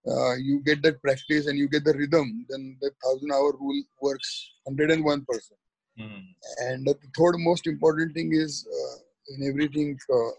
uh, 0.09 0.35
you 0.37 0.63
get 0.65 0.83
that 0.83 1.01
practice 1.03 1.47
and 1.47 1.59
you 1.59 1.69
get 1.69 1.85
the 1.85 1.93
rhythm 1.95 2.47
then 2.49 2.77
the 2.81 2.91
thousand 3.05 3.31
hour 3.33 3.53
rule 3.61 3.83
works 4.01 4.53
101 4.65 5.25
percent 5.29 5.59
Mhm. 5.99 6.23
and 6.69 6.87
the 6.87 6.95
third 7.19 7.37
most 7.39 7.67
important 7.67 8.15
thing 8.15 8.31
is 8.33 8.67
uh, 8.79 8.97
in 9.35 9.49
everything 9.51 9.99
uh, 10.19 10.33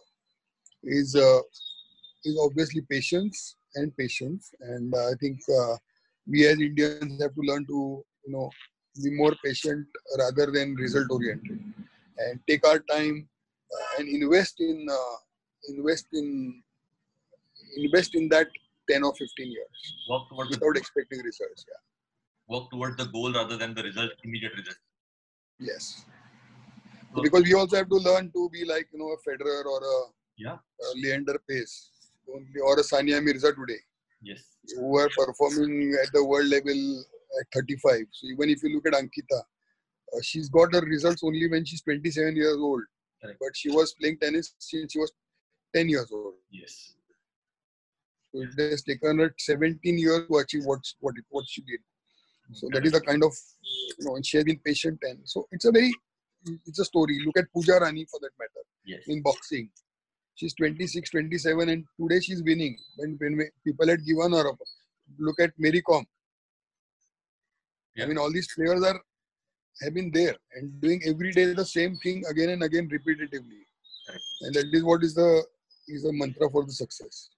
is 0.83 1.15
uh, 1.15 1.39
is 2.25 2.37
obviously 2.45 2.81
patience 2.89 3.55
and 3.75 3.95
patience 3.97 4.51
and 4.61 4.93
uh, 4.93 5.07
i 5.11 5.15
think 5.21 5.39
uh, 5.59 5.75
we 6.27 6.45
as 6.51 6.59
indians 6.69 7.21
have 7.21 7.33
to 7.39 7.43
learn 7.49 7.65
to 7.73 7.79
you 8.25 8.31
know 8.35 8.49
be 9.03 9.11
more 9.11 9.33
patient 9.43 9.85
rather 10.17 10.47
than 10.51 10.75
result 10.75 11.07
oriented 11.09 11.59
and 12.17 12.39
take 12.47 12.65
our 12.67 12.79
time 12.79 13.27
and 13.97 14.07
invest 14.07 14.59
in 14.59 14.85
uh, 14.89 15.15
invest 15.69 16.07
in 16.13 16.61
invest 17.77 18.15
in 18.15 18.27
that 18.29 18.47
10 18.89 19.03
or 19.03 19.13
15 19.15 19.51
years 19.51 19.77
Work 20.09 20.23
towards 20.29 20.49
the 20.51 20.57
without 20.57 20.77
expecting 20.77 21.21
results 21.29 21.65
yeah 21.71 21.81
work 22.53 22.69
towards 22.71 22.97
the 22.97 23.05
goal 23.05 23.31
rather 23.33 23.55
than 23.57 23.73
the 23.73 23.83
result, 23.83 24.11
immediate 24.25 24.53
result. 24.57 24.77
yes 25.59 26.05
So- 27.15 27.21
because 27.21 27.43
we 27.43 27.53
also 27.53 27.77
have 27.77 27.89
to 27.89 27.99
learn 28.09 28.31
to 28.31 28.49
be 28.49 28.65
like 28.65 28.87
you 28.91 28.99
know 28.99 29.11
a 29.17 29.19
Federer 29.27 29.63
or 29.73 29.79
a, 29.95 29.97
Yeah. 30.37 30.57
a 30.85 30.87
Leander 31.03 31.37
Paes 31.47 31.71
or 32.27 32.73
a 32.79 32.83
Sania 32.91 33.23
Mirza 33.23 33.51
today 33.53 33.79
Yes. 34.21 34.41
who 34.75 34.97
are 34.97 35.09
performing 35.17 35.95
at 36.03 36.11
the 36.13 36.23
world 36.23 36.47
level 36.47 36.79
at 37.39 37.47
35 37.53 38.01
so 38.11 38.27
even 38.27 38.49
if 38.49 38.61
you 38.63 38.73
look 38.75 38.87
at 38.87 38.93
Ankita 38.93 39.39
uh, 40.13 40.19
she's 40.21 40.49
got 40.49 40.73
her 40.73 40.81
results 40.81 41.23
only 41.23 41.47
when 41.49 41.63
she's 41.65 41.81
27 41.83 42.35
years 42.35 42.57
old. 42.57 42.81
Correct. 43.21 43.37
but 43.39 43.55
she 43.55 43.69
was 43.69 43.93
playing 43.93 44.17
tennis 44.17 44.53
since 44.57 44.91
she 44.93 44.99
was 44.99 45.11
10 45.75 45.87
years 45.89 46.11
old. 46.11 46.33
Yes. 46.49 46.95
so 48.33 48.41
it 48.41 48.71
has 48.71 48.81
taken 48.83 49.19
her 49.19 49.33
17 49.37 49.97
years 49.97 50.27
to 50.27 50.37
achieve 50.37 50.65
what 50.65 50.79
what, 50.99 51.15
it, 51.17 51.25
what 51.29 51.45
she 51.47 51.61
did. 51.61 51.79
So 52.53 52.67
that 52.73 52.85
is 52.85 52.91
the 52.91 53.01
kind 53.01 53.23
of 53.23 53.33
you 53.99 54.05
know 54.05 54.15
and 54.15 54.25
she 54.25 54.37
has 54.37 54.43
been 54.43 54.59
patient 54.65 54.99
and 55.03 55.19
so 55.23 55.47
it's 55.51 55.65
a 55.65 55.71
very 55.71 55.93
it's 56.65 56.79
a 56.79 56.85
story. 56.85 57.17
Look 57.25 57.37
at 57.37 57.45
Pooja 57.53 57.73
Rani 57.79 58.05
for 58.11 58.19
that 58.21 58.31
matter 58.39 58.63
Yes. 58.85 59.03
in 59.07 59.21
boxing. 59.21 59.69
She's 60.35 60.53
26 60.55 61.09
27 61.11 61.69
and 61.69 61.85
today 61.99 62.19
she's 62.19 62.41
winning. 62.43 62.75
When, 62.97 63.17
when 63.19 63.49
people 63.63 63.87
had 63.87 64.03
given 64.05 64.31
her 64.33 64.49
up 64.49 64.57
look 65.19 65.39
at 65.39 65.51
Mary 65.57 65.81
Kom 67.97 68.03
I 68.03 68.07
mean, 68.07 68.17
all 68.17 68.31
these 68.31 68.53
players 68.53 68.83
are 68.83 68.99
have 69.81 69.93
been 69.93 70.11
there 70.11 70.35
and 70.55 70.79
doing 70.81 71.01
every 71.05 71.31
day 71.31 71.53
the 71.53 71.65
same 71.65 71.97
thing 71.97 72.23
again 72.29 72.49
and 72.49 72.63
again 72.63 72.89
repetitively, 72.89 73.61
Correct. 74.07 74.23
and 74.41 74.55
that 74.55 74.73
is 74.73 74.83
what 74.83 75.03
is 75.03 75.13
the 75.15 75.43
is 75.87 76.03
the 76.03 76.13
mantra 76.13 76.49
for 76.49 76.63
the 76.65 76.71
success. 76.71 77.29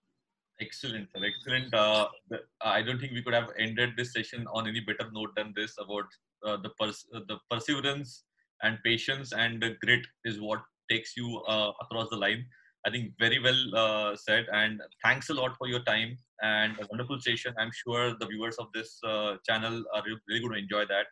Excellent, 0.62 1.10
sir. 1.12 1.22
Excellent. 1.26 1.74
Uh, 1.74 2.08
the, 2.30 2.40
I 2.62 2.82
don't 2.82 3.00
think 3.00 3.14
we 3.14 3.24
could 3.24 3.34
have 3.34 3.50
ended 3.58 3.92
this 3.98 4.14
session 4.14 4.46
on 4.54 4.68
any 4.68 4.82
better 4.82 5.10
note 5.12 5.36
than 5.36 5.54
this 5.56 5.76
about 5.80 6.06
uh, 6.46 6.58
the 6.58 6.70
pers- 6.80 7.08
uh, 7.14 7.22
the 7.28 7.38
perseverance 7.50 8.24
and 8.62 8.78
patience 8.84 9.34
and 9.34 9.62
the 9.62 9.76
grit 9.84 10.06
is 10.26 10.40
what 10.40 10.62
takes 10.90 11.18
you 11.18 11.42
uh, 11.48 11.72
across 11.82 12.10
the 12.10 12.16
line. 12.16 12.46
I 12.86 12.90
think 12.92 13.14
very 13.20 13.40
well 13.40 13.62
uh, 13.76 14.16
said. 14.16 14.46
And 14.54 14.82
thanks 15.04 15.30
a 15.30 15.34
lot 15.34 15.56
for 15.58 15.68
your 15.68 15.82
time 15.84 16.18
and 16.42 16.74
a 16.82 16.88
wonderful 16.92 17.20
session. 17.22 17.54
I'm 17.58 17.72
sure 17.74 18.16
the 18.20 18.28
viewers 18.28 18.58
of 18.58 18.68
this 18.74 19.00
uh, 19.08 19.36
channel 19.48 19.84
are 19.96 20.04
really 20.28 20.42
going 20.42 20.54
to 20.54 20.60
enjoy 20.60 20.86
that. 20.88 21.06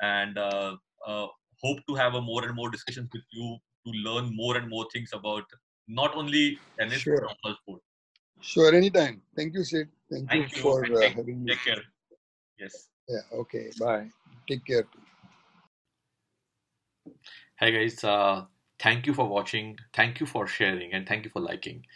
And 0.00 0.36
uh, 0.36 0.76
uh, 1.06 1.26
hope 1.62 1.78
to 1.88 1.94
have 1.94 2.14
a 2.14 2.20
more 2.20 2.44
and 2.44 2.54
more 2.56 2.70
discussions 2.70 3.08
with 3.12 3.22
you 3.32 3.56
to 3.86 3.92
learn 4.08 4.34
more 4.34 4.56
and 4.56 4.68
more 4.68 4.86
things 4.92 5.10
about 5.12 5.44
not 5.88 6.14
only 6.16 6.58
tennis 6.78 7.00
Sure. 7.02 7.20
but 7.20 7.36
also 7.44 7.56
sport. 7.62 7.80
Sure, 8.40 8.74
anytime. 8.74 9.22
Thank 9.36 9.54
you, 9.54 9.62
Sid. 9.62 9.88
Thank, 10.10 10.28
Thank 10.28 10.50
you 10.50 10.56
you, 10.56 10.62
for 10.62 10.84
uh, 10.84 11.00
take- 11.00 11.14
having 11.14 11.44
me. 11.44 11.52
Take 11.52 11.64
care. 11.64 11.82
Yes. 12.58 12.88
Yeah. 13.08 13.20
Okay. 13.32 13.70
Bye. 13.78 14.08
Take 14.48 14.64
care. 14.66 14.86
Hi 17.60 17.70
guys, 17.70 18.02
uh, 18.02 18.44
thank 18.82 19.06
you 19.06 19.14
for 19.14 19.26
watching, 19.26 19.78
thank 19.94 20.20
you 20.20 20.26
for 20.26 20.46
sharing, 20.46 20.92
and 20.92 21.06
thank 21.06 21.24
you 21.24 21.30
for 21.30 21.40
liking. 21.40 21.86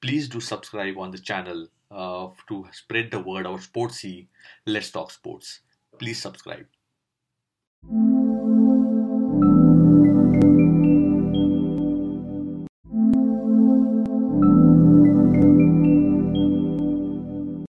Please 0.00 0.28
do 0.28 0.40
subscribe 0.40 0.96
on 0.98 1.10
the 1.10 1.18
channel 1.18 1.66
uh, 1.90 2.28
to 2.48 2.66
spread 2.72 3.10
the 3.10 3.20
word 3.20 3.46
about 3.46 3.60
Sportsy. 3.60 4.28
Let's 4.66 4.90
talk 4.90 5.10
sports. 5.10 5.60
Please 5.98 6.20
subscribe. 6.20 6.66